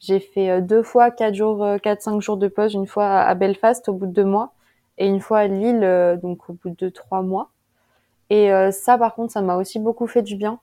J'ai 0.00 0.20
fait 0.20 0.50
euh, 0.50 0.60
deux 0.62 0.82
fois 0.82 1.10
quatre 1.10 1.34
jours, 1.34 1.66
quatre 1.82 2.00
cinq 2.00 2.20
jours 2.22 2.38
de 2.38 2.48
pause, 2.48 2.72
une 2.72 2.86
fois 2.86 3.20
à 3.20 3.34
Belfast 3.34 3.88
au 3.90 3.92
bout 3.92 4.06
de 4.06 4.12
deux 4.12 4.24
mois 4.24 4.54
et 4.96 5.06
une 5.06 5.20
fois 5.20 5.40
à 5.40 5.46
Lille 5.46 6.18
donc 6.22 6.48
au 6.48 6.54
bout 6.54 6.70
de 6.70 6.88
trois 6.88 7.20
mois. 7.20 7.50
Et 8.30 8.50
ça 8.72 8.96
par 8.96 9.14
contre 9.14 9.32
ça 9.34 9.42
m'a 9.42 9.56
aussi 9.56 9.78
beaucoup 9.78 10.06
fait 10.06 10.22
du 10.22 10.36
bien 10.36 10.58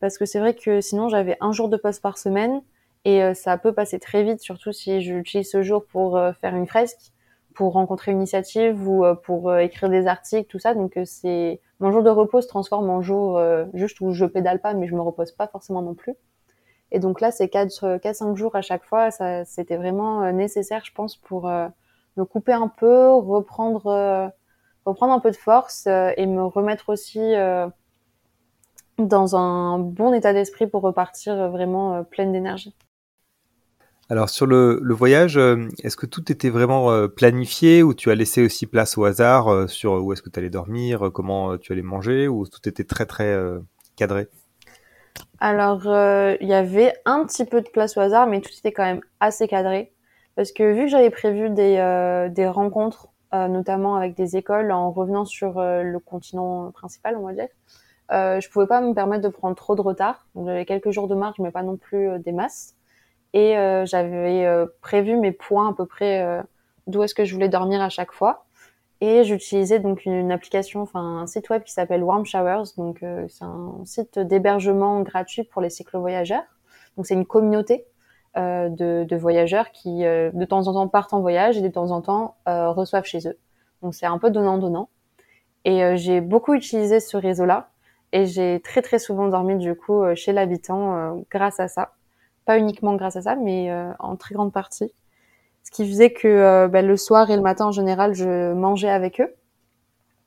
parce 0.00 0.18
que 0.18 0.26
c'est 0.26 0.38
vrai 0.38 0.54
que 0.54 0.82
sinon 0.82 1.08
j'avais 1.08 1.38
un 1.40 1.52
jour 1.52 1.70
de 1.70 1.78
pause 1.78 1.98
par 1.98 2.18
semaine 2.18 2.60
et 3.06 3.32
ça 3.32 3.56
peut 3.56 3.72
passer 3.72 3.98
très 3.98 4.22
vite, 4.22 4.40
surtout 4.40 4.72
si 4.72 5.00
j'utilise 5.00 5.50
ce 5.50 5.62
jour 5.62 5.86
pour 5.86 6.20
faire 6.40 6.54
une 6.54 6.66
fresque 6.66 7.12
pour 7.52 7.72
rencontrer 7.72 8.12
une 8.12 8.18
initiative 8.18 8.88
ou 8.88 9.04
euh, 9.04 9.14
pour 9.14 9.50
euh, 9.50 9.58
écrire 9.58 9.88
des 9.88 10.06
articles, 10.06 10.48
tout 10.48 10.58
ça. 10.58 10.74
Donc 10.74 10.96
euh, 10.96 11.04
c'est 11.04 11.60
mon 11.82 11.92
jour 11.92 12.02
de 12.02 12.10
repos 12.10 12.40
se 12.40 12.48
transforme 12.48 12.88
en 12.88 13.02
jour 13.02 13.40
juste 13.74 14.00
où 14.00 14.12
je 14.12 14.24
pédale 14.24 14.60
pas, 14.60 14.72
mais 14.72 14.86
je 14.86 14.94
me 14.94 15.02
repose 15.02 15.32
pas 15.32 15.46
forcément 15.48 15.82
non 15.82 15.94
plus. 15.94 16.14
Et 16.92 16.98
donc 16.98 17.20
là, 17.20 17.30
c'est 17.30 17.48
4 17.48 17.98
quatre 17.98 18.16
cinq 18.16 18.36
jours 18.36 18.54
à 18.54 18.62
chaque 18.62 18.84
fois. 18.84 19.10
C'était 19.44 19.76
vraiment 19.76 20.30
nécessaire, 20.32 20.84
je 20.84 20.92
pense, 20.92 21.16
pour 21.16 21.46
me 21.48 22.24
couper 22.24 22.52
un 22.52 22.68
peu, 22.68 23.12
reprendre, 23.12 24.32
reprendre 24.84 25.12
un 25.12 25.20
peu 25.20 25.30
de 25.30 25.36
force 25.36 25.86
et 25.86 26.26
me 26.26 26.44
remettre 26.44 26.90
aussi 26.90 27.34
dans 28.98 29.36
un 29.36 29.78
bon 29.78 30.12
état 30.12 30.32
d'esprit 30.32 30.66
pour 30.66 30.82
repartir 30.82 31.50
vraiment 31.50 32.04
pleine 32.04 32.32
d'énergie. 32.32 32.74
Alors 34.10 34.28
sur 34.28 34.46
le, 34.46 34.80
voyage, 34.92 35.38
euh, 35.38 35.68
est-ce 35.82 35.96
que 35.96 36.06
tout 36.06 36.30
était 36.30 36.50
vraiment 36.50 36.90
euh, 36.90 37.08
planifié 37.08 37.82
ou 37.82 37.94
tu 37.94 38.10
as 38.10 38.14
laissé 38.14 38.44
aussi 38.44 38.66
place 38.66 38.98
au 38.98 39.04
hasard 39.04 39.48
euh, 39.48 39.66
sur 39.68 39.92
où 39.92 40.12
est-ce 40.12 40.22
que 40.22 40.28
tu 40.28 40.38
allais 40.38 40.50
dormir, 40.50 41.10
comment 41.14 41.56
tu 41.56 41.72
allais 41.72 41.82
manger 41.82 42.28
ou 42.28 42.46
tout 42.46 42.68
était 42.68 42.84
très 42.84 43.06
très 43.06 43.34
cadré? 43.96 44.28
Alors 45.38 45.82
il 45.86 46.48
y 46.48 46.54
avait 46.54 46.94
un 47.04 47.24
petit 47.24 47.44
peu 47.44 47.60
de 47.60 47.68
place 47.68 47.96
au 47.96 48.00
hasard 48.00 48.26
mais 48.26 48.40
tout 48.40 48.50
était 48.58 48.72
quand 48.72 48.84
même 48.84 49.00
assez 49.20 49.46
cadré. 49.48 49.92
Parce 50.34 50.50
que 50.52 50.72
vu 50.72 50.84
que 50.84 50.88
j'avais 50.88 51.10
prévu 51.10 51.50
des, 51.50 52.28
des 52.30 52.46
rencontres 52.48 53.08
notamment 53.32 53.96
avec 53.96 54.14
des 54.14 54.36
écoles 54.36 54.72
en 54.72 54.90
revenant 54.90 55.24
sur 55.24 55.54
le 55.60 55.98
continent 55.98 56.70
principal 56.72 57.16
on 57.16 57.26
va 57.26 57.32
dire, 57.32 57.48
je 58.10 58.48
pouvais 58.50 58.66
pas 58.66 58.80
me 58.80 58.94
permettre 58.94 59.22
de 59.22 59.28
prendre 59.28 59.56
trop 59.56 59.74
de 59.76 59.80
retard. 59.80 60.26
Donc 60.34 60.46
j'avais 60.46 60.64
quelques 60.64 60.90
jours 60.90 61.08
de 61.08 61.14
marge 61.14 61.38
mais 61.38 61.50
pas 61.50 61.62
non 61.62 61.76
plus 61.76 62.18
des 62.18 62.32
masses. 62.32 62.74
Et 63.34 63.56
euh, 63.56 63.86
j'avais 63.86 64.44
euh, 64.44 64.66
prévu 64.80 65.16
mes 65.16 65.32
points 65.32 65.70
à 65.70 65.72
peu 65.72 65.86
près 65.86 66.22
euh, 66.22 66.42
d'où 66.86 67.02
est-ce 67.02 67.14
que 67.14 67.24
je 67.24 67.32
voulais 67.34 67.48
dormir 67.48 67.80
à 67.80 67.88
chaque 67.88 68.12
fois. 68.12 68.44
Et 69.00 69.24
j'utilisais 69.24 69.80
donc 69.80 70.04
une, 70.04 70.30
application, 70.30 70.82
enfin 70.82 71.00
un 71.00 71.26
site 71.26 71.50
web 71.50 71.62
qui 71.64 71.72
s'appelle 71.72 72.04
Warm 72.04 72.24
Showers. 72.24 72.64
Donc 72.76 73.04
c'est 73.28 73.44
un 73.44 73.80
site 73.84 74.20
d'hébergement 74.20 75.00
gratuit 75.00 75.42
pour 75.42 75.60
les 75.60 75.70
cyclo-voyageurs. 75.70 76.44
Donc 76.96 77.06
c'est 77.06 77.14
une 77.14 77.26
communauté 77.26 77.84
euh, 78.36 78.68
de, 78.68 79.04
de, 79.08 79.16
voyageurs 79.16 79.72
qui 79.72 80.02
de 80.02 80.44
temps 80.44 80.68
en 80.68 80.74
temps 80.74 80.86
partent 80.86 81.14
en 81.14 81.20
voyage 81.20 81.58
et 81.58 81.62
de 81.62 81.68
temps 81.68 81.90
en 81.90 82.00
temps 82.00 82.36
reçoivent 82.46 83.04
chez 83.04 83.26
eux. 83.26 83.36
Donc 83.82 83.92
c'est 83.94 84.06
un 84.06 84.18
peu 84.18 84.30
donnant-donnant. 84.30 84.88
Et 85.64 85.96
j'ai 85.96 86.20
beaucoup 86.20 86.54
utilisé 86.54 87.00
ce 87.00 87.16
réseau-là. 87.16 87.70
Et 88.12 88.26
j'ai 88.26 88.60
très 88.60 88.82
très 88.82 89.00
souvent 89.00 89.26
dormi 89.26 89.56
du 89.56 89.74
coup 89.74 90.04
chez 90.14 90.32
l'habitant 90.32 91.24
grâce 91.28 91.58
à 91.58 91.66
ça 91.66 91.92
pas 92.44 92.58
uniquement 92.58 92.94
grâce 92.96 93.16
à 93.16 93.22
ça, 93.22 93.36
mais 93.36 93.70
euh, 93.70 93.92
en 93.98 94.16
très 94.16 94.34
grande 94.34 94.52
partie. 94.52 94.92
Ce 95.62 95.70
qui 95.70 95.86
faisait 95.88 96.12
que 96.12 96.28
euh, 96.28 96.68
bah, 96.68 96.82
le 96.82 96.96
soir 96.96 97.30
et 97.30 97.36
le 97.36 97.42
matin 97.42 97.66
en 97.66 97.72
général, 97.72 98.14
je 98.14 98.52
mangeais 98.52 98.90
avec 98.90 99.20
eux. 99.20 99.34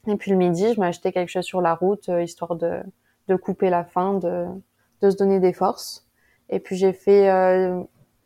Et 0.08 0.16
puis 0.16 0.32
le 0.32 0.38
midi, 0.38 0.74
je 0.74 0.80
m'achetais 0.80 1.12
quelque 1.12 1.30
chose 1.30 1.46
sur 1.46 1.62
la 1.62 1.74
route, 1.74 2.10
euh, 2.10 2.24
histoire 2.24 2.56
de, 2.56 2.80
de 3.28 3.36
couper 3.36 3.70
la 3.70 3.84
faim, 3.84 4.20
de, 4.20 4.46
de 5.02 5.10
se 5.10 5.18
donner 5.18 5.40
des 5.40 5.54
forces. 5.54 6.08
Et 6.50 6.60
puis 6.60 6.76
j'ai 6.76 6.94
fait 6.94 7.28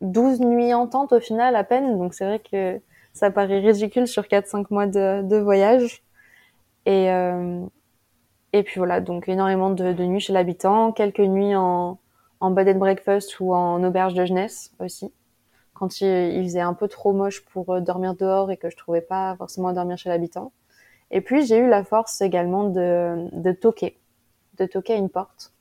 12 0.02 0.40
nuits 0.40 0.74
en 0.74 0.86
tente 0.86 1.12
au 1.12 1.20
final 1.20 1.56
à 1.56 1.64
peine, 1.64 1.96
donc 1.98 2.12
c'est 2.12 2.26
vrai 2.26 2.38
que 2.38 2.78
ça 3.14 3.30
paraît 3.30 3.60
ridicule 3.60 4.06
sur 4.06 4.24
4-5 4.24 4.66
mois 4.68 4.86
de, 4.86 5.22
de 5.22 5.36
voyage. 5.38 6.02
Et, 6.84 7.06
et 8.52 8.62
puis 8.62 8.74
voilà, 8.76 9.00
donc 9.00 9.26
énormément 9.26 9.70
de, 9.70 9.94
de 9.94 10.04
nuits 10.04 10.20
chez 10.20 10.34
l'habitant, 10.34 10.92
quelques 10.92 11.20
nuits 11.20 11.56
en, 11.56 11.98
en 12.40 12.50
bed 12.50 12.68
and 12.68 12.78
breakfast 12.78 13.38
ou 13.40 13.54
en 13.54 13.82
auberge 13.84 14.14
de 14.14 14.24
jeunesse 14.24 14.72
aussi. 14.80 15.12
Quand 15.74 16.00
il, 16.00 16.42
faisait 16.42 16.60
un 16.60 16.74
peu 16.74 16.88
trop 16.88 17.12
moche 17.12 17.44
pour 17.46 17.70
euh, 17.70 17.80
dormir 17.80 18.14
dehors 18.14 18.50
et 18.50 18.56
que 18.56 18.68
je 18.68 18.76
trouvais 18.76 19.00
pas 19.00 19.36
forcément 19.36 19.72
dormir 19.72 19.96
chez 19.96 20.08
l'habitant. 20.08 20.52
Et 21.10 21.20
puis 21.20 21.46
j'ai 21.46 21.58
eu 21.58 21.68
la 21.68 21.84
force 21.84 22.20
également 22.20 22.64
de, 22.64 23.28
de 23.32 23.52
toquer, 23.52 23.98
de 24.58 24.66
toquer 24.66 24.94
à 24.94 24.96
une 24.96 25.08
porte 25.08 25.52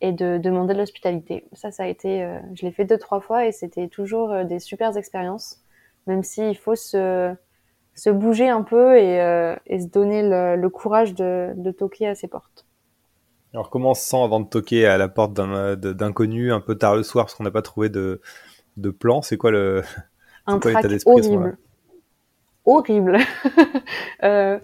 et 0.00 0.12
de 0.12 0.38
demander 0.38 0.74
de 0.74 0.78
l'hospitalité. 0.78 1.48
Ça, 1.52 1.70
ça 1.70 1.84
a 1.84 1.86
été, 1.86 2.22
euh, 2.22 2.38
je 2.54 2.66
l'ai 2.66 2.72
fait 2.72 2.84
deux 2.84 2.98
trois 2.98 3.20
fois 3.20 3.46
et 3.46 3.52
c'était 3.52 3.88
toujours 3.88 4.32
euh, 4.32 4.44
des 4.44 4.58
super 4.58 4.96
expériences, 4.96 5.62
même 6.06 6.22
s'il 6.22 6.56
faut 6.56 6.76
se 6.76 7.34
se 7.94 8.10
bouger 8.10 8.50
un 8.50 8.60
peu 8.60 8.98
et, 8.98 9.16
et 9.66 9.80
se 9.80 9.86
donner 9.86 10.22
le, 10.22 10.56
le 10.56 10.68
courage 10.68 11.14
de, 11.14 11.54
de 11.56 11.70
toquer 11.70 12.06
à 12.06 12.14
ces 12.14 12.28
portes. 12.28 12.65
Alors 13.56 13.70
comment 13.70 13.92
on 13.92 13.94
se 13.94 14.04
sent 14.04 14.22
avant 14.22 14.40
de 14.40 14.46
toquer 14.46 14.84
à 14.84 14.98
la 14.98 15.08
porte 15.08 15.32
d'inconnu 15.32 16.52
un 16.52 16.60
peu 16.60 16.74
tard 16.74 16.94
le 16.94 17.02
soir 17.02 17.24
parce 17.24 17.34
qu'on 17.34 17.42
n'a 17.42 17.50
pas 17.50 17.62
trouvé 17.62 17.88
de, 17.88 18.20
de 18.76 18.90
plan? 18.90 19.22
C'est 19.22 19.38
quoi 19.38 19.50
le 19.50 19.82
un 20.46 20.60
quoi 20.60 20.72
horrible. 21.06 21.56
Horrible. 22.66 23.16
euh, 24.24 24.58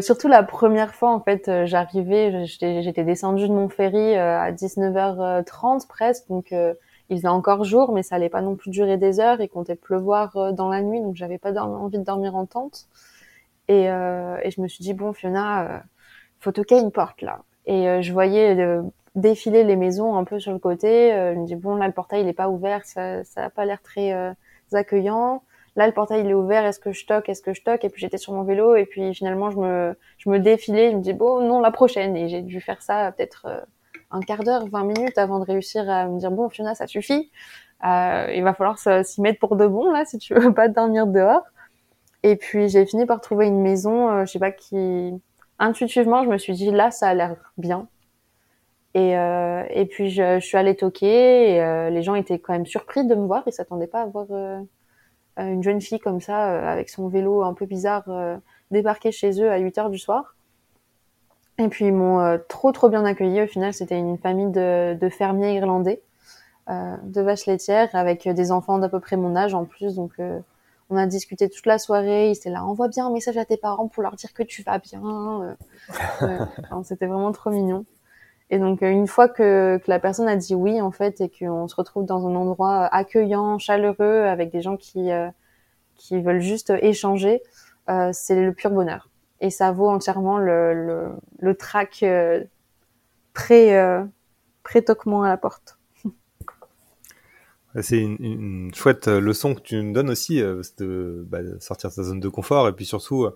surtout 0.00 0.28
la 0.28 0.44
première 0.44 0.94
fois 0.94 1.12
en 1.12 1.18
fait, 1.18 1.48
euh, 1.48 1.66
j'arrivais, 1.66 2.46
j'étais 2.46 3.02
descendue 3.02 3.48
de 3.48 3.52
mon 3.54 3.68
ferry 3.68 4.14
euh, 4.16 4.38
à 4.38 4.52
19h30 4.52 5.88
presque, 5.88 6.28
donc 6.28 6.52
euh, 6.52 6.74
il 7.08 7.16
faisait 7.16 7.26
encore 7.26 7.64
jour, 7.64 7.90
mais 7.92 8.04
ça 8.04 8.14
allait 8.14 8.28
pas 8.28 8.40
non 8.40 8.54
plus 8.54 8.70
durer 8.70 8.98
des 8.98 9.18
heures. 9.18 9.40
Il 9.40 9.48
comptait 9.48 9.74
pleuvoir 9.74 10.52
dans 10.52 10.68
la 10.68 10.80
nuit, 10.80 11.00
donc 11.00 11.16
j'avais 11.16 11.38
pas 11.38 11.52
envie 11.60 11.98
de 11.98 12.04
dormir 12.04 12.36
en 12.36 12.46
tente. 12.46 12.86
Et, 13.66 13.86
et 13.86 14.50
je 14.50 14.60
me 14.60 14.68
suis 14.68 14.84
dit 14.84 14.94
bon 14.94 15.12
Fiona, 15.12 15.82
faut 16.38 16.52
toquer 16.52 16.78
une 16.78 16.92
porte 16.92 17.20
là. 17.20 17.40
Et 17.66 17.88
euh, 17.88 18.02
je 18.02 18.12
voyais 18.12 18.58
euh, 18.58 18.82
défiler 19.14 19.64
les 19.64 19.76
maisons 19.76 20.16
un 20.16 20.24
peu 20.24 20.40
sur 20.40 20.52
le 20.52 20.58
côté. 20.58 21.12
Euh, 21.12 21.34
je 21.34 21.40
me 21.40 21.46
dis 21.46 21.56
bon 21.56 21.76
là 21.76 21.86
le 21.86 21.92
portail 21.92 22.22
il 22.22 22.28
est 22.28 22.32
pas 22.32 22.48
ouvert, 22.48 22.84
ça 22.84 23.24
ça 23.24 23.44
a 23.44 23.50
pas 23.50 23.64
l'air 23.64 23.80
très 23.82 24.34
accueillant. 24.72 25.42
Là 25.76 25.86
le 25.86 25.92
portail 25.92 26.22
il 26.22 26.30
est 26.30 26.34
ouvert, 26.34 26.64
est-ce 26.64 26.80
que 26.80 26.92
je 26.92 27.06
toque, 27.06 27.28
est-ce 27.28 27.42
que 27.42 27.54
je 27.54 27.62
toque 27.62 27.84
Et 27.84 27.88
puis 27.88 28.00
j'étais 28.00 28.18
sur 28.18 28.32
mon 28.32 28.42
vélo 28.42 28.74
et 28.74 28.84
puis 28.84 29.14
finalement 29.14 29.50
je 29.50 29.58
me 29.58 29.98
je 30.18 30.28
me 30.28 30.38
défilais, 30.38 30.90
je 30.90 30.96
me 30.96 31.02
dis 31.02 31.12
bon 31.12 31.40
non 31.46 31.60
la 31.60 31.70
prochaine 31.70 32.16
et 32.16 32.28
j'ai 32.28 32.42
dû 32.42 32.60
faire 32.60 32.82
ça 32.82 33.12
peut-être 33.12 33.66
un 34.10 34.20
quart 34.20 34.42
d'heure, 34.44 34.66
20 34.66 34.84
minutes 34.84 35.18
avant 35.18 35.38
de 35.38 35.44
réussir 35.44 35.88
à 35.88 36.06
me 36.06 36.18
dire 36.18 36.30
bon 36.30 36.48
Fiona 36.48 36.74
ça 36.74 36.86
suffit. 36.86 37.30
Euh, 37.84 38.32
il 38.34 38.44
va 38.44 38.54
falloir 38.54 38.78
s'y 38.78 39.20
mettre 39.20 39.40
pour 39.40 39.56
de 39.56 39.66
bon 39.66 39.90
là 39.90 40.04
si 40.04 40.18
tu 40.18 40.34
veux 40.34 40.52
pas 40.54 40.68
dormir 40.68 41.06
dehors. 41.06 41.44
Et 42.24 42.36
puis 42.36 42.68
j'ai 42.68 42.86
fini 42.86 43.06
par 43.06 43.20
trouver 43.20 43.46
une 43.46 43.60
maison, 43.60 44.24
je 44.24 44.30
sais 44.30 44.38
pas 44.38 44.52
qui 44.52 45.12
intuitivement, 45.62 46.24
je 46.24 46.28
me 46.28 46.38
suis 46.38 46.52
dit 46.54 46.70
là, 46.70 46.90
ça 46.90 47.08
a 47.08 47.14
l'air 47.14 47.36
bien. 47.56 47.88
Et, 48.94 49.16
euh, 49.16 49.64
puis 49.90 50.10
je, 50.10 50.38
suis 50.40 50.58
allée 50.58 50.76
toquer. 50.76 51.54
Et, 51.54 51.62
euh, 51.62 51.88
les 51.88 52.02
gens 52.02 52.14
étaient 52.14 52.38
quand 52.38 52.52
même 52.52 52.66
surpris 52.66 53.06
de 53.06 53.14
me 53.14 53.26
voir. 53.26 53.42
Ils 53.46 53.52
s'attendaient 53.52 53.86
pas 53.86 54.02
à 54.02 54.06
voir 54.06 54.26
euh, 54.30 54.60
une 55.38 55.62
jeune 55.62 55.80
fille 55.80 56.00
comme 56.00 56.20
ça, 56.20 56.70
avec 56.70 56.90
son 56.90 57.08
vélo 57.08 57.42
un 57.42 57.54
peu 57.54 57.64
bizarre, 57.64 58.04
débarquer 58.70 59.12
chez 59.12 59.40
eux 59.40 59.50
à 59.50 59.58
8 59.58 59.78
heures 59.78 59.90
du 59.90 59.98
soir. 59.98 60.36
Et 61.58 61.68
puis 61.68 61.86
ils 61.86 61.92
m'ont 61.92 62.38
trop 62.48 62.72
trop 62.72 62.88
bien 62.88 63.04
accueilli. 63.04 63.40
Au 63.40 63.46
final, 63.46 63.72
c'était 63.72 63.98
une 63.98 64.18
famille 64.18 64.50
de, 64.50 64.94
de 64.94 65.08
fermiers 65.08 65.54
irlandais, 65.54 66.02
de 66.68 67.20
vaches 67.22 67.46
laitières, 67.46 67.88
avec 67.94 68.28
des 68.28 68.52
enfants 68.52 68.78
d'à 68.78 68.90
peu 68.90 69.00
près 69.00 69.16
mon 69.16 69.34
âge 69.36 69.54
en 69.54 69.64
plus. 69.64 69.94
Donc 69.94 70.12
on 70.90 70.96
a 70.96 71.06
discuté 71.06 71.48
toute 71.48 71.66
la 71.66 71.78
soirée. 71.78 72.28
Il 72.28 72.32
était 72.32 72.50
là, 72.50 72.64
envoie 72.64 72.88
bien 72.88 73.06
un 73.06 73.12
message 73.12 73.36
à 73.36 73.44
tes 73.44 73.56
parents 73.56 73.88
pour 73.88 74.02
leur 74.02 74.14
dire 74.14 74.32
que 74.32 74.42
tu 74.42 74.62
vas 74.62 74.78
bien. 74.78 75.02
Euh, 75.02 75.54
euh, 76.22 76.82
c'était 76.84 77.06
vraiment 77.06 77.32
trop 77.32 77.50
mignon. 77.50 77.84
Et 78.50 78.58
donc, 78.58 78.82
euh, 78.82 78.90
une 78.90 79.06
fois 79.06 79.28
que, 79.28 79.80
la 79.86 79.98
personne 79.98 80.28
a 80.28 80.36
dit 80.36 80.54
oui, 80.54 80.80
en 80.80 80.90
fait, 80.90 81.20
et 81.20 81.30
qu'on 81.30 81.68
se 81.68 81.74
retrouve 81.74 82.04
dans 82.04 82.26
un 82.26 82.34
endroit 82.34 82.84
accueillant, 82.86 83.58
chaleureux, 83.58 84.24
avec 84.24 84.50
des 84.50 84.60
gens 84.60 84.76
qui, 84.76 85.10
qui 85.94 86.20
veulent 86.20 86.40
juste 86.40 86.70
échanger, 86.70 87.42
c'est 88.12 88.40
le 88.40 88.52
pur 88.52 88.70
bonheur. 88.70 89.08
Et 89.40 89.50
ça 89.50 89.72
vaut 89.72 89.88
entièrement 89.88 90.38
le, 90.38 90.72
le, 90.74 91.12
le 91.40 91.54
trac 91.56 92.04
pré, 93.32 94.04
pré-toquement 94.62 95.22
à 95.22 95.28
la 95.28 95.36
porte. 95.36 95.78
C'est 97.80 98.00
une, 98.00 98.70
chouette 98.74 99.08
euh, 99.08 99.20
leçon 99.20 99.54
que 99.54 99.60
tu 99.60 99.82
nous 99.82 99.92
donnes 99.92 100.10
aussi, 100.10 100.42
euh, 100.42 100.60
de 100.78 101.24
bah, 101.26 101.38
sortir 101.58 101.88
de 101.88 101.94
sa 101.94 102.02
zone 102.02 102.20
de 102.20 102.28
confort 102.28 102.68
et 102.68 102.72
puis 102.72 102.84
surtout 102.84 103.24
euh, 103.24 103.34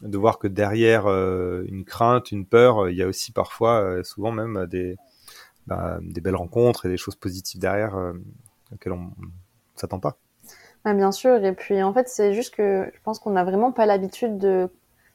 de 0.00 0.16
voir 0.16 0.38
que 0.38 0.48
derrière 0.48 1.08
une 1.08 1.84
crainte, 1.84 2.30
une 2.30 2.46
peur, 2.46 2.88
il 2.88 2.96
y 2.96 3.02
a 3.02 3.06
aussi 3.08 3.32
parfois, 3.32 4.04
souvent 4.04 4.30
même, 4.30 4.66
des, 4.66 4.96
bah, 5.66 5.98
des 6.00 6.20
belles 6.20 6.36
rencontres 6.36 6.86
et 6.86 6.88
des 6.88 6.96
choses 6.96 7.16
positives 7.16 7.60
derrière 7.60 7.96
auxquelles 8.72 8.92
on 8.92 9.06
ne 9.06 9.28
s'attend 9.74 9.98
pas. 9.98 10.16
Bah, 10.84 10.94
bien 10.94 11.10
sûr, 11.10 11.44
et 11.44 11.52
puis 11.52 11.82
en 11.82 11.92
fait, 11.92 12.08
c'est 12.08 12.32
juste 12.32 12.54
que 12.54 12.88
je 12.94 13.00
pense 13.02 13.18
qu'on 13.18 13.32
n'a 13.32 13.42
vraiment 13.42 13.72
pas 13.72 13.86
l'habitude 13.86 14.38
de, 14.38 14.70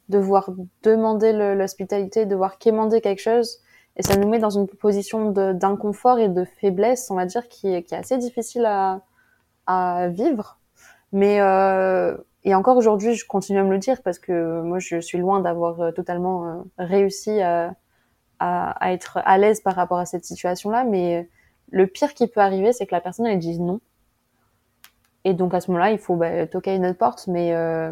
devoir 0.10 0.52
demander 0.84 1.34
l'hospitalité, 1.34 2.26
devoir 2.26 2.58
quémander 2.58 3.02
quelque 3.02 3.22
chose. 3.22 3.60
Et 3.96 4.04
ça 4.04 4.18
nous 4.18 4.28
met 4.28 4.40
dans 4.40 4.50
une 4.50 4.68
position 4.68 5.32
d'inconfort 5.32 6.20
et 6.20 6.30
de 6.30 6.46
faiblesse, 6.46 7.12
on 7.12 7.16
va 7.16 7.26
dire, 7.26 7.48
qui, 7.48 7.68
est, 7.68 7.94
assez 7.94 8.18
difficile 8.18 8.66
à, 8.66 10.08
vivre. 10.10 10.60
Mais 11.12 11.40
euh, 11.42 12.18
et 12.44 12.56
encore 12.56 12.76
aujourd'hui, 12.78 13.14
je 13.14 13.26
continue 13.26 13.60
à 13.60 13.64
me 13.64 13.72
le 13.72 13.78
dire 13.78 14.02
parce 14.02 14.20
que 14.20 14.62
moi, 14.62 14.80
je 14.80 15.00
suis 15.00 15.18
loin 15.18 15.40
d'avoir 15.40 15.80
euh, 15.80 15.92
totalement 15.92 16.48
euh, 16.48 16.62
réussi 16.78 17.42
à, 17.42 17.76
être 18.82 19.20
à 19.24 19.38
l'aise 19.38 19.62
par 19.62 19.76
rapport 19.76 20.00
à 20.00 20.06
cette 20.06 20.26
situation-là. 20.26 20.84
Mais 20.84 21.30
le 21.72 21.88
pire 21.88 22.14
qui 22.14 22.28
peut 22.28 22.42
arriver, 22.42 22.74
c'est 22.74 22.86
que 22.86 22.94
la 22.94 23.00
personne 23.02 23.26
elle 23.26 23.40
dise 23.40 23.60
non. 23.60 23.80
Et 25.24 25.34
donc 25.34 25.54
à 25.54 25.62
ce 25.62 25.72
moment-là, 25.72 25.92
il 25.92 25.98
faut 25.98 26.16
bah, 26.16 26.46
toquer 26.48 26.76
une 26.76 26.86
autre 26.86 26.98
porte, 26.98 27.28
mais 27.28 27.54
euh, 27.54 27.92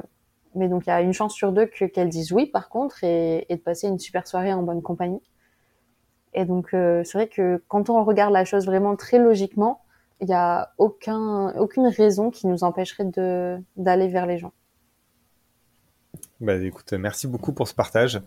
mais 0.55 0.67
donc 0.67 0.85
il 0.85 0.89
y 0.89 0.91
a 0.91 1.01
une 1.01 1.13
chance 1.13 1.33
sur 1.33 1.53
deux 1.53 1.65
que 1.65 1.85
qu'elle 1.85 2.09
dise 2.09 2.33
oui 2.33 2.45
par 2.45 2.67
contre 2.67 3.03
et, 3.05 3.45
de 3.49 3.55
passer 3.55 3.87
une 3.87 3.99
super 3.99 4.27
soirée 4.27 4.53
en 4.53 4.63
bonne 4.63 4.81
compagnie. 4.81 5.21
Et 6.33 6.45
donc 6.45 6.73
euh, 6.73 7.03
c'est 7.03 7.17
vrai 7.17 7.27
que 7.27 7.61
quand 7.67 7.89
on 7.89 8.03
regarde 8.03 8.33
la 8.33 8.45
chose 8.45 8.65
vraiment 8.65 8.95
très 8.95 9.19
logiquement, 9.19 9.81
il 10.21 10.27
n'y 10.27 10.33
a 10.33 10.71
aucun, 10.77 11.53
aucune 11.57 11.87
raison 11.87 12.29
qui 12.29 12.47
nous 12.47 12.63
empêcherait 12.63 13.05
de, 13.05 13.57
d'aller 13.75 14.07
vers 14.07 14.25
les 14.25 14.37
gens. 14.37 14.53
Bah, 16.39 16.55
écoute, 16.55 16.93
merci 16.93 17.27
beaucoup 17.27 17.53
pour 17.53 17.67
ce 17.67 17.73
partage. 17.73 18.19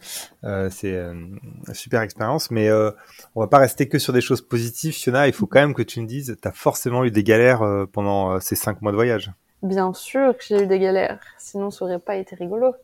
Euh, 0.44 0.68
c'est 0.70 0.94
euh, 0.94 1.12
une 1.12 1.74
super 1.74 2.00
expérience, 2.02 2.50
mais 2.50 2.68
euh, 2.68 2.92
on 3.34 3.40
va 3.40 3.48
pas 3.48 3.58
rester 3.58 3.88
que 3.88 3.98
sur 3.98 4.12
des 4.12 4.20
choses 4.20 4.40
positives. 4.40 4.94
Fiona, 4.94 5.26
il 5.26 5.32
faut 5.32 5.46
quand 5.46 5.60
même 5.60 5.74
que 5.74 5.82
tu 5.82 6.00
me 6.00 6.06
dises, 6.06 6.36
tu 6.40 6.48
as 6.48 6.52
forcément 6.52 7.04
eu 7.04 7.10
des 7.10 7.24
galères 7.24 7.62
pendant 7.92 8.38
ces 8.40 8.54
cinq 8.54 8.82
mois 8.82 8.92
de 8.92 8.96
voyage. 8.96 9.32
Bien 9.62 9.92
sûr 9.94 10.36
que 10.36 10.44
j'ai 10.44 10.62
eu 10.62 10.66
des 10.66 10.78
galères, 10.78 11.20
sinon 11.38 11.70
ça 11.70 11.84
aurait 11.84 11.98
pas 11.98 12.16
été 12.16 12.36
rigolo. 12.36 12.74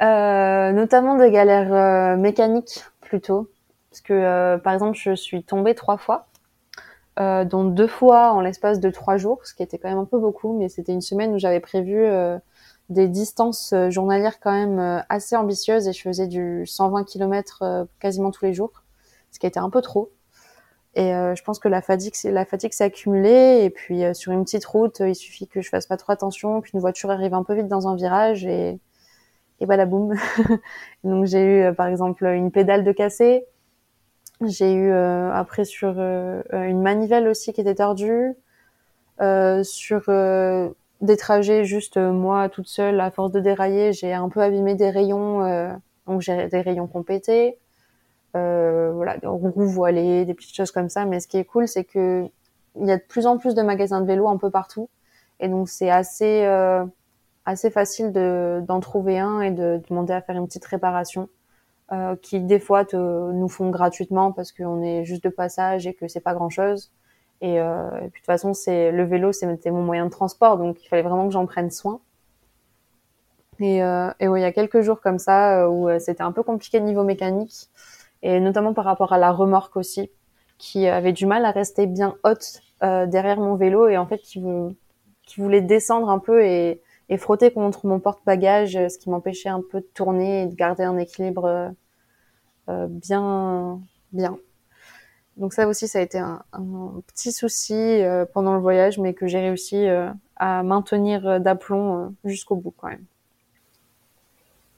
notamment 0.00 1.16
des 1.16 1.30
galères 1.30 2.16
mécaniques 2.16 2.84
plutôt, 3.02 3.50
parce 3.92 4.00
que 4.00 4.56
par 4.56 4.72
exemple 4.72 4.96
je 4.96 5.14
suis 5.14 5.44
tombée 5.44 5.74
trois 5.74 5.98
fois 5.98 6.26
euh, 7.20 7.44
dont 7.44 7.64
deux 7.64 7.86
fois 7.86 8.32
en 8.32 8.40
l'espace 8.40 8.80
de 8.80 8.90
trois 8.90 9.18
jours, 9.18 9.40
ce 9.44 9.54
qui 9.54 9.62
était 9.62 9.76
quand 9.78 9.90
même 9.90 9.98
un 9.98 10.06
peu 10.06 10.18
beaucoup, 10.18 10.56
mais 10.58 10.68
c'était 10.70 10.92
une 10.92 11.02
semaine 11.02 11.34
où 11.34 11.38
j'avais 11.38 11.60
prévu 11.60 11.96
euh, 11.98 12.38
des 12.88 13.06
distances 13.06 13.74
euh, 13.74 13.90
journalières 13.90 14.40
quand 14.40 14.52
même 14.52 14.78
euh, 14.78 15.00
assez 15.10 15.36
ambitieuses 15.36 15.88
et 15.88 15.92
je 15.92 16.00
faisais 16.00 16.26
du 16.26 16.64
120 16.66 17.04
km 17.04 17.86
quasiment 18.00 18.30
tous 18.30 18.46
les 18.46 18.54
jours, 18.54 18.82
ce 19.30 19.38
qui 19.38 19.46
était 19.46 19.60
un 19.60 19.70
peu 19.70 19.82
trop. 19.82 20.10
Et 20.94 21.10
je 21.10 21.42
pense 21.42 21.58
que 21.58 21.68
la 21.68 21.80
fatigue, 21.80 22.12
la 22.24 22.44
fatigue 22.44 22.74
s'est 22.74 22.84
accumulée 22.84 23.62
et 23.64 23.70
puis 23.70 24.02
sur 24.14 24.30
une 24.32 24.44
petite 24.44 24.66
route, 24.66 25.00
il 25.00 25.14
suffit 25.14 25.48
que 25.48 25.62
je 25.62 25.70
fasse 25.70 25.86
pas 25.86 25.96
trop 25.96 26.12
attention, 26.12 26.60
qu'une 26.60 26.80
voiture 26.80 27.10
arrive 27.10 27.32
un 27.32 27.44
peu 27.44 27.54
vite 27.54 27.66
dans 27.66 27.88
un 27.88 27.96
virage 27.96 28.44
et 28.44 28.78
et 29.60 29.66
la 29.66 29.86
boum. 29.86 30.14
Donc 31.04 31.24
j'ai 31.24 31.42
eu 31.70 31.74
par 31.74 31.86
exemple 31.86 32.26
une 32.26 32.50
pédale 32.50 32.84
de 32.84 32.92
cassé, 32.92 33.46
j'ai 34.48 34.72
eu 34.72 34.90
euh, 34.90 35.32
après 35.32 35.64
sur 35.64 35.94
euh, 35.98 36.42
une 36.52 36.82
manivelle 36.82 37.28
aussi 37.28 37.52
qui 37.52 37.60
était 37.60 37.76
tordue, 37.76 38.34
euh, 39.20 39.62
sur 39.62 40.10
des 41.00 41.16
trajets 41.16 41.64
juste 41.64 41.96
moi 41.96 42.48
toute 42.48 42.68
seule 42.68 43.00
à 43.00 43.10
force 43.10 43.32
de 43.32 43.40
dérailler, 43.40 43.92
j'ai 43.92 44.12
un 44.12 44.28
peu 44.28 44.40
abîmé 44.40 44.74
des 44.74 44.90
rayons, 44.90 45.40
donc 46.06 46.20
j'ai 46.20 46.48
des 46.48 46.60
rayons 46.60 46.86
compétés, 46.86 47.58
voilà, 48.34 49.16
des 49.18 49.26
roues 49.26 49.66
voilées, 49.66 50.24
des 50.24 50.34
petites 50.34 50.54
choses 50.54 50.70
comme 50.70 50.88
ça. 50.88 51.04
Mais 51.04 51.20
ce 51.20 51.28
qui 51.28 51.38
est 51.38 51.44
cool, 51.44 51.68
c'est 51.68 51.84
que 51.84 52.24
il 52.80 52.86
y 52.86 52.92
a 52.92 52.96
de 52.96 53.02
plus 53.02 53.26
en 53.26 53.36
plus 53.36 53.54
de 53.54 53.62
magasins 53.62 54.00
de 54.00 54.06
vélos 54.06 54.28
un 54.28 54.38
peu 54.38 54.50
partout, 54.50 54.88
et 55.40 55.48
donc 55.48 55.68
c'est 55.68 55.90
assez 55.90 56.44
assez 57.44 57.70
facile 57.70 58.12
de 58.12 58.62
d'en 58.66 58.80
trouver 58.80 59.18
un 59.18 59.40
et 59.40 59.50
de 59.50 59.80
demander 59.88 60.12
à 60.12 60.22
faire 60.22 60.36
une 60.36 60.46
petite 60.46 60.64
réparation. 60.64 61.28
Euh, 61.92 62.16
qui 62.16 62.40
des 62.40 62.58
fois 62.58 62.86
nous 62.94 63.48
font 63.48 63.68
gratuitement 63.68 64.32
parce 64.32 64.50
qu'on 64.50 64.82
est 64.82 65.04
juste 65.04 65.22
de 65.24 65.28
passage 65.28 65.86
et 65.86 65.92
que 65.92 66.08
c'est 66.08 66.20
pas 66.20 66.32
grand 66.32 66.48
chose. 66.48 66.90
Et, 67.42 67.60
euh, 67.60 67.90
et, 67.96 67.98
puis 67.98 68.08
de 68.08 68.16
toute 68.16 68.24
façon, 68.24 68.54
c'est 68.54 68.90
le 68.92 69.04
vélo, 69.04 69.32
c'était 69.32 69.70
mon 69.70 69.82
moyen 69.82 70.06
de 70.06 70.10
transport, 70.10 70.56
donc 70.56 70.82
il 70.82 70.88
fallait 70.88 71.02
vraiment 71.02 71.26
que 71.26 71.34
j'en 71.34 71.44
prenne 71.44 71.70
soin. 71.70 72.00
Et, 73.58 73.82
euh, 73.82 74.10
et 74.20 74.26
il 74.26 74.40
y 74.40 74.44
a 74.44 74.52
quelques 74.52 74.80
jours 74.80 75.02
comme 75.02 75.18
ça 75.18 75.68
où 75.68 75.88
c'était 75.98 76.22
un 76.22 76.32
peu 76.32 76.42
compliqué 76.42 76.80
niveau 76.80 77.04
mécanique, 77.04 77.68
et 78.22 78.40
notamment 78.40 78.72
par 78.72 78.86
rapport 78.86 79.12
à 79.12 79.18
la 79.18 79.30
remorque 79.30 79.76
aussi, 79.76 80.10
qui 80.56 80.86
avait 80.86 81.12
du 81.12 81.26
mal 81.26 81.44
à 81.44 81.50
rester 81.50 81.86
bien 81.86 82.16
haute 82.24 82.62
derrière 82.80 83.38
mon 83.38 83.56
vélo 83.56 83.88
et 83.88 83.98
en 83.98 84.06
fait 84.06 84.18
qui, 84.18 84.42
qui 85.26 85.40
voulait 85.40 85.60
descendre 85.60 86.08
un 86.08 86.18
peu 86.18 86.42
et, 86.44 86.80
et 87.12 87.18
frotter 87.18 87.50
contre 87.50 87.86
mon 87.86 88.00
porte-bagages, 88.00 88.72
ce 88.72 88.96
qui 88.96 89.10
m'empêchait 89.10 89.50
un 89.50 89.60
peu 89.60 89.80
de 89.80 89.86
tourner 89.92 90.44
et 90.44 90.46
de 90.46 90.54
garder 90.54 90.82
un 90.82 90.96
équilibre 90.96 91.74
euh, 92.70 92.86
bien, 92.88 93.80
bien. 94.12 94.38
Donc 95.36 95.52
ça 95.52 95.68
aussi, 95.68 95.88
ça 95.88 95.98
a 95.98 96.02
été 96.02 96.18
un, 96.18 96.42
petit 97.06 97.30
souci 97.32 97.74
euh, 97.74 98.24
pendant 98.24 98.54
le 98.54 98.60
voyage, 98.60 98.98
mais 98.98 99.12
que 99.12 99.26
j'ai 99.26 99.40
réussi 99.40 99.86
euh, 99.86 100.08
à 100.36 100.62
maintenir 100.62 101.38
d'aplomb 101.38 102.14
jusqu'au 102.24 102.56
bout 102.56 102.72
quand 102.78 102.88
même. 102.88 103.04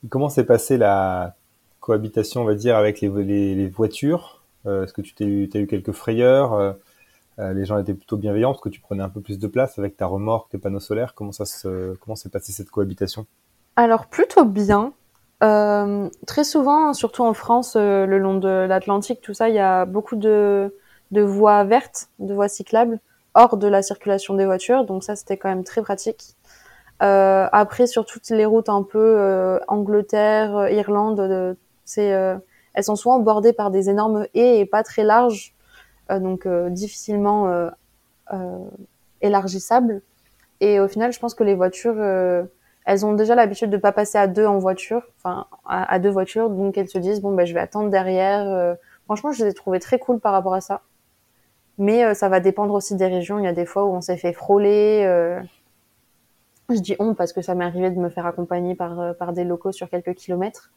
Comment 0.08 0.28
s'est 0.28 0.44
passée 0.44 0.76
la 0.76 1.36
cohabitation, 1.78 2.40
on 2.40 2.44
va 2.44 2.56
dire, 2.56 2.76
avec 2.76 3.00
les, 3.00 3.68
voitures? 3.68 4.42
Est-ce 4.64 4.92
que 4.92 5.02
tu 5.02 5.14
as 5.22 5.58
eu 5.58 5.66
quelques 5.68 5.92
frayeurs? 5.92 6.74
Les 7.38 7.64
gens 7.64 7.78
étaient 7.78 7.94
plutôt 7.94 8.16
bienveillants 8.16 8.52
parce 8.52 8.62
que 8.62 8.68
tu 8.68 8.80
prenais 8.80 9.02
un 9.02 9.08
peu 9.08 9.20
plus 9.20 9.40
de 9.40 9.46
place 9.48 9.78
avec 9.78 9.96
ta 9.96 10.06
remorque, 10.06 10.50
tes 10.50 10.58
panneaux 10.58 10.80
solaires. 10.80 11.14
Comment 11.14 11.32
ça 11.32 11.44
se, 11.44 11.94
comment 11.96 12.14
s'est 12.14 12.28
passée 12.28 12.52
cette 12.52 12.70
cohabitation? 12.70 13.26
Alors 13.76 14.06
plutôt 14.06 14.44
bien. 14.44 14.92
Euh, 15.42 16.08
très 16.26 16.44
souvent, 16.44 16.92
surtout 16.92 17.22
en 17.22 17.34
France, 17.34 17.74
euh, 17.76 18.06
le 18.06 18.18
long 18.18 18.38
de 18.38 18.48
l'Atlantique, 18.48 19.20
tout 19.20 19.34
ça, 19.34 19.48
il 19.48 19.56
y 19.56 19.58
a 19.58 19.84
beaucoup 19.84 20.16
de, 20.16 20.72
voies 21.10 21.64
vertes, 21.64 22.08
de 22.20 22.32
voies 22.32 22.48
cyclables, 22.48 23.00
hors 23.34 23.56
de 23.56 23.66
la 23.66 23.82
circulation 23.82 24.34
des 24.34 24.46
voitures. 24.46 24.84
Donc 24.84 25.02
ça, 25.02 25.16
c'était 25.16 25.36
quand 25.36 25.48
même 25.48 25.64
très 25.64 25.82
pratique. 25.82 26.36
Euh, 27.02 27.48
après, 27.52 27.86
sur 27.86 28.06
toutes 28.06 28.30
les 28.30 28.44
routes 28.44 28.68
un 28.68 28.82
peu 28.82 28.98
euh, 28.98 29.58
Angleterre, 29.68 30.56
euh, 30.56 30.70
Irlande, 30.70 31.56
elles 31.96 32.84
sont 32.84 32.96
souvent 32.96 33.18
bordées 33.18 33.52
par 33.52 33.70
des 33.70 33.90
énormes 33.90 34.26
haies 34.34 34.60
et 34.60 34.66
pas 34.66 34.82
très 34.82 35.04
larges, 35.04 35.53
donc 36.10 36.46
difficilement 36.70 37.70
élargissables. 39.20 40.02
Et 40.60 40.80
au 40.80 40.88
final, 40.88 41.12
je 41.12 41.18
pense 41.18 41.34
que 41.34 41.44
les 41.44 41.54
voitures 41.54 42.00
elles 42.84 43.06
ont 43.06 43.14
déjà 43.14 43.34
l'habitude 43.34 43.70
de 43.70 43.76
pas 43.76 43.92
passer 43.92 44.18
à 44.18 44.26
deux 44.26 44.46
en 44.46 44.58
voiture, 44.58 45.02
enfin 45.18 45.46
à, 45.64 45.98
deux 45.98 46.10
voitures, 46.10 46.50
donc 46.50 46.76
elles 46.76 46.88
se 46.88 46.98
disent 46.98 47.20
bon 47.20 47.34
ben 47.34 47.46
je 47.46 47.54
vais 47.54 47.60
attendre 47.60 47.90
derrière. 47.90 48.46
Euh. 48.46 48.74
franchement, 49.06 49.32
je 49.32 49.44
les 49.44 49.50
ai 49.50 49.54
trouvées 49.54 49.80
très 49.80 49.98
cool 49.98 50.20
par 50.20 50.32
rapport 50.32 50.54
à 50.54 50.60
ça. 50.60 50.82
Mais 51.78 52.04
euh, 52.04 52.14
ça 52.14 52.28
va 52.28 52.40
dépendre 52.40 52.74
aussi 52.74 52.94
des 52.94 53.06
régions. 53.06 53.38
Il 53.38 53.44
y 53.44 53.48
a 53.48 53.52
des 53.52 53.66
fois 53.66 53.84
où 53.84 53.94
on 53.94 54.00
s'est 54.00 54.18
fait 54.18 54.32
frôler. 54.34 55.02
Euh. 55.06 55.40
je 56.68 56.78
dis 56.80 56.94
on 56.98 57.14
parce 57.14 57.32
que 57.32 57.40
ça 57.42 57.54
m'est 57.54 57.64
arrivé 57.64 57.90
de 57.90 57.98
me 57.98 58.10
faire 58.10 58.26
accompagner 58.26 58.74
par 58.74 59.16
par 59.16 59.32
des 59.32 59.44
locaux 59.44 59.72
sur 59.72 59.88
quelques 59.88 60.14
kilomètres. 60.14 60.70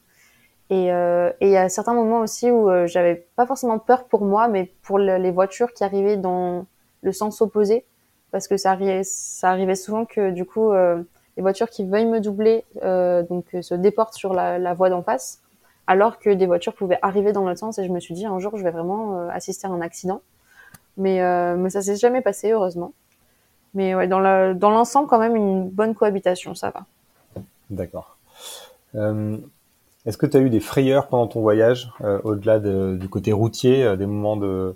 Et, 0.69 0.88
et 0.88 1.34
il 1.47 1.49
y 1.49 1.58
a 1.58 1.69
certains 1.69 1.93
moments 1.93 2.19
aussi 2.19 2.51
où 2.51 2.69
j'avais 2.88 3.27
pas 3.36 3.45
forcément 3.45 3.80
peur 3.80 4.06
pour 4.06 4.25
moi, 4.25 4.47
mais 4.47 4.71
pour 4.84 4.99
les 4.99 5.32
voitures 5.32 5.71
qui 5.73 5.84
arrivaient 5.84 6.17
dans 6.17 6.65
le 7.01 7.12
sens 7.13 7.41
opposé, 7.41 7.86
parce 8.32 8.47
que 8.47 8.58
ça 8.58 8.71
arrivait, 8.71 9.03
ça 9.03 9.49
arrivait 9.49 9.75
souvent 9.75 10.06
que 10.06 10.32
du 10.32 10.43
coup 10.45 10.73
les 11.38 11.43
voitures 11.43 11.69
qui 11.69 11.86
veuillent 11.86 12.08
me 12.08 12.19
doubler 12.19 12.65
euh, 12.84 13.21
donc 13.21 13.45
euh, 13.53 13.62
se 13.62 13.75
déportent 13.75 14.15
sur 14.15 14.34
la, 14.34 14.58
la 14.58 14.73
voie 14.73 14.89
d'en 14.89 15.03
face, 15.03 15.41
alors 15.86 16.17
que 16.17 16.32
des 16.32 16.47
voitures 16.47 16.73
pouvaient 16.73 16.97
arriver 17.03 17.32
dans 17.32 17.45
l'autre 17.45 17.60
sens. 17.60 17.77
Et 17.77 17.86
je 17.86 17.91
me 17.91 17.99
suis 17.99 18.15
dit 18.15 18.25
un 18.25 18.39
jour 18.39 18.58
je 18.58 18.63
vais 18.63 18.71
vraiment 18.71 19.19
euh, 19.19 19.30
assister 19.30 19.67
à 19.67 19.69
un 19.69 19.82
accident, 19.82 20.21
mais 20.97 21.21
euh, 21.21 21.56
mais 21.56 21.69
ça 21.69 21.82
s'est 21.82 21.95
jamais 21.95 22.21
passé 22.21 22.51
heureusement. 22.51 22.91
Mais 23.75 23.93
ouais, 23.93 24.08
dans 24.08 24.19
le 24.19 24.56
dans 24.56 24.71
l'ensemble 24.71 25.08
quand 25.08 25.19
même 25.19 25.36
une 25.36 25.69
bonne 25.69 25.93
cohabitation, 25.93 26.56
ça 26.56 26.71
va. 26.71 26.86
D'accord. 27.69 28.17
Euh, 28.95 29.38
Est-ce 30.07 30.17
que 30.17 30.25
tu 30.25 30.37
as 30.37 30.39
eu 30.39 30.49
des 30.49 30.59
frayeurs 30.59 31.07
pendant 31.07 31.27
ton 31.27 31.41
voyage, 31.41 31.91
au-delà 32.23 32.59
de, 32.59 32.97
du 32.99 33.09
côté 33.09 33.31
routier, 33.33 33.95
des 33.97 34.05
moments 34.07 34.37
de 34.37 34.75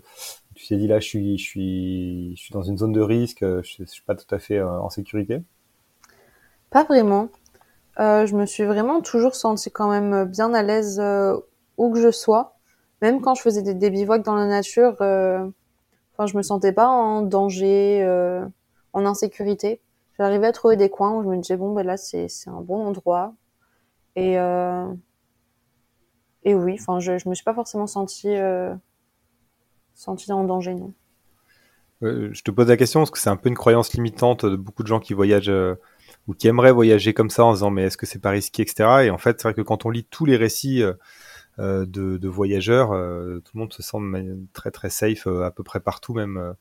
tu 0.53 0.67
t'es 0.67 0.75
dit 0.75 0.87
là 0.87 0.99
je 0.99 1.07
suis 1.07 1.37
je 1.39 1.43
suis 1.43 2.35
je 2.35 2.41
suis 2.41 2.53
dans 2.53 2.61
une 2.61 2.77
zone 2.77 2.91
de 2.91 3.01
risque, 3.01 3.39
je, 3.41 3.61
je 3.79 3.85
suis 3.85 4.03
pas 4.03 4.13
tout 4.13 4.35
à 4.35 4.37
fait 4.37 4.61
en 4.61 4.89
sécurité? 4.89 5.41
Pas 6.69 6.83
vraiment. 6.83 7.29
Euh, 7.99 8.25
je 8.25 8.35
me 8.35 8.45
suis 8.45 8.63
vraiment 8.63 9.01
toujours 9.01 9.35
sentie 9.35 9.71
quand 9.71 9.89
même 9.89 10.25
bien 10.25 10.53
à 10.53 10.63
l'aise 10.63 10.99
euh, 10.99 11.37
où 11.77 11.91
que 11.91 11.99
je 11.99 12.11
sois. 12.11 12.55
Même 13.01 13.21
quand 13.21 13.35
je 13.35 13.41
faisais 13.41 13.61
des, 13.61 13.89
bivouacs 13.89 14.23
dans 14.23 14.35
la 14.35 14.45
nature, 14.45 14.95
euh, 15.01 15.45
enfin, 16.13 16.27
je 16.27 16.37
me 16.37 16.43
sentais 16.43 16.71
pas 16.71 16.87
en 16.87 17.23
danger, 17.23 18.01
euh, 18.03 18.45
en 18.93 19.05
insécurité. 19.05 19.81
J'arrivais 20.17 20.47
à 20.47 20.51
trouver 20.51 20.77
des 20.77 20.89
coins 20.89 21.15
où 21.17 21.23
je 21.23 21.27
me 21.27 21.37
disais 21.37 21.57
bon 21.57 21.73
ben 21.73 21.85
là 21.85 21.97
c'est 21.97 22.27
un 22.47 22.61
bon 22.61 22.85
endroit. 22.85 23.33
Et 24.15 24.37
euh, 24.39 24.85
et 26.43 26.53
oui, 26.55 26.75
enfin 26.79 26.99
je 26.99 27.17
je 27.17 27.29
me 27.29 27.35
suis 27.35 27.43
pas 27.43 27.53
forcément 27.53 27.87
sentie 27.87 28.35
sentie 29.93 30.31
en 30.31 30.43
danger 30.43 30.73
non. 30.73 30.93
je 32.01 32.41
te 32.41 32.51
pose 32.51 32.67
la 32.67 32.77
question 32.77 33.01
parce 33.01 33.11
que 33.11 33.19
c'est 33.19 33.29
un 33.29 33.35
peu 33.35 33.49
une 33.49 33.55
croyance 33.55 33.93
limitante 33.93 34.45
de 34.45 34.55
beaucoup 34.55 34.83
de 34.83 34.87
gens 34.87 34.99
qui 34.99 35.13
voyagent 35.13 35.51
ou 36.27 36.33
qui 36.33 36.47
aimeraient 36.47 36.71
voyager 36.71 37.13
comme 37.13 37.29
ça 37.29 37.45
en 37.45 37.53
disant 37.53 37.69
mais 37.69 37.83
est-ce 37.83 37.97
que 37.97 38.05
c'est 38.05 38.19
pas 38.19 38.31
risqué, 38.31 38.63
etc. 38.63 39.03
Et 39.03 39.09
en 39.09 39.17
fait, 39.17 39.39
c'est 39.39 39.47
vrai 39.47 39.53
que 39.53 39.61
quand 39.61 39.85
on 39.85 39.89
lit 39.89 40.05
tous 40.05 40.25
les 40.25 40.37
récits 40.37 40.83
de, 41.57 41.85
de, 41.85 42.27
voyageurs, 42.27 42.89
tout 42.89 43.51
le 43.53 43.59
monde 43.59 43.73
se 43.73 43.83
sent 43.83 43.97
très 44.53 44.71
très 44.71 44.89
safe 44.89 45.27
à 45.27 45.51
peu 45.51 45.63
près 45.63 45.79
partout, 45.79 46.13
même 46.13 46.55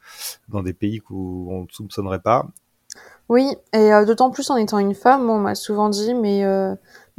dans 0.48 0.62
des 0.62 0.74
pays 0.74 1.00
où 1.08 1.48
on 1.50 1.62
ne 1.62 1.68
soupçonnerait 1.70 2.20
pas. 2.20 2.48
Oui, 3.28 3.54
et 3.72 3.90
d'autant 4.04 4.30
plus 4.30 4.50
en 4.50 4.56
étant 4.56 4.78
une 4.78 4.94
femme, 4.94 5.30
on 5.30 5.38
m'a 5.38 5.54
souvent 5.54 5.88
dit 5.88 6.14
mais 6.14 6.44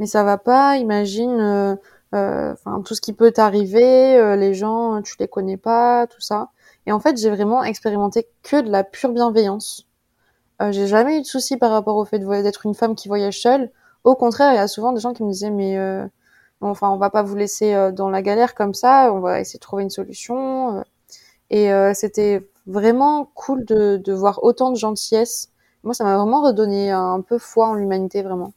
mais 0.02 0.06
ça 0.06 0.24
va 0.24 0.36
pas, 0.36 0.78
imagine 0.78 1.38
euh, 1.40 1.76
enfin 2.12 2.82
tout 2.84 2.94
ce 2.94 3.00
qui 3.00 3.12
peut 3.12 3.32
t'arriver, 3.32 4.16
euh, 4.18 4.36
les 4.36 4.54
gens 4.54 5.02
tu 5.02 5.16
les 5.18 5.28
connais 5.28 5.56
pas, 5.56 6.06
tout 6.06 6.20
ça. 6.20 6.50
Et 6.86 6.92
en 6.92 7.00
fait 7.00 7.16
j'ai 7.18 7.30
vraiment 7.30 7.62
expérimenté 7.64 8.28
que 8.42 8.60
de 8.60 8.70
la 8.70 8.84
pure 8.84 9.10
bienveillance. 9.12 9.86
Euh, 10.62 10.72
j'ai 10.72 10.86
jamais 10.86 11.18
eu 11.18 11.22
de 11.22 11.26
soucis 11.26 11.56
par 11.56 11.70
rapport 11.72 11.96
au 11.96 12.04
fait 12.04 12.18
d'être 12.20 12.66
une 12.66 12.74
femme 12.74 12.94
qui 12.94 13.08
voyage 13.08 13.40
seule. 13.40 13.70
Au 14.04 14.14
contraire, 14.16 14.52
il 14.52 14.56
y 14.56 14.58
a 14.58 14.68
souvent 14.68 14.92
des 14.92 15.00
gens 15.00 15.14
qui 15.14 15.22
me 15.24 15.30
disaient 15.30 15.50
mais 15.50 15.78
enfin 16.60 16.90
on 16.90 16.96
va 16.96 17.10
pas 17.10 17.22
vous 17.22 17.36
laisser 17.36 17.92
dans 17.92 18.10
la 18.10 18.22
galère 18.22 18.54
comme 18.54 18.74
ça, 18.74 19.12
on 19.12 19.20
va 19.20 19.40
essayer 19.40 19.58
de 19.58 19.62
trouver 19.62 19.84
une 19.84 19.90
solution. 19.90 20.84
Et 21.50 21.70
c'était 21.94 22.48
vraiment 22.66 23.26
cool 23.34 23.64
de, 23.64 23.96
de 23.98 24.12
voir 24.12 24.44
autant 24.44 24.70
de 24.70 24.76
gentillesse. 24.76 25.50
Moi, 25.84 25.94
ça 25.94 26.04
m'a 26.04 26.16
vraiment 26.16 26.42
redonné 26.42 26.90
un 26.90 27.20
peu 27.20 27.38
foi 27.38 27.68
en 27.68 27.74
l'humanité, 27.74 28.22
vraiment. 28.22 28.52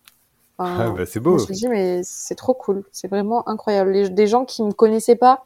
Ah, 0.57 0.89
bah, 0.95 1.05
c'est 1.05 1.19
beau. 1.19 1.37
Je 1.37 1.43
me 1.43 1.45
suis 1.47 1.55
dit, 1.55 1.67
mais 1.67 2.01
c'est 2.03 2.35
trop 2.35 2.53
cool. 2.53 2.83
C'est 2.91 3.07
vraiment 3.07 3.47
incroyable. 3.49 4.13
des 4.13 4.27
gens 4.27 4.45
qui 4.45 4.63
me 4.63 4.71
connaissaient 4.71 5.15
pas 5.15 5.43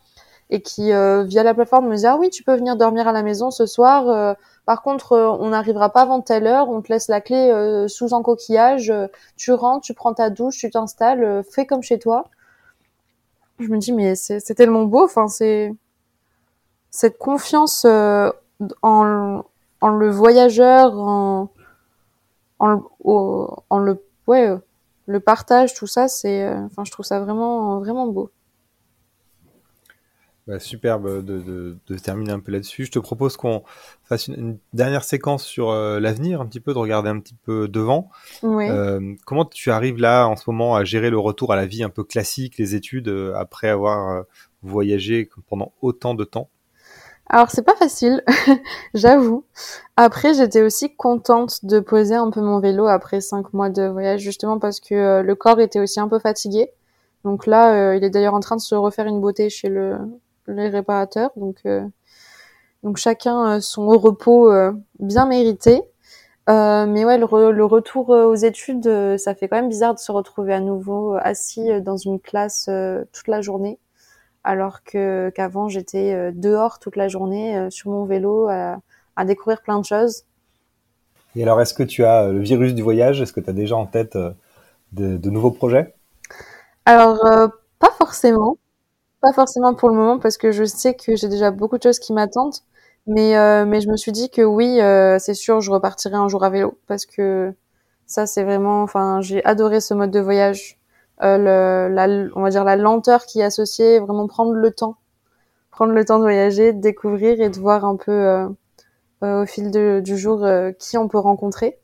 et 0.52 0.62
qui, 0.62 0.92
euh, 0.94 1.24
via 1.24 1.44
la 1.44 1.54
plateforme, 1.54 1.88
me 1.88 1.96
disaient, 1.96 2.08
ah 2.08 2.18
oui, 2.18 2.30
tu 2.30 2.44
peux 2.44 2.56
venir 2.56 2.76
dormir 2.76 3.08
à 3.08 3.12
la 3.12 3.22
maison 3.24 3.52
ce 3.52 3.66
soir. 3.66 4.08
Euh, 4.10 4.34
par 4.66 4.82
contre, 4.82 5.14
euh, 5.14 5.30
on 5.30 5.50
n'arrivera 5.50 5.90
pas 5.90 6.02
avant 6.02 6.22
telle 6.22 6.48
heure. 6.48 6.70
On 6.70 6.82
te 6.82 6.92
laisse 6.92 7.08
la 7.08 7.22
clé 7.22 7.86
sous 7.88 8.16
un 8.16 8.22
coquillage. 8.22 8.94
tu 9.36 9.52
rentres, 9.52 9.86
tu 9.86 9.94
prends 9.94 10.14
ta 10.14 10.30
douche, 10.30 10.58
tu 10.58 10.70
t'installes, 10.70 11.44
fais 11.50 11.66
comme 11.66 11.84
chez 11.84 12.00
toi. 12.00 12.26
Je 13.60 13.68
me 13.68 13.78
dis, 13.78 13.94
mais 13.94 14.16
c'est 14.16 14.56
tellement 14.56 14.84
beau. 14.84 15.04
Enfin, 15.04 15.28
c'est 15.28 15.74
cette 16.92 17.18
confiance 17.18 17.86
en, 17.86 19.44
en 19.82 19.90
le 19.90 20.10
voyageur, 20.10 20.98
en, 20.98 21.50
en, 22.60 22.82
en 23.70 23.78
le, 23.80 24.04
ouais, 24.28 24.58
le 25.10 25.20
partage, 25.20 25.74
tout 25.74 25.88
ça, 25.88 26.08
c'est, 26.08 26.44
euh, 26.44 26.66
enfin, 26.66 26.86
je 26.86 26.92
trouve 26.92 27.06
ça 27.06 27.20
vraiment, 27.20 27.80
vraiment 27.80 28.08
beau. 28.08 28.30
Bah, 30.46 30.60
superbe 30.60 31.26
de, 31.26 31.78
terminer 32.04 32.32
un 32.32 32.40
peu 32.40 32.52
là-dessus. 32.52 32.86
Je 32.86 32.92
te 32.92 33.00
propose 33.00 33.36
qu'on 33.36 33.64
fasse 34.04 34.28
une, 34.28 34.60
dernière 34.74 35.04
séquence 35.04 35.44
sur 35.44 35.72
euh, 35.72 36.00
l'avenir, 36.00 36.42
un 36.42 36.46
petit 36.46 36.60
peu, 36.60 36.74
de 36.74 36.78
regarder 36.78 37.10
un 37.10 37.20
petit 37.20 37.34
peu 37.34 37.68
devant. 37.68 38.12
Euh, 38.44 39.16
comment 39.26 39.46
tu 39.46 39.72
arrives 39.72 39.98
là, 39.98 40.28
en 40.28 40.36
ce 40.36 40.48
moment, 40.48 40.76
à 40.76 40.84
gérer 40.84 41.10
le 41.10 41.18
retour 41.18 41.54
à 41.54 41.56
la 41.56 41.66
vie 41.66 41.82
un 41.82 41.90
peu 41.90 42.04
classique, 42.04 42.60
les 42.60 42.76
études, 42.76 43.10
après 43.36 43.68
avoir 43.68 44.26
voyagé 44.62 45.28
pendant 45.48 45.74
autant 45.82 46.14
de 46.14 46.24
temps? 46.24 46.50
Alors 47.30 47.52
c'est 47.52 47.62
pas 47.62 47.76
facile, 47.76 48.24
j'avoue. 48.96 49.46
Après 49.98 50.34
j'étais 50.34 50.64
aussi 50.64 50.96
contente 50.96 51.64
de 51.64 51.80
poser 51.80 52.16
un 52.16 52.32
peu 52.32 52.42
mon 52.42 52.60
vélo 52.60 52.88
après 52.88 53.22
cinq 53.22 53.54
mois 53.54 53.70
de 53.70 53.84
voyage 53.84 54.22
justement 54.22 54.58
parce 54.58 54.80
que 54.80 54.96
euh, 54.96 55.22
le 55.22 55.36
corps 55.36 55.60
était 55.60 55.80
aussi 55.80 56.00
un 56.00 56.08
peu 56.08 56.18
fatigué. 56.18 56.72
Donc 57.26 57.46
là 57.46 57.92
euh, 57.92 57.96
il 57.96 58.04
est 58.04 58.10
d'ailleurs 58.10 58.34
en 58.34 58.40
train 58.40 58.56
de 58.56 58.62
se 58.62 58.74
refaire 58.74 59.06
une 59.06 59.22
beauté 59.22 59.50
chez 59.52 59.70
le 59.70 59.98
les 60.48 60.70
réparateurs. 60.70 61.30
Donc 61.36 61.58
euh, 61.68 61.86
donc 62.84 62.98
chacun 62.98 63.62
son 63.62 63.88
repos 63.90 64.52
bien 65.00 65.28
mérité. 65.28 65.84
mais 66.48 67.06
ouais, 67.06 67.18
le, 67.20 67.52
le 67.52 67.66
retour 67.66 68.10
aux 68.10 68.36
études, 68.36 69.18
ça 69.18 69.36
fait 69.36 69.48
quand 69.48 69.58
même 69.58 69.70
bizarre 69.70 69.94
de 69.94 70.00
se 70.00 70.12
retrouver 70.12 70.54
à 70.54 70.62
nouveau 70.62 71.16
assis 71.22 71.82
dans 71.82 71.98
une 71.98 72.20
classe 72.20 72.70
toute 73.14 73.28
la 73.28 73.42
journée 73.42 73.80
alors 74.44 74.84
que 74.84 75.30
qu'avant 75.36 75.70
j'étais 75.70 76.14
euh, 76.14 76.32
dehors 76.34 76.80
toute 76.80 76.96
la 76.96 77.08
journée 77.08 77.58
euh, 77.58 77.70
sur 77.70 77.92
mon 77.92 78.06
vélo 78.06 78.48
à, 78.50 78.80
découvrir 79.26 79.62
plein 79.62 79.80
de 79.80 79.86
choses. 79.86 80.24
Et 81.36 81.44
alors, 81.44 81.60
est-ce 81.60 81.74
que 81.74 81.84
tu 81.84 82.06
as 82.06 82.24
euh, 82.24 82.32
le 82.32 82.40
virus 82.40 82.74
du 82.74 82.82
voyage? 82.82 83.22
Est-ce 83.22 83.34
que 83.34 83.42
tu 83.42 83.50
as 83.50 83.54
déjà 83.54 83.76
en 83.76 83.86
tête 83.86 84.18
de, 84.94 85.30
nouveaux 85.30 85.52
projets? 85.52 85.94
Alors, 86.86 87.20
pas 87.80 87.92
forcément. 87.98 88.58
Pas 89.22 89.34
forcément 89.34 89.74
pour 89.74 89.90
le 89.90 89.96
moment 89.96 90.20
parce 90.20 90.38
que 90.38 90.54
je 90.54 90.64
sais 90.64 90.94
que 90.94 91.18
j'ai 91.18 91.28
déjà 91.28 91.52
beaucoup 91.52 91.78
de 91.78 91.84
choses 91.84 92.00
qui 92.00 92.14
m'attendent. 92.14 92.56
Mais, 93.08 93.36
mais 93.66 93.82
je 93.82 93.90
me 93.90 93.98
suis 93.98 94.14
dit 94.14 94.30
que 94.30 94.42
oui, 94.42 94.80
c'est 95.20 95.34
sûr, 95.34 95.60
je 95.60 95.70
repartirai 95.70 96.16
un 96.16 96.30
jour 96.30 96.46
à 96.46 96.50
vélo 96.50 96.78
parce 96.88 97.06
que 97.06 97.54
ça, 98.08 98.26
c'est 98.26 98.44
vraiment, 98.44 98.82
enfin, 98.82 99.20
j'ai 99.22 99.44
adoré 99.44 99.82
ce 99.82 99.94
mode 99.94 100.12
de 100.12 100.22
voyage. 100.22 100.79
Euh, 101.22 101.38
le, 101.38 101.94
la, 101.94 102.08
on 102.36 102.42
va 102.42 102.50
dire 102.50 102.64
la 102.64 102.76
lenteur 102.76 103.26
qui 103.26 103.42
est 103.42 103.44
associée, 103.44 104.00
vraiment 104.00 104.28
prendre 104.28 104.54
le 104.54 104.72
temps, 104.72 104.98
prendre 105.72 105.94
le 105.94 106.06
temps 106.06 106.18
de 106.18 106.24
voyager, 106.24 106.74
de 106.74 106.80
découvrir 106.82 107.42
et 107.42 107.50
de 107.50 107.60
voir 107.60 107.86
un 107.86 107.98
peu 107.98 108.12
euh, 108.12 108.48
euh, 109.24 109.44
au 109.44 109.46
fil 109.46 109.72
du 109.72 110.18
jour 110.18 110.48
qui 110.80 110.98
on 110.98 111.08
peut 111.08 111.20
rencontrer. 111.20 111.80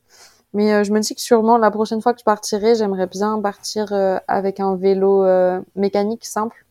Mais 0.54 0.84
je 0.84 0.92
me 0.92 1.00
dis 1.00 1.14
que 1.14 1.20
sûrement 1.20 1.58
la 1.58 1.70
prochaine 1.70 2.00
fois 2.00 2.14
que 2.14 2.20
je 2.20 2.24
partirai, 2.24 2.74
j'aimerais 2.76 3.06
bien 3.06 3.38
partir 3.42 3.92
avec 4.26 4.58
un 4.58 4.74
vélo 4.76 5.26
mécanique 5.74 6.24
simple 6.24 6.64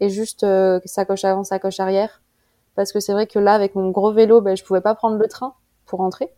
et 0.00 0.10
juste 0.10 0.44
sacoche 0.84 1.24
avant, 1.24 1.44
sacoche 1.44 1.80
arrière. 1.80 2.22
Parce 2.74 2.92
que 2.92 3.00
c'est 3.00 3.12
vrai 3.12 3.26
que 3.26 3.38
là, 3.38 3.54
avec 3.54 3.74
mon 3.74 3.90
gros 3.90 4.12
vélo, 4.12 4.42
ben, 4.42 4.56
je 4.56 4.64
pouvais 4.64 4.82
pas 4.82 4.94
prendre 4.94 5.16
le 5.16 5.26
train 5.26 5.54
pour 5.86 6.00
rentrer. 6.00 6.30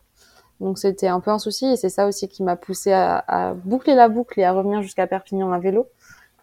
Donc 0.63 0.79
c'était 0.79 1.07
un 1.07 1.19
peu 1.19 1.29
un 1.29 1.39
souci 1.39 1.65
et 1.65 1.75
c'est 1.75 1.89
ça 1.89 2.07
aussi 2.07 2.29
qui 2.29 2.41
m'a 2.41 2.55
poussé 2.55 2.93
à, 2.93 3.53
boucler 3.65 3.95
la 3.95 4.07
boucle 4.07 4.39
et 4.39 4.45
à 4.45 4.53
revenir 4.53 4.81
jusqu'à 4.81 5.07
Perpignan 5.07 5.51
à 5.51 5.59
vélo. 5.59 5.89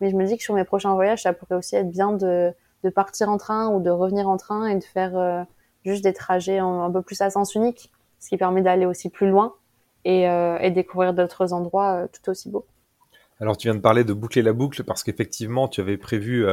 Mais 0.00 0.10
je 0.10 0.16
me 0.16 0.26
dis 0.26 0.36
que 0.36 0.42
sur 0.42 0.54
mes 0.54 0.64
prochains 0.64 0.92
voyages, 0.92 1.22
ça 1.22 1.32
pourrait 1.32 1.54
aussi 1.54 1.74
être 1.74 1.90
bien 1.90 2.12
de, 2.12 2.52
partir 2.94 3.30
en 3.30 3.38
train 3.38 3.68
ou 3.68 3.80
de 3.80 3.88
revenir 3.88 4.28
en 4.28 4.36
train 4.36 4.66
et 4.66 4.76
de 4.76 4.84
faire 4.84 5.16
euh, 5.16 5.42
juste 5.86 6.04
des 6.04 6.12
trajets 6.12 6.58
un 6.58 6.90
peu 6.90 7.00
plus 7.00 7.18
à 7.22 7.30
sens 7.30 7.54
unique, 7.54 7.90
ce 8.18 8.28
qui 8.28 8.36
permet 8.36 8.60
d'aller 8.60 8.84
aussi 8.84 9.08
plus 9.08 9.30
loin 9.30 9.54
et, 10.04 10.28
euh, 10.28 10.68
découvrir 10.68 11.14
d'autres 11.14 11.54
endroits 11.54 12.02
euh, 12.02 12.06
tout 12.06 12.30
aussi 12.30 12.50
beaux. 12.50 12.66
Alors 13.40 13.56
tu 13.56 13.68
viens 13.68 13.74
de 13.74 13.80
parler 13.80 14.04
de 14.04 14.12
boucler 14.12 14.42
la 14.42 14.52
boucle 14.52 14.84
parce 14.84 15.02
qu'effectivement 15.02 15.66
tu 15.66 15.80
avais 15.80 15.96
prévu 15.96 16.46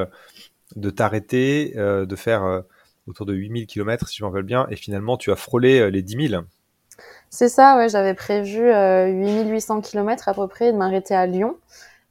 de 0.77 0.89
t'arrêter, 0.89 1.73
de 1.75 2.15
faire 2.15 2.63
autour 3.07 3.25
de 3.25 3.33
8000 3.33 3.67
km 3.67 4.07
si 4.07 4.15
je 4.17 4.23
m'en 4.23 4.29
rappelle 4.29 4.45
bien, 4.45 4.67
et 4.69 4.77
finalement 4.77 5.17
tu 5.17 5.33
as 5.33 5.35
frôlé 5.35 5.91
les 5.91 6.01
10 6.01 6.29
000. 6.29 6.43
C'est 7.29 7.49
ça, 7.49 7.77
ouais, 7.77 7.89
j'avais 7.89 8.13
prévu 8.13 8.69
euh, 8.71 9.07
8800 9.07 9.81
km 9.81 10.29
à 10.29 10.33
peu 10.33 10.47
près 10.47 10.71
de 10.71 10.77
m'arrêter 10.77 11.13
à 11.13 11.25
Lyon. 11.25 11.57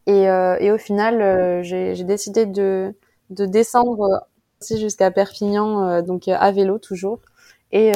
Et, 0.07 0.29
euh, 0.29 0.57
et 0.61 0.71
au 0.71 0.79
final, 0.79 1.21
euh, 1.21 1.63
j'ai 1.63 2.05
décidé 2.05 2.47
de, 2.47 2.95
de 3.31 3.47
descendre 3.47 4.27
jusqu'à 4.71 5.11
Perpignan, 5.11 5.89
euh, 5.89 6.03
donc 6.03 6.29
à 6.29 6.51
vélo 6.53 6.79
toujours. 6.79 7.21
Et 7.73 7.93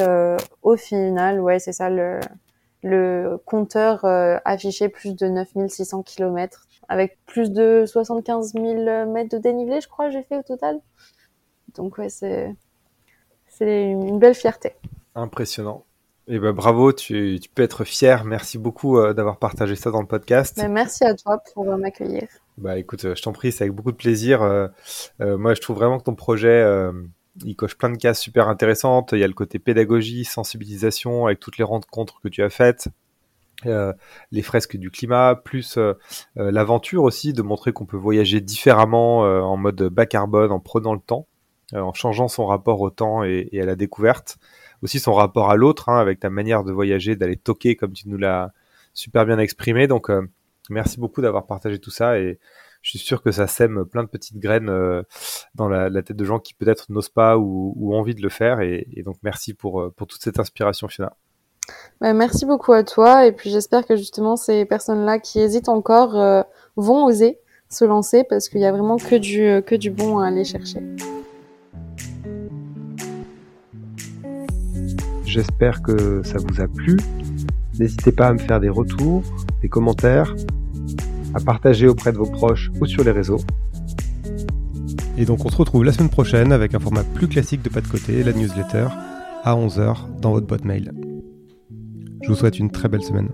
au 0.63 0.77
final, 0.77 1.41
ouais, 1.41 1.59
c'est 1.61 1.73
ça, 1.73 1.89
le, 1.89 2.19
le 2.83 3.39
compteur 3.47 4.05
affichait 4.45 4.89
plus 4.89 5.15
de 5.15 5.27
9600 5.27 6.03
km 6.03 6.67
avec 6.89 7.19
plus 7.25 7.53
de 7.53 7.85
75 7.87 8.53
000 8.55 9.07
mètres 9.07 9.31
de 9.31 9.39
dénivelé, 9.39 9.81
je 9.81 9.89
crois, 9.89 10.11
j'ai 10.11 10.25
fait 10.25 10.37
au 10.37 10.43
total. 10.43 10.81
Donc 11.77 11.99
ouais, 11.99 12.09
c'est 12.11 12.57
une 13.61 14.19
belle 14.19 14.35
fierté. 14.35 14.75
Impressionnant. 15.15 15.85
Eh 16.33 16.39
ben, 16.39 16.53
bravo, 16.53 16.93
tu, 16.93 17.41
peux 17.57 17.63
être 17.65 17.83
fier. 17.83 18.25
Merci 18.25 18.57
beaucoup 18.57 18.99
euh, 18.99 19.13
d'avoir 19.13 19.39
partagé 19.39 19.75
ça 19.75 19.91
dans 19.91 20.01
le 20.01 20.07
podcast. 20.07 20.57
Ben, 20.57 20.71
merci 20.71 21.03
à 21.03 21.13
toi 21.13 21.43
pour 21.53 21.69
euh, 21.69 21.77
m'accueillir. 21.77 22.29
Bah 22.57 22.79
écoute, 22.79 23.05
euh, 23.05 23.17
je 23.17 23.23
t'en 23.23 23.33
prie, 23.33 23.51
c'est 23.51 23.65
avec 23.65 23.75
beaucoup 23.75 23.91
de 23.91 23.97
plaisir. 23.97 24.39
moi, 25.19 25.55
je 25.55 25.61
trouve 25.61 25.77
vraiment 25.77 25.99
que 25.99 26.05
ton 26.05 26.15
projet, 26.15 26.65
il 27.45 27.57
coche 27.57 27.77
plein 27.77 27.91
de 27.91 27.97
cases 27.97 28.21
super 28.21 28.47
intéressantes. 28.47 29.11
Il 29.11 29.19
y 29.19 29.25
a 29.25 29.27
le 29.27 29.35
côté 29.35 29.59
pédagogie, 29.59 30.25
sensibilisation, 30.25 31.27
avec 31.27 31.41
toutes 31.41 31.59
les 31.59 31.65
rencontres 31.65 32.21
que 32.23 32.29
tu 32.29 32.45
as 32.45 32.51
faites. 32.51 32.87
les 33.65 34.43
fresques 34.43 34.77
du 34.77 34.93
climat, 34.93 35.35
plus 35.35 35.81
l'aventure 36.37 37.03
aussi, 37.03 37.33
de 37.33 37.43
montrer 37.43 37.73
qu'on 37.73 37.87
peut 37.87 37.97
voyager 37.97 38.41
différemment 38.41 39.23
en 39.23 39.57
mode 39.57 39.83
bas 39.83 40.07
carbone, 40.07 40.53
en 40.53 40.61
prenant 40.61 40.95
le 40.95 41.01
temps, 41.01 41.27
en 41.75 41.93
changeant 41.93 42.29
son 42.29 42.47
rapport 42.47 42.81
au 42.83 42.91
temps 42.91 43.25
et 43.25 43.49
à 43.61 43.65
la 43.65 43.75
découverte 43.75 44.39
aussi 44.83 44.99
son 44.99 45.13
rapport 45.13 45.51
à 45.51 45.57
l'autre, 45.57 45.89
hein, 45.89 45.99
avec 45.99 46.21
ta 46.21 46.31
manière 46.31 46.65
de 46.65 46.73
voyager, 46.73 47.17
d'aller 47.17 47.37
toquer 47.37 47.77
comme 47.77 47.93
tu 47.93 48.09
nous 48.09 48.17
l'as 48.17 48.53
super 48.95 49.27
bien 49.27 49.39
exprimé. 49.39 49.87
Donc, 49.87 50.11
euh, 50.11 50.23
merci 50.69 50.99
beaucoup 50.99 51.21
d'avoir 51.21 51.47
partagé 51.47 51.79
tout 51.79 51.91
ça 51.91 52.19
et 52.19 52.39
je 52.83 52.91
suis 52.91 52.99
sûr 52.99 53.23
que 53.23 53.31
ça 53.31 53.47
sème 53.47 53.85
plein 53.85 54.03
de 54.03 54.09
petites 54.09 54.39
graines 54.39 54.71
euh, 54.71 55.03
dans 55.55 55.69
la, 55.69 55.91
tête 56.03 56.17
de 56.17 56.25
gens 56.25 56.39
qui 56.39 56.55
peut-être 56.55 56.91
n'osent 56.91 57.11
pas 57.11 57.37
ou, 57.37 57.75
ou, 57.77 57.95
envie 57.95 58.15
de 58.15 58.23
le 58.23 58.31
faire. 58.31 58.61
Et, 58.61 58.87
donc, 59.05 59.17
merci 59.23 59.55
pour, 59.55 59.81
euh, 59.81 59.91
pour 59.95 60.07
toute 60.07 60.23
cette 60.23 60.39
inspiration, 60.39 60.89
Fiona. 60.89 61.15
Bah, 62.01 62.15
merci 62.15 62.47
beaucoup 62.47 62.73
à 62.73 62.83
toi. 62.83 63.27
Et 63.27 63.33
puis, 63.33 63.51
j'espère 63.51 63.87
que 63.87 63.97
justement, 63.97 64.37
ces 64.37 64.65
personnes-là 64.65 65.19
qui 65.19 65.41
hésitent 65.41 65.69
encore 65.69 66.45
vont 66.77 67.05
oser 67.05 67.39
se 67.69 67.85
lancer 67.85 68.25
parce 68.25 68.49
qu'il 68.49 68.61
y 68.61 68.65
a 68.65 68.73
vraiment 68.73 68.97
que 68.97 69.15
du, 69.15 69.63
que 69.63 69.77
du 69.77 69.91
bon 69.91 70.19
à 70.19 70.27
aller 70.27 70.45
chercher. 70.45 70.81
J'espère 75.31 75.81
que 75.81 76.23
ça 76.25 76.39
vous 76.39 76.61
a 76.61 76.67
plu. 76.67 76.97
N'hésitez 77.79 78.11
pas 78.11 78.27
à 78.27 78.33
me 78.33 78.39
faire 78.39 78.59
des 78.59 78.69
retours, 78.69 79.23
des 79.63 79.69
commentaires, 79.69 80.35
à 81.35 81.39
partager 81.39 81.87
auprès 81.87 82.11
de 82.11 82.19
vos 82.19 82.29
proches 82.29 82.73
ou 82.81 82.87
sur 82.87 83.05
les 83.05 83.13
réseaux. 83.13 83.39
Et 85.17 85.25
donc 85.25 85.45
on 85.45 85.49
se 85.49 85.57
retrouve 85.57 85.85
la 85.85 85.93
semaine 85.93 86.11
prochaine 86.11 86.51
avec 86.51 86.75
un 86.75 86.81
format 86.81 87.05
plus 87.05 87.29
classique 87.29 87.63
de 87.63 87.69
pas 87.69 87.81
de 87.81 87.87
côté, 87.87 88.25
la 88.25 88.33
newsletter, 88.33 88.89
à 89.45 89.55
11h 89.55 90.19
dans 90.21 90.33
votre 90.33 90.49
boîte 90.49 90.65
mail. 90.65 90.91
Je 92.23 92.29
vous 92.29 92.35
souhaite 92.35 92.59
une 92.59 92.73
très 92.73 92.89
belle 92.89 93.05
semaine. 93.05 93.29